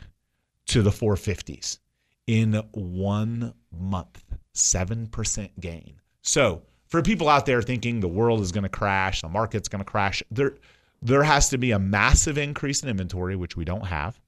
to 0.72 0.80
the 0.80 0.90
450s 0.90 1.80
in 2.26 2.54
one 2.72 3.52
month. 3.70 4.24
7% 4.54 5.50
gain. 5.60 6.00
So, 6.22 6.62
for 6.86 7.02
people 7.02 7.28
out 7.28 7.44
there 7.44 7.60
thinking 7.60 8.00
the 8.00 8.08
world 8.08 8.40
is 8.40 8.52
going 8.52 8.62
to 8.62 8.70
crash, 8.70 9.20
the 9.20 9.28
market's 9.28 9.68
going 9.68 9.84
to 9.84 9.90
crash, 9.90 10.22
there 10.30 10.54
there 11.04 11.22
has 11.24 11.50
to 11.50 11.58
be 11.58 11.72
a 11.72 11.78
massive 11.78 12.38
increase 12.38 12.82
in 12.82 12.88
inventory, 12.88 13.36
which 13.36 13.54
we 13.54 13.66
don't 13.66 13.86
have, 13.86 14.18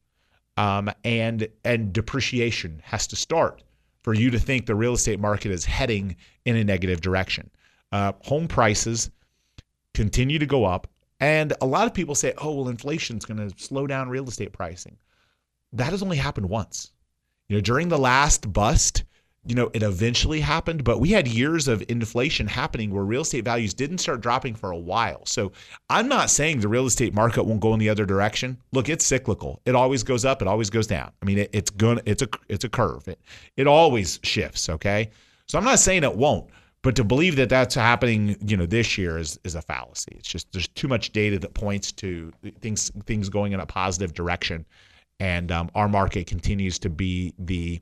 um, 0.59 0.91
and 1.03 1.49
and 1.65 1.95
depreciation 1.95 2.83
has 2.85 3.07
to 3.07 3.17
start 3.17 3.63
for 4.03 4.13
you 4.13 4.31
to 4.31 4.39
think 4.39 4.67
the 4.67 4.75
real 4.75 4.93
estate 4.93 5.21
market 5.21 5.51
is 5.51 5.65
heading 5.65 6.17
in 6.45 6.57
a 6.57 6.65
negative 6.65 7.01
direction. 7.01 7.51
Uh, 7.93 8.13
home 8.23 8.49
prices 8.49 9.11
continue 9.95 10.39
to 10.39 10.47
go 10.47 10.65
up, 10.65 10.89
and 11.21 11.55
a 11.63 11.67
lot 11.67 11.87
of 11.87 11.95
people 11.95 12.15
say, 12.15 12.35
"Oh, 12.39 12.55
well, 12.55 12.69
inflation's 12.69 13.25
going 13.25 13.49
to 13.49 13.59
slow 13.59 13.87
down 13.87 14.11
real 14.11 14.29
estate 14.29 14.53
pricing." 14.53 14.99
That 15.75 15.91
has 15.91 16.03
only 16.03 16.17
happened 16.17 16.49
once. 16.49 16.93
You 17.49 17.57
know, 17.57 17.61
during 17.61 17.89
the 17.89 17.99
last 17.99 18.53
bust, 18.53 19.05
you 19.47 19.55
know, 19.55 19.71
it 19.75 19.83
eventually 19.83 20.41
happened, 20.41 20.85
but 20.85 21.01
we 21.01 21.11
had 21.11 21.29
years 21.29 21.69
of 21.69 21.85
inflation 21.89 22.47
happening 22.47 22.91
where 22.91 23.05
real 23.05 23.21
estate 23.21 23.45
values 23.45 23.75
didn't 23.75 23.99
start 23.99 24.23
dropping 24.23 24.55
for 24.55 24.71
a 24.71 24.79
while. 24.79 25.27
So 25.27 25.53
I'm 25.91 26.09
not 26.09 26.31
saying 26.31 26.61
the 26.61 26.69
real 26.69 26.87
estate 26.87 27.13
market 27.13 27.45
won't 27.45 27.61
go 27.61 27.75
in 27.75 27.81
the 27.81 27.91
other 27.91 28.07
direction. 28.07 28.57
Look, 28.73 28.89
it's 28.89 29.05
cyclical. 29.05 29.61
It 29.67 29.75
always 29.75 30.03
goes 30.03 30.25
up. 30.25 30.41
It 30.41 30.49
always 30.49 30.71
goes 30.71 30.87
down. 30.87 31.13
I 31.21 31.27
mean, 31.27 31.39
it, 31.39 31.51
it's 31.53 31.71
gonna, 31.71 32.01
It's 32.07 32.23
a 32.23 32.29
it's 32.49 32.65
a 32.65 32.71
curve. 32.71 33.07
It 33.07 33.21
it 33.57 33.67
always 33.67 34.19
shifts. 34.23 34.71
Okay. 34.71 35.11
So 35.47 35.59
I'm 35.59 35.65
not 35.65 35.79
saying 35.79 36.05
it 36.05 36.17
won't, 36.17 36.49
but 36.81 36.97
to 36.97 37.05
believe 37.05 37.37
that 37.37 37.51
that's 37.51 37.75
happening, 37.75 38.37
you 38.47 38.57
know, 38.57 38.65
this 38.65 38.97
year 38.97 39.19
is 39.19 39.39
is 39.45 39.55
a 39.55 39.63
fallacy. 39.63 40.13
It's 40.19 40.29
just 40.29 40.51
there's 40.53 40.69
too 40.69 40.89
much 40.89 41.13
data 41.13 41.39
that 41.41 41.53
points 41.53 41.93
to 41.93 42.33
things 42.61 42.91
things 43.05 43.29
going 43.29 43.53
in 43.53 43.61
a 43.61 43.67
positive 43.67 44.15
direction, 44.15 44.65
and 45.21 45.51
um, 45.53 45.71
our 45.75 45.89
market 45.89 46.27
continues 46.27 46.79
to 46.81 46.91
be 46.91 47.35
the 47.39 47.81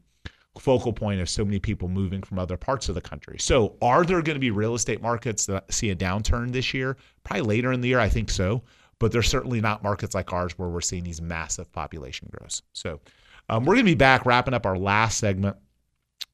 focal 0.58 0.92
point 0.92 1.20
of 1.20 1.28
so 1.28 1.44
many 1.44 1.58
people 1.58 1.88
moving 1.88 2.22
from 2.22 2.38
other 2.38 2.56
parts 2.56 2.88
of 2.88 2.94
the 2.94 3.00
country. 3.00 3.38
So, 3.38 3.76
are 3.80 4.04
there 4.04 4.20
going 4.22 4.36
to 4.36 4.40
be 4.40 4.50
real 4.50 4.74
estate 4.74 5.00
markets 5.00 5.46
that 5.46 5.72
see 5.72 5.90
a 5.90 5.96
downturn 5.96 6.52
this 6.52 6.74
year? 6.74 6.96
Probably 7.24 7.42
later 7.42 7.72
in 7.72 7.80
the 7.80 7.88
year, 7.88 7.98
I 7.98 8.08
think 8.08 8.30
so. 8.30 8.62
But 8.98 9.10
there's 9.10 9.28
certainly 9.28 9.60
not 9.60 9.82
markets 9.82 10.14
like 10.14 10.32
ours 10.32 10.56
where 10.58 10.68
we're 10.68 10.80
seeing 10.80 11.02
these 11.02 11.20
massive 11.20 11.72
population 11.72 12.28
growths. 12.30 12.62
So, 12.72 13.00
um, 13.48 13.64
we're 13.64 13.74
going 13.74 13.86
to 13.86 13.90
be 13.90 13.96
back 13.96 14.26
wrapping 14.26 14.54
up 14.54 14.66
our 14.66 14.78
last 14.78 15.18
segment. 15.18 15.56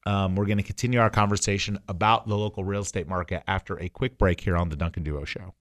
Um, 0.05 0.37
we're 0.37 0.47
going 0.47 0.59
to 0.59 0.65
continue 0.65 1.01
our 1.01 1.11
conversation 1.11 1.79
about 1.89 2.27
the 2.27 2.37
local 2.37 2.65
real 2.65 2.83
estate 2.83 3.09
market 3.09 3.43
after 3.47 3.79
a 3.79 3.89
quick 3.89 4.19
break 4.19 4.41
here 4.41 4.57
on 4.57 4.69
the 4.69 4.77
Duncan 4.77 5.03
Duo 5.03 5.25
Show. 5.25 5.55